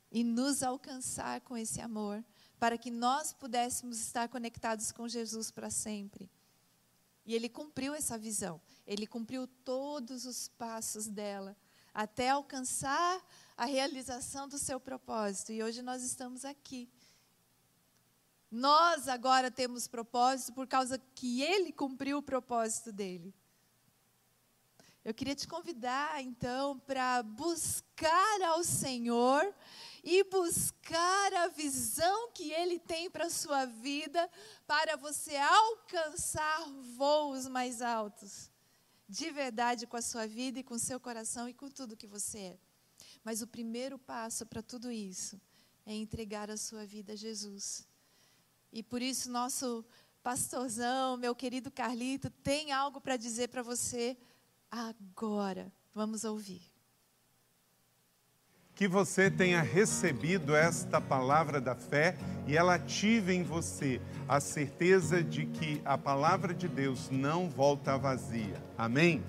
e 0.09 0.23
nos 0.23 0.63
alcançar 0.63 1.41
com 1.41 1.57
esse 1.57 1.81
amor, 1.81 2.23
para 2.57 2.77
que 2.77 2.91
nós 2.91 3.33
pudéssemos 3.33 3.99
estar 3.99 4.29
conectados 4.29 4.91
com 4.91 5.07
Jesus 5.07 5.51
para 5.51 5.69
sempre. 5.69 6.29
E 7.25 7.35
ele 7.35 7.47
cumpriu 7.47 7.93
essa 7.93 8.17
visão. 8.17 8.59
Ele 8.91 9.07
cumpriu 9.07 9.47
todos 9.47 10.25
os 10.25 10.49
passos 10.49 11.07
dela 11.07 11.55
até 11.93 12.29
alcançar 12.29 13.25
a 13.55 13.63
realização 13.63 14.49
do 14.49 14.57
seu 14.57 14.81
propósito. 14.81 15.53
E 15.53 15.63
hoje 15.63 15.81
nós 15.81 16.03
estamos 16.03 16.43
aqui. 16.43 16.89
Nós 18.51 19.07
agora 19.07 19.49
temos 19.49 19.87
propósito 19.87 20.51
por 20.51 20.67
causa 20.67 20.97
que 21.15 21.41
ele 21.41 21.71
cumpriu 21.71 22.17
o 22.17 22.21
propósito 22.21 22.91
dele. 22.91 23.33
Eu 25.05 25.13
queria 25.13 25.35
te 25.35 25.47
convidar, 25.47 26.21
então, 26.21 26.77
para 26.79 27.23
buscar 27.23 28.41
ao 28.41 28.61
Senhor 28.61 29.55
e 30.03 30.21
buscar 30.25 31.33
a 31.33 31.47
visão 31.47 32.29
que 32.33 32.51
Ele 32.51 32.77
tem 32.77 33.09
para 33.09 33.25
a 33.25 33.29
sua 33.29 33.65
vida, 33.65 34.29
para 34.67 34.97
você 34.97 35.35
alcançar 35.37 36.69
voos 36.95 37.47
mais 37.47 37.81
altos, 37.81 38.50
de 39.11 39.29
verdade 39.29 39.85
com 39.85 39.97
a 39.97 40.01
sua 40.01 40.25
vida 40.25 40.59
e 40.59 40.63
com 40.63 40.75
o 40.75 40.79
seu 40.79 40.97
coração 40.97 41.49
e 41.49 41.53
com 41.53 41.69
tudo 41.69 41.97
que 41.97 42.07
você 42.07 42.37
é. 42.39 42.59
Mas 43.25 43.41
o 43.41 43.47
primeiro 43.47 43.99
passo 43.99 44.45
para 44.45 44.61
tudo 44.63 44.89
isso 44.89 45.39
é 45.85 45.93
entregar 45.93 46.49
a 46.49 46.55
sua 46.55 46.85
vida 46.85 47.11
a 47.11 47.15
Jesus. 47.17 47.85
E 48.71 48.81
por 48.81 49.01
isso, 49.01 49.29
nosso 49.29 49.83
pastorzão, 50.23 51.17
meu 51.17 51.35
querido 51.35 51.69
Carlito, 51.69 52.29
tem 52.29 52.71
algo 52.71 53.01
para 53.01 53.17
dizer 53.17 53.49
para 53.49 53.61
você 53.61 54.17
agora. 54.71 55.73
Vamos 55.93 56.23
ouvir. 56.23 56.70
Que 58.75 58.87
você 58.87 59.29
tenha 59.29 59.61
recebido 59.61 60.55
esta 60.55 60.99
palavra 60.99 61.61
da 61.61 61.75
fé 61.75 62.15
e 62.47 62.57
ela 62.57 62.75
ative 62.75 63.33
em 63.33 63.43
você 63.43 64.01
a 64.27 64.39
certeza 64.39 65.23
de 65.23 65.45
que 65.45 65.81
a 65.85 65.97
palavra 65.97 66.53
de 66.53 66.67
Deus 66.67 67.09
não 67.11 67.49
volta 67.49 67.97
vazia. 67.97 68.55
Amém? 68.77 69.23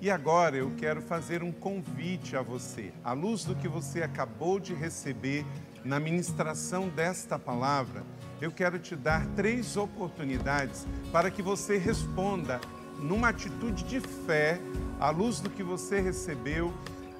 E 0.00 0.10
agora 0.10 0.56
eu 0.56 0.72
quero 0.76 1.00
fazer 1.00 1.42
um 1.42 1.50
convite 1.50 2.36
a 2.36 2.42
você, 2.42 2.92
à 3.02 3.12
luz 3.12 3.44
do 3.44 3.54
que 3.54 3.66
você 3.66 4.02
acabou 4.02 4.60
de 4.60 4.74
receber 4.74 5.44
na 5.82 5.98
ministração 5.98 6.88
desta 6.88 7.38
palavra, 7.38 8.02
eu 8.40 8.52
quero 8.52 8.78
te 8.78 8.94
dar 8.94 9.24
três 9.34 9.76
oportunidades 9.76 10.86
para 11.10 11.30
que 11.30 11.40
você 11.40 11.78
responda 11.78 12.60
numa 12.98 13.28
atitude 13.28 13.84
de 13.84 14.00
fé, 14.00 14.60
à 14.98 15.10
luz 15.10 15.40
do 15.40 15.48
que 15.48 15.62
você 15.62 16.00
recebeu, 16.00 16.74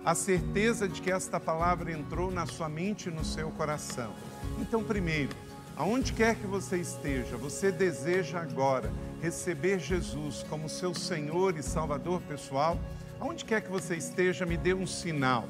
a 0.06 0.14
certeza 0.14 0.86
de 0.86 1.02
que 1.02 1.10
esta 1.10 1.40
palavra 1.40 1.90
entrou 1.90 2.30
na 2.30 2.46
sua 2.46 2.68
mente 2.68 3.08
e 3.08 3.12
no 3.12 3.24
seu 3.24 3.50
coração. 3.50 4.12
Então, 4.60 4.84
primeiro, 4.84 5.30
aonde 5.76 6.12
quer 6.12 6.36
que 6.36 6.46
você 6.46 6.76
esteja, 6.76 7.36
você 7.36 7.72
deseja 7.72 8.40
agora 8.40 8.92
receber 9.20 9.80
Jesus 9.80 10.46
como 10.48 10.68
seu 10.68 10.94
Senhor 10.94 11.58
e 11.58 11.62
Salvador 11.62 12.22
pessoal? 12.22 12.78
Aonde 13.18 13.44
quer 13.44 13.60
que 13.62 13.68
você 13.68 13.96
esteja, 13.96 14.46
me 14.46 14.56
dê 14.56 14.72
um 14.72 14.86
sinal. 14.86 15.48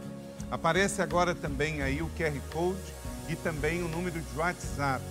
Aparece 0.51 1.03
agora 1.03 1.35
também 1.35 1.83
aí 1.83 2.01
o 2.01 2.09
QR 2.17 2.41
Code 2.51 2.95
e 3.29 3.37
também 3.37 3.83
o 3.83 3.89
número 3.89 4.19
de 4.19 4.39
WhatsApp. 4.39 5.05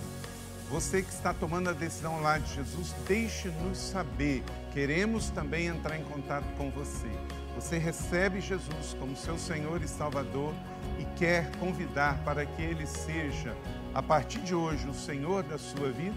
Você 0.68 1.02
que 1.02 1.12
está 1.12 1.32
tomando 1.32 1.70
a 1.70 1.72
decisão 1.72 2.20
lá 2.20 2.38
de 2.38 2.52
Jesus, 2.52 2.92
deixe-nos 3.06 3.78
saber. 3.78 4.42
Queremos 4.72 5.30
também 5.30 5.66
entrar 5.68 5.96
em 5.96 6.02
contato 6.02 6.46
com 6.56 6.68
você. 6.68 7.12
Você 7.56 7.78
recebe 7.78 8.38
Jesus 8.38 8.94
como 9.00 9.16
seu 9.16 9.38
Senhor 9.38 9.82
e 9.82 9.88
Salvador 9.88 10.52
e 10.98 11.04
quer 11.18 11.50
convidar 11.56 12.22
para 12.22 12.44
que 12.44 12.60
Ele 12.60 12.86
seja, 12.86 13.56
a 13.94 14.02
partir 14.02 14.40
de 14.40 14.54
hoje, 14.54 14.86
o 14.86 14.92
Senhor 14.92 15.42
da 15.42 15.56
sua 15.56 15.90
vida? 15.90 16.14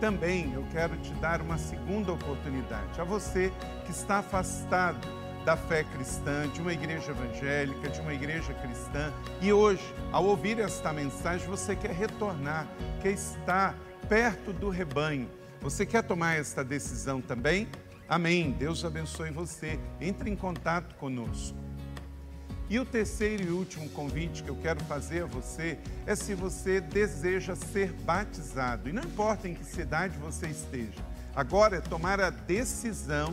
Também 0.00 0.50
eu 0.54 0.64
quero 0.72 0.96
te 0.96 1.12
dar 1.14 1.42
uma 1.42 1.58
segunda 1.58 2.10
oportunidade. 2.10 2.98
A 2.98 3.04
você 3.04 3.52
que 3.84 3.90
está 3.90 4.20
afastado 4.20 5.06
da 5.44 5.58
fé 5.58 5.84
cristã, 5.84 6.48
de 6.48 6.60
uma 6.62 6.72
igreja 6.72 7.10
evangélica, 7.10 7.90
de 7.90 8.00
uma 8.00 8.14
igreja 8.14 8.54
cristã, 8.54 9.12
e 9.42 9.52
hoje, 9.52 9.84
ao 10.10 10.24
ouvir 10.24 10.58
esta 10.58 10.90
mensagem, 10.90 11.46
você 11.46 11.76
quer 11.76 11.92
retornar, 11.92 12.66
quer 13.02 13.12
estar 13.12 13.76
perto 14.08 14.54
do 14.54 14.70
rebanho. 14.70 15.28
Você 15.60 15.84
quer 15.84 16.02
tomar 16.02 16.38
esta 16.38 16.64
decisão 16.64 17.20
também? 17.20 17.68
Amém. 18.08 18.52
Deus 18.52 18.84
abençoe 18.84 19.30
você. 19.30 19.78
Entre 20.00 20.30
em 20.30 20.36
contato 20.36 20.94
conosco. 20.96 21.56
E 22.68 22.80
o 22.80 22.84
terceiro 22.84 23.44
e 23.44 23.50
último 23.50 23.88
convite 23.90 24.42
que 24.42 24.48
eu 24.48 24.56
quero 24.56 24.82
fazer 24.84 25.22
a 25.22 25.26
você 25.26 25.78
é 26.04 26.16
se 26.16 26.34
você 26.34 26.80
deseja 26.80 27.54
ser 27.54 27.92
batizado. 27.92 28.88
E 28.88 28.92
não 28.92 29.02
importa 29.02 29.48
em 29.48 29.54
que 29.54 29.64
cidade 29.64 30.18
você 30.18 30.48
esteja. 30.48 31.04
Agora 31.34 31.76
é 31.76 31.80
tomar 31.80 32.20
a 32.20 32.30
decisão 32.30 33.32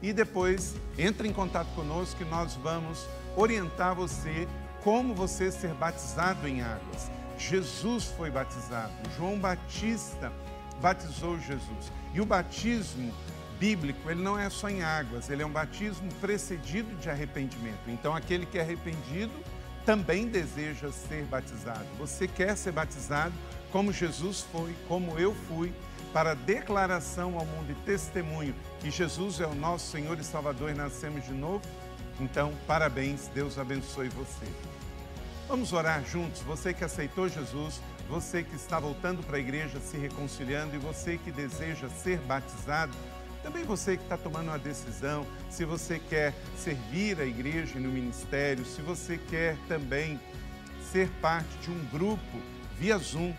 e 0.00 0.12
depois 0.12 0.74
entre 0.96 1.28
em 1.28 1.32
contato 1.32 1.68
conosco 1.74 2.16
que 2.16 2.24
nós 2.24 2.54
vamos 2.54 3.06
orientar 3.36 3.94
você 3.94 4.46
como 4.82 5.14
você 5.14 5.50
ser 5.50 5.74
batizado 5.74 6.46
em 6.46 6.62
águas. 6.62 7.10
Jesus 7.36 8.04
foi 8.16 8.30
batizado, 8.30 8.92
João 9.16 9.38
Batista 9.38 10.32
batizou 10.80 11.38
Jesus. 11.40 11.92
E 12.14 12.20
o 12.20 12.26
batismo 12.26 13.12
bíblico, 13.58 14.10
ele 14.10 14.22
não 14.22 14.38
é 14.38 14.48
só 14.50 14.68
em 14.68 14.82
águas, 14.82 15.30
ele 15.30 15.42
é 15.42 15.46
um 15.46 15.50
batismo 15.50 16.12
precedido 16.20 16.94
de 16.96 17.08
arrependimento. 17.10 17.88
Então, 17.88 18.14
aquele 18.14 18.46
que 18.46 18.58
é 18.58 18.60
arrependido 18.60 19.32
também 19.84 20.28
deseja 20.28 20.90
ser 20.90 21.24
batizado. 21.24 21.86
Você 21.98 22.26
quer 22.26 22.56
ser 22.56 22.72
batizado 22.72 23.32
como 23.70 23.92
Jesus 23.92 24.44
foi, 24.52 24.74
como 24.88 25.18
eu 25.18 25.34
fui, 25.48 25.72
para 26.12 26.34
declaração 26.34 27.38
ao 27.38 27.44
mundo 27.44 27.70
e 27.70 27.74
testemunho 27.84 28.54
que 28.80 28.90
Jesus 28.90 29.40
é 29.40 29.46
o 29.46 29.54
nosso 29.54 29.90
Senhor 29.90 30.18
e 30.18 30.24
Salvador 30.24 30.70
e 30.70 30.74
nascemos 30.74 31.24
de 31.24 31.32
novo? 31.32 31.62
Então, 32.18 32.52
parabéns, 32.66 33.28
Deus 33.34 33.58
abençoe 33.58 34.08
você. 34.08 34.46
Vamos 35.48 35.72
orar 35.72 36.02
juntos, 36.04 36.40
você 36.42 36.74
que 36.74 36.82
aceitou 36.82 37.28
Jesus, 37.28 37.80
você 38.08 38.42
que 38.42 38.56
está 38.56 38.80
voltando 38.80 39.22
para 39.22 39.36
a 39.36 39.40
igreja, 39.40 39.78
se 39.78 39.96
reconciliando 39.96 40.74
e 40.74 40.78
você 40.78 41.18
que 41.18 41.30
deseja 41.30 41.88
ser 41.88 42.18
batizado, 42.20 42.92
também 43.46 43.62
você 43.62 43.96
que 43.96 44.02
está 44.02 44.16
tomando 44.16 44.48
uma 44.48 44.58
decisão, 44.58 45.24
se 45.48 45.64
você 45.64 46.00
quer 46.00 46.34
servir 46.58 47.20
a 47.20 47.24
igreja 47.24 47.78
no 47.78 47.88
ministério, 47.88 48.64
se 48.64 48.82
você 48.82 49.18
quer 49.30 49.56
também 49.68 50.18
ser 50.90 51.08
parte 51.22 51.56
de 51.62 51.70
um 51.70 51.78
grupo 51.92 52.40
via 52.76 52.98
Zoom, 52.98 53.32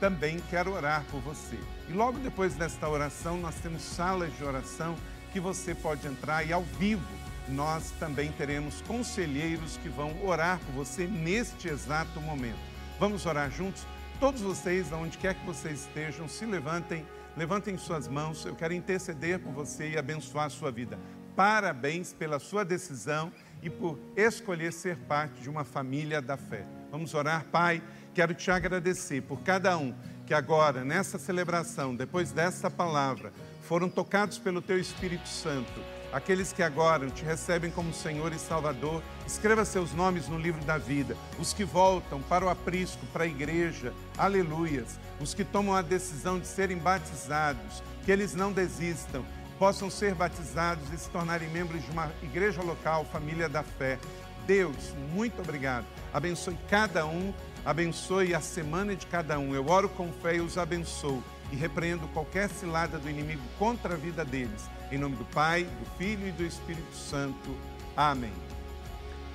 também 0.00 0.42
quero 0.50 0.72
orar 0.72 1.04
por 1.08 1.20
você. 1.20 1.56
E 1.88 1.92
logo 1.92 2.18
depois 2.18 2.54
desta 2.54 2.88
oração, 2.88 3.38
nós 3.38 3.54
temos 3.54 3.82
salas 3.82 4.36
de 4.36 4.42
oração 4.42 4.96
que 5.32 5.38
você 5.38 5.76
pode 5.76 6.08
entrar 6.08 6.44
e 6.44 6.52
ao 6.52 6.64
vivo 6.64 7.06
nós 7.48 7.92
também 8.00 8.32
teremos 8.32 8.82
conselheiros 8.82 9.76
que 9.76 9.88
vão 9.88 10.26
orar 10.26 10.58
por 10.58 10.72
você 10.72 11.06
neste 11.06 11.68
exato 11.68 12.20
momento. 12.20 12.58
Vamos 12.98 13.26
orar 13.26 13.48
juntos? 13.48 13.86
Todos 14.18 14.40
vocês, 14.40 14.92
aonde 14.92 15.18
quer 15.18 15.36
que 15.36 15.46
vocês 15.46 15.82
estejam, 15.82 16.28
se 16.28 16.44
levantem, 16.46 17.06
levantem 17.36 17.76
suas 17.76 18.08
mãos. 18.08 18.44
Eu 18.44 18.54
quero 18.54 18.74
interceder 18.74 19.38
por 19.38 19.52
você 19.52 19.90
e 19.90 19.98
abençoar 19.98 20.46
a 20.46 20.50
sua 20.50 20.70
vida. 20.70 20.98
Parabéns 21.34 22.12
pela 22.12 22.38
sua 22.38 22.64
decisão 22.64 23.32
e 23.62 23.70
por 23.70 23.98
escolher 24.16 24.72
ser 24.72 24.96
parte 24.96 25.40
de 25.40 25.48
uma 25.48 25.64
família 25.64 26.20
da 26.20 26.36
fé. 26.36 26.66
Vamos 26.90 27.14
orar, 27.14 27.44
Pai. 27.50 27.82
Quero 28.14 28.34
te 28.34 28.50
agradecer 28.50 29.22
por 29.22 29.40
cada 29.40 29.76
um 29.78 29.94
que 30.26 30.34
agora, 30.34 30.84
nessa 30.84 31.18
celebração, 31.18 31.96
depois 31.96 32.32
dessa 32.32 32.70
palavra, 32.70 33.32
foram 33.62 33.88
tocados 33.88 34.38
pelo 34.38 34.60
Teu 34.60 34.78
Espírito 34.78 35.28
Santo. 35.28 36.01
Aqueles 36.12 36.52
que 36.52 36.62
agora 36.62 37.08
te 37.08 37.24
recebem 37.24 37.70
como 37.70 37.94
Senhor 37.94 38.34
e 38.34 38.38
Salvador, 38.38 39.02
escreva 39.26 39.64
seus 39.64 39.94
nomes 39.94 40.28
no 40.28 40.38
livro 40.38 40.62
da 40.62 40.76
vida. 40.76 41.16
Os 41.38 41.54
que 41.54 41.64
voltam 41.64 42.20
para 42.20 42.44
o 42.44 42.50
aprisco, 42.50 43.06
para 43.06 43.24
a 43.24 43.26
igreja, 43.26 43.94
aleluias. 44.18 45.00
Os 45.18 45.32
que 45.32 45.42
tomam 45.42 45.74
a 45.74 45.80
decisão 45.80 46.38
de 46.38 46.46
serem 46.46 46.76
batizados, 46.76 47.82
que 48.04 48.12
eles 48.12 48.34
não 48.34 48.52
desistam, 48.52 49.24
possam 49.58 49.88
ser 49.88 50.14
batizados 50.14 50.92
e 50.92 50.98
se 50.98 51.08
tornarem 51.08 51.48
membros 51.48 51.82
de 51.82 51.90
uma 51.90 52.12
igreja 52.22 52.60
local, 52.60 53.06
família 53.06 53.48
da 53.48 53.62
fé. 53.62 53.98
Deus, 54.46 54.92
muito 55.14 55.40
obrigado. 55.40 55.86
Abençoe 56.12 56.58
cada 56.68 57.06
um, 57.06 57.32
abençoe 57.64 58.34
a 58.34 58.40
semana 58.40 58.94
de 58.94 59.06
cada 59.06 59.38
um. 59.38 59.54
Eu 59.54 59.66
oro 59.66 59.88
com 59.88 60.12
fé 60.12 60.36
e 60.36 60.40
os 60.40 60.58
abençoo 60.58 61.22
e 61.50 61.56
repreendo 61.56 62.06
qualquer 62.08 62.50
cilada 62.50 62.98
do 62.98 63.08
inimigo 63.08 63.42
contra 63.58 63.94
a 63.94 63.96
vida 63.96 64.24
deles. 64.24 64.68
Em 64.92 64.98
nome 64.98 65.16
do 65.16 65.24
Pai, 65.24 65.64
do 65.64 65.86
Filho 65.96 66.28
e 66.28 66.32
do 66.32 66.44
Espírito 66.44 66.94
Santo. 66.94 67.56
Amém. 67.96 68.34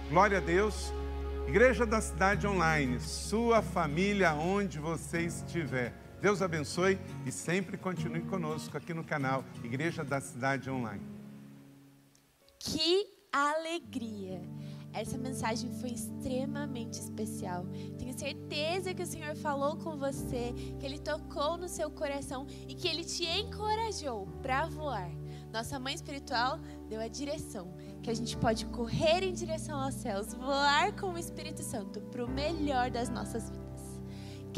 Glória 0.08 0.38
a 0.38 0.40
Deus. 0.40 0.94
Igreja 1.48 1.84
da 1.84 2.00
Cidade 2.00 2.46
Online, 2.46 3.00
sua 3.00 3.64
família 3.64 4.36
onde 4.36 4.78
você 4.78 5.24
estiver. 5.24 5.96
Deus 6.22 6.44
abençoe 6.44 7.00
e 7.26 7.32
sempre 7.32 7.76
continue 7.76 8.22
conosco 8.22 8.78
aqui 8.78 8.94
no 8.94 9.04
canal 9.04 9.44
Igreja 9.64 10.04
da 10.04 10.22
Cidade 10.22 10.70
Online. 10.70 11.02
Que 12.60 13.08
alegria! 13.34 14.44
Essa 14.94 15.18
mensagem 15.18 15.72
foi 15.80 15.90
extremamente 15.90 17.00
especial. 17.00 17.66
Tenho 17.98 18.18
certeza 18.18 18.94
que 18.94 19.02
o 19.02 19.08
Senhor 19.08 19.36
falou 19.36 19.76
com 19.78 19.98
você, 19.98 20.54
que 20.80 20.86
Ele 20.86 21.00
tocou 21.00 21.58
no 21.58 21.68
seu 21.68 21.90
coração 21.90 22.46
e 22.68 22.76
que 22.76 22.88
Ele 22.88 23.04
te 23.04 23.26
encorajou 23.26 24.28
para 24.44 24.68
voar. 24.68 25.10
Nossa 25.52 25.80
mãe 25.80 25.94
espiritual 25.94 26.60
deu 26.88 27.00
a 27.00 27.08
direção, 27.08 27.74
que 28.02 28.10
a 28.10 28.14
gente 28.14 28.38
pode 28.38 28.66
correr 28.68 29.24
em 29.24 29.34
direção 29.34 29.80
aos 29.80 29.96
céus, 29.96 30.34
voar 30.34 30.94
com 30.96 31.14
o 31.14 31.18
Espírito 31.18 31.64
Santo 31.64 32.02
para 32.02 32.24
o 32.24 32.30
melhor 32.30 32.92
das 32.92 33.10
nossas 33.10 33.50
vidas 33.50 33.67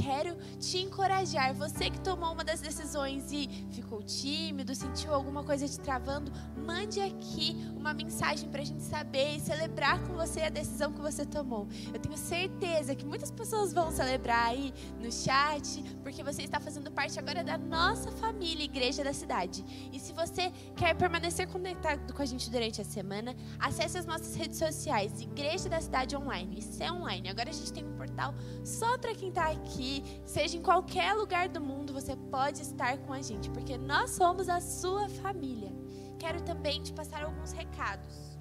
quero 0.01 0.35
te 0.59 0.77
encorajar. 0.77 1.53
Você 1.55 1.89
que 1.89 1.99
tomou 1.99 2.31
uma 2.31 2.43
das 2.43 2.61
decisões 2.61 3.31
e 3.31 3.49
ficou 3.71 4.01
tímido, 4.01 4.73
sentiu 4.73 5.13
alguma 5.13 5.43
coisa 5.43 5.67
te 5.67 5.79
travando, 5.79 6.31
mande 6.55 7.01
aqui 7.01 7.57
uma 7.75 7.93
mensagem 7.93 8.49
para 8.49 8.61
a 8.61 8.65
gente 8.65 8.83
saber 8.83 9.35
e 9.35 9.39
celebrar 9.39 9.99
com 10.07 10.13
você 10.13 10.41
a 10.41 10.49
decisão 10.49 10.93
que 10.93 11.01
você 11.01 11.25
tomou. 11.25 11.67
Eu 11.93 11.99
tenho 11.99 12.17
certeza 12.17 12.95
que 12.95 13.05
muitas 13.05 13.31
pessoas 13.31 13.73
vão 13.73 13.91
celebrar 13.91 14.47
aí 14.47 14.73
no 15.01 15.11
chat, 15.11 15.83
porque 16.01 16.23
você 16.23 16.43
está 16.43 16.59
fazendo 16.59 16.91
parte 16.91 17.19
agora 17.19 17.43
da 17.43 17.57
nossa 17.57 18.11
família, 18.11 18.63
Igreja 18.63 19.03
da 19.03 19.13
Cidade. 19.13 19.65
E 19.91 19.99
se 19.99 20.13
você 20.13 20.51
quer 20.75 20.95
permanecer 20.95 21.47
conectado 21.47 22.13
com 22.13 22.21
a 22.21 22.25
gente 22.25 22.49
durante 22.49 22.81
a 22.81 22.85
semana, 22.85 23.35
acesse 23.59 23.97
as 23.97 24.05
nossas 24.05 24.35
redes 24.35 24.57
sociais, 24.57 25.21
Igreja 25.21 25.67
da 25.67 25.81
Cidade 25.81 26.15
Online, 26.15 26.59
isso 26.59 26.81
é 26.81 26.91
online. 26.91 27.29
Agora 27.29 27.49
a 27.49 27.53
gente 27.53 27.73
tem 27.73 27.83
um 27.85 27.97
portal 27.97 28.33
só 28.63 28.97
para 28.97 29.13
quem 29.13 29.29
está 29.29 29.49
aqui 29.49 29.88
seja 30.25 30.57
em 30.57 30.61
qualquer 30.61 31.13
lugar 31.13 31.47
do 31.49 31.61
mundo, 31.61 31.93
você 31.93 32.15
pode 32.15 32.61
estar 32.61 32.97
com 32.99 33.13
a 33.13 33.21
gente, 33.21 33.49
porque 33.49 33.77
nós 33.77 34.11
somos 34.11 34.49
a 34.49 34.59
sua 34.59 35.07
família. 35.09 35.71
Quero 36.17 36.41
também 36.41 36.81
te 36.81 36.91
passar 36.93 37.23
alguns 37.23 37.51
recados. 37.51 38.39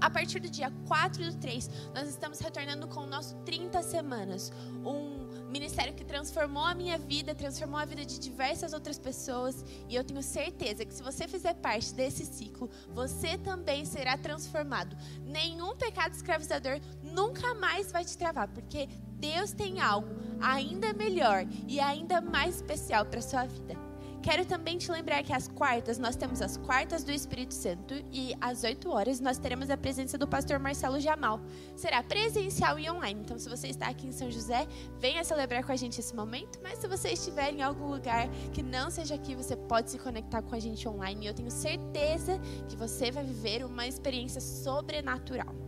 A 0.00 0.10
partir 0.10 0.40
do 0.40 0.48
dia 0.48 0.70
4 0.86 1.24
do 1.30 1.36
3, 1.38 1.70
nós 1.94 2.08
estamos 2.08 2.38
retornando 2.38 2.86
com 2.86 3.00
o 3.00 3.06
nosso 3.06 3.34
30 3.44 3.82
Semanas, 3.82 4.52
um 4.84 5.26
ministério 5.50 5.94
que 5.94 6.04
transformou 6.04 6.64
a 6.64 6.74
minha 6.74 6.98
vida, 6.98 7.34
transformou 7.34 7.78
a 7.78 7.84
vida 7.84 8.04
de 8.04 8.18
diversas 8.18 8.72
outras 8.72 8.98
pessoas, 8.98 9.64
e 9.88 9.94
eu 9.94 10.04
tenho 10.04 10.22
certeza 10.22 10.84
que 10.84 10.92
se 10.92 11.02
você 11.02 11.26
fizer 11.26 11.54
parte 11.54 11.94
desse 11.94 12.24
ciclo, 12.26 12.68
você 12.90 13.38
também 13.38 13.84
será 13.84 14.18
transformado. 14.18 14.96
Nenhum 15.24 15.76
pecado 15.76 16.14
escravizador 16.14 16.78
nunca 17.02 17.54
mais 17.54 17.90
vai 17.90 18.04
te 18.04 18.16
travar, 18.18 18.48
porque 18.48 18.88
Deus 19.18 19.52
tem 19.52 19.80
algo 19.80 20.08
ainda 20.40 20.92
melhor 20.92 21.46
e 21.66 21.80
ainda 21.80 22.20
mais 22.20 22.56
especial 22.56 23.04
para 23.06 23.22
sua 23.22 23.46
vida. 23.46 23.86
Quero 24.26 24.44
também 24.44 24.76
te 24.76 24.90
lembrar 24.90 25.22
que 25.22 25.32
às 25.32 25.46
quartas 25.46 25.98
nós 25.98 26.16
temos 26.16 26.42
as 26.42 26.56
quartas 26.56 27.04
do 27.04 27.12
Espírito 27.12 27.54
Santo 27.54 27.94
e 28.12 28.34
às 28.40 28.64
8 28.64 28.90
horas 28.90 29.20
nós 29.20 29.38
teremos 29.38 29.70
a 29.70 29.76
presença 29.76 30.18
do 30.18 30.26
pastor 30.26 30.58
Marcelo 30.58 30.98
Jamal. 30.98 31.40
Será 31.76 32.02
presencial 32.02 32.76
e 32.76 32.90
online. 32.90 33.20
Então, 33.20 33.38
se 33.38 33.48
você 33.48 33.68
está 33.68 33.86
aqui 33.86 34.08
em 34.08 34.10
São 34.10 34.28
José, 34.28 34.66
venha 34.98 35.22
celebrar 35.22 35.62
com 35.62 35.70
a 35.70 35.76
gente 35.76 36.00
esse 36.00 36.12
momento. 36.12 36.58
Mas 36.60 36.78
se 36.78 36.88
você 36.88 37.10
estiver 37.10 37.52
em 37.52 37.62
algum 37.62 37.86
lugar 37.86 38.28
que 38.52 38.64
não 38.64 38.90
seja 38.90 39.14
aqui, 39.14 39.36
você 39.36 39.54
pode 39.54 39.92
se 39.92 39.98
conectar 39.98 40.42
com 40.42 40.56
a 40.56 40.58
gente 40.58 40.88
online. 40.88 41.24
E 41.24 41.28
eu 41.28 41.34
tenho 41.34 41.50
certeza 41.50 42.40
que 42.68 42.74
você 42.74 43.12
vai 43.12 43.22
viver 43.22 43.64
uma 43.64 43.86
experiência 43.86 44.40
sobrenatural. 44.40 45.65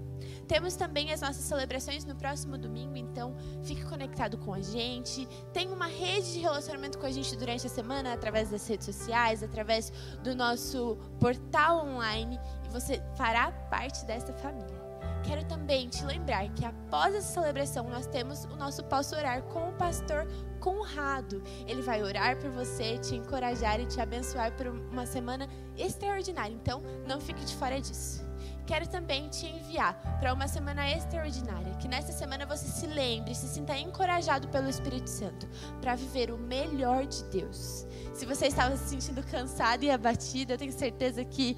Temos 0.48 0.74
também 0.76 1.12
as 1.12 1.20
nossas 1.20 1.44
celebrações 1.44 2.06
no 2.06 2.16
próximo 2.16 2.56
domingo, 2.56 2.96
então 2.96 3.36
fique 3.62 3.84
conectado 3.84 4.38
com 4.38 4.54
a 4.54 4.62
gente. 4.62 5.28
Tem 5.52 5.70
uma 5.70 5.86
rede 5.86 6.32
de 6.32 6.38
relacionamento 6.38 6.98
com 6.98 7.04
a 7.04 7.10
gente 7.10 7.36
durante 7.36 7.66
a 7.66 7.70
semana, 7.70 8.14
através 8.14 8.48
das 8.48 8.66
redes 8.66 8.86
sociais, 8.86 9.42
através 9.42 9.92
do 10.24 10.34
nosso 10.34 10.96
portal 11.20 11.86
online, 11.86 12.40
e 12.64 12.68
você 12.70 13.02
fará 13.14 13.52
parte 13.52 14.06
dessa 14.06 14.32
família. 14.32 14.88
Quero 15.22 15.44
também 15.44 15.88
te 15.88 16.02
lembrar 16.04 16.48
que 16.54 16.64
após 16.64 17.14
essa 17.14 17.34
celebração 17.34 17.86
nós 17.90 18.06
temos 18.06 18.44
o 18.44 18.56
nosso 18.56 18.82
Posso 18.84 19.14
Orar 19.16 19.42
com 19.42 19.68
o 19.68 19.72
pastor 19.74 20.26
Conrado. 20.60 21.42
Ele 21.66 21.82
vai 21.82 22.02
orar 22.02 22.38
por 22.38 22.50
você, 22.50 22.96
te 22.98 23.16
encorajar 23.16 23.78
e 23.80 23.86
te 23.86 24.00
abençoar 24.00 24.56
por 24.56 24.68
uma 24.68 25.04
semana 25.04 25.46
extraordinária. 25.76 26.54
Então, 26.54 26.82
não 27.06 27.20
fique 27.20 27.44
de 27.44 27.54
fora 27.54 27.78
disso 27.78 28.27
quero 28.68 28.86
também 28.86 29.30
te 29.30 29.46
enviar 29.46 29.94
para 30.20 30.34
uma 30.34 30.46
semana 30.46 30.88
extraordinária. 30.90 31.74
Que 31.80 31.88
nessa 31.88 32.12
semana 32.12 32.44
você 32.44 32.66
se 32.66 32.86
lembre, 32.86 33.34
se 33.34 33.48
sinta 33.48 33.76
encorajado 33.78 34.46
pelo 34.48 34.68
Espírito 34.68 35.08
Santo 35.08 35.48
para 35.80 35.94
viver 35.94 36.30
o 36.30 36.36
melhor 36.36 37.06
de 37.06 37.24
Deus. 37.24 37.86
Se 38.14 38.26
você 38.26 38.48
estava 38.48 38.76
se 38.76 38.90
sentindo 38.90 39.26
cansado 39.26 39.84
e 39.84 39.90
abatido, 39.90 40.52
eu 40.52 40.58
tenho 40.58 40.72
certeza 40.72 41.24
que 41.24 41.56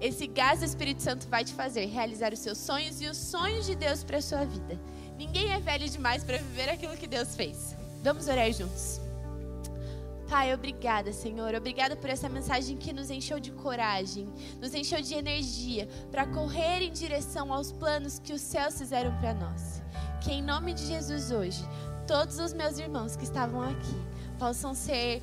esse 0.00 0.28
gás 0.28 0.60
do 0.60 0.64
Espírito 0.64 1.02
Santo 1.02 1.28
vai 1.28 1.44
te 1.44 1.52
fazer 1.52 1.86
realizar 1.86 2.32
os 2.32 2.38
seus 2.38 2.58
sonhos 2.58 3.00
e 3.00 3.06
os 3.08 3.16
sonhos 3.16 3.66
de 3.66 3.74
Deus 3.74 4.04
para 4.04 4.18
a 4.18 4.22
sua 4.22 4.44
vida. 4.44 4.78
Ninguém 5.18 5.52
é 5.52 5.58
velho 5.58 5.88
demais 5.88 6.22
para 6.22 6.38
viver 6.38 6.68
aquilo 6.68 6.96
que 6.96 7.08
Deus 7.08 7.34
fez. 7.34 7.76
Vamos 8.04 8.28
orar 8.28 8.52
juntos. 8.52 9.00
Pai, 10.28 10.52
obrigada, 10.54 11.12
Senhor. 11.12 11.54
Obrigada 11.54 11.96
por 11.96 12.08
essa 12.08 12.28
mensagem 12.28 12.76
que 12.76 12.92
nos 12.92 13.10
encheu 13.10 13.38
de 13.38 13.50
coragem, 13.52 14.28
nos 14.60 14.74
encheu 14.74 15.00
de 15.00 15.14
energia 15.14 15.88
para 16.10 16.26
correr 16.26 16.82
em 16.82 16.92
direção 16.92 17.52
aos 17.52 17.72
planos 17.72 18.18
que 18.18 18.32
os 18.32 18.40
céus 18.40 18.78
fizeram 18.78 19.16
para 19.18 19.34
nós. 19.34 19.82
Que 20.22 20.32
em 20.32 20.42
nome 20.42 20.72
de 20.72 20.86
Jesus 20.86 21.30
hoje, 21.30 21.62
todos 22.06 22.38
os 22.38 22.52
meus 22.52 22.78
irmãos 22.78 23.16
que 23.16 23.24
estavam 23.24 23.62
aqui 23.62 23.96
possam 24.38 24.74
ser 24.74 25.22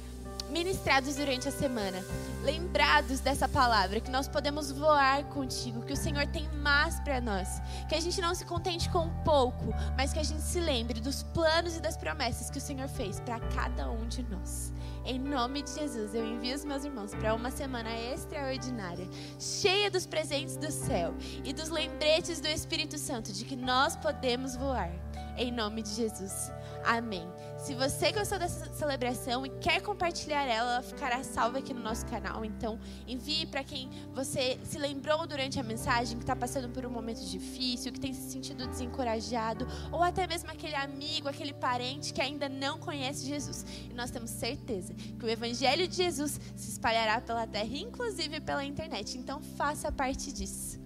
ministrados 0.49 1.15
durante 1.15 1.47
a 1.47 1.51
semana, 1.51 2.03
lembrados 2.43 3.19
dessa 3.19 3.47
palavra, 3.47 3.99
que 3.99 4.11
nós 4.11 4.27
podemos 4.27 4.71
voar 4.71 5.23
contigo, 5.25 5.85
que 5.85 5.93
o 5.93 5.97
Senhor 5.97 6.25
tem 6.27 6.47
mais 6.55 6.99
para 7.01 7.21
nós, 7.21 7.61
que 7.87 7.95
a 7.95 7.99
gente 7.99 8.19
não 8.19 8.33
se 8.33 8.45
contente 8.45 8.89
com 8.89 9.09
pouco, 9.23 9.73
mas 9.95 10.11
que 10.11 10.19
a 10.19 10.23
gente 10.23 10.41
se 10.41 10.59
lembre 10.59 10.99
dos 10.99 11.23
planos 11.23 11.77
e 11.77 11.81
das 11.81 11.95
promessas 11.95 12.49
que 12.49 12.57
o 12.57 12.61
Senhor 12.61 12.87
fez 12.87 13.19
para 13.19 13.39
cada 13.39 13.89
um 13.89 14.07
de 14.07 14.23
nós. 14.23 14.73
Em 15.05 15.17
nome 15.17 15.61
de 15.61 15.71
Jesus, 15.71 16.13
eu 16.13 16.25
envio 16.25 16.55
os 16.55 16.65
meus 16.65 16.83
irmãos 16.83 17.15
para 17.15 17.33
uma 17.33 17.49
semana 17.49 17.89
extraordinária, 18.13 19.07
cheia 19.39 19.89
dos 19.89 20.05
presentes 20.05 20.57
do 20.57 20.71
céu 20.71 21.13
e 21.43 21.53
dos 21.53 21.69
lembretes 21.69 22.39
do 22.39 22.47
Espírito 22.47 22.97
Santo 22.97 23.31
de 23.31 23.45
que 23.45 23.55
nós 23.55 23.95
podemos 23.95 24.55
voar. 24.55 24.91
Em 25.37 25.51
nome 25.51 25.81
de 25.81 25.89
Jesus. 25.91 26.51
Amém. 26.85 27.27
Se 27.59 27.75
você 27.75 28.11
gostou 28.13 28.39
dessa 28.39 28.73
celebração 28.73 29.45
e 29.45 29.49
quer 29.49 29.81
compartilhar 29.81 30.43
ela, 30.45 30.71
ela 30.75 30.81
ficará 30.81 31.21
salva 31.23 31.59
aqui 31.59 31.73
no 31.73 31.81
nosso 31.81 32.05
canal. 32.05 32.45
Então, 32.45 32.79
envie 33.05 33.45
para 33.45 33.63
quem 33.65 33.89
você 34.13 34.57
se 34.63 34.77
lembrou 34.77 35.27
durante 35.27 35.59
a 35.59 35.63
mensagem 35.63 36.17
que 36.17 36.23
está 36.23 36.35
passando 36.35 36.69
por 36.69 36.85
um 36.85 36.89
momento 36.89 37.19
difícil, 37.19 37.91
que 37.91 37.99
tem 37.99 38.13
se 38.13 38.31
sentido 38.31 38.65
desencorajado, 38.65 39.67
ou 39.91 40.01
até 40.01 40.25
mesmo 40.25 40.49
aquele 40.49 40.75
amigo, 40.75 41.27
aquele 41.27 41.53
parente 41.53 42.13
que 42.13 42.21
ainda 42.21 42.47
não 42.47 42.79
conhece 42.79 43.27
Jesus. 43.27 43.65
E 43.89 43.93
nós 43.93 44.09
temos 44.09 44.29
certeza 44.29 44.93
que 44.93 45.25
o 45.25 45.29
Evangelho 45.29 45.85
de 45.85 45.97
Jesus 45.97 46.39
se 46.55 46.71
espalhará 46.71 47.19
pela 47.19 47.45
terra, 47.45 47.75
inclusive 47.75 48.39
pela 48.39 48.63
internet. 48.63 49.17
Então, 49.17 49.41
faça 49.57 49.91
parte 49.91 50.31
disso. 50.31 50.79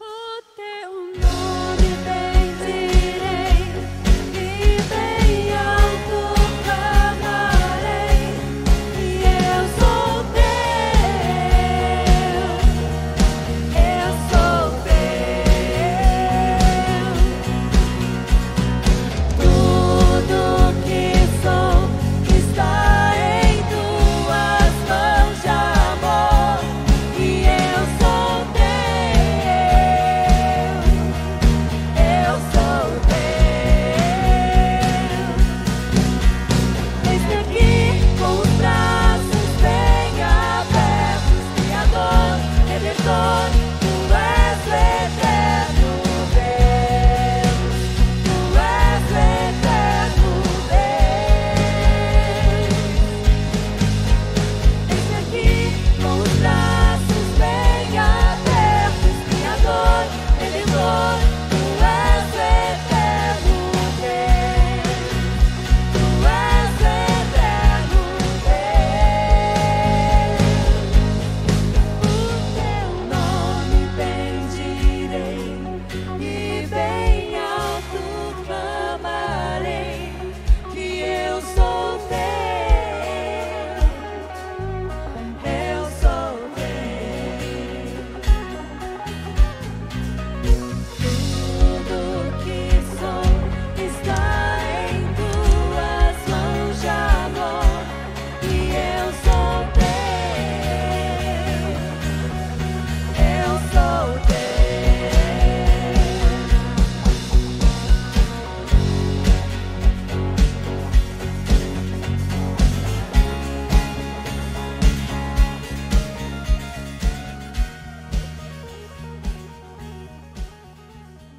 O 0.00 0.42
teu 0.56 1.23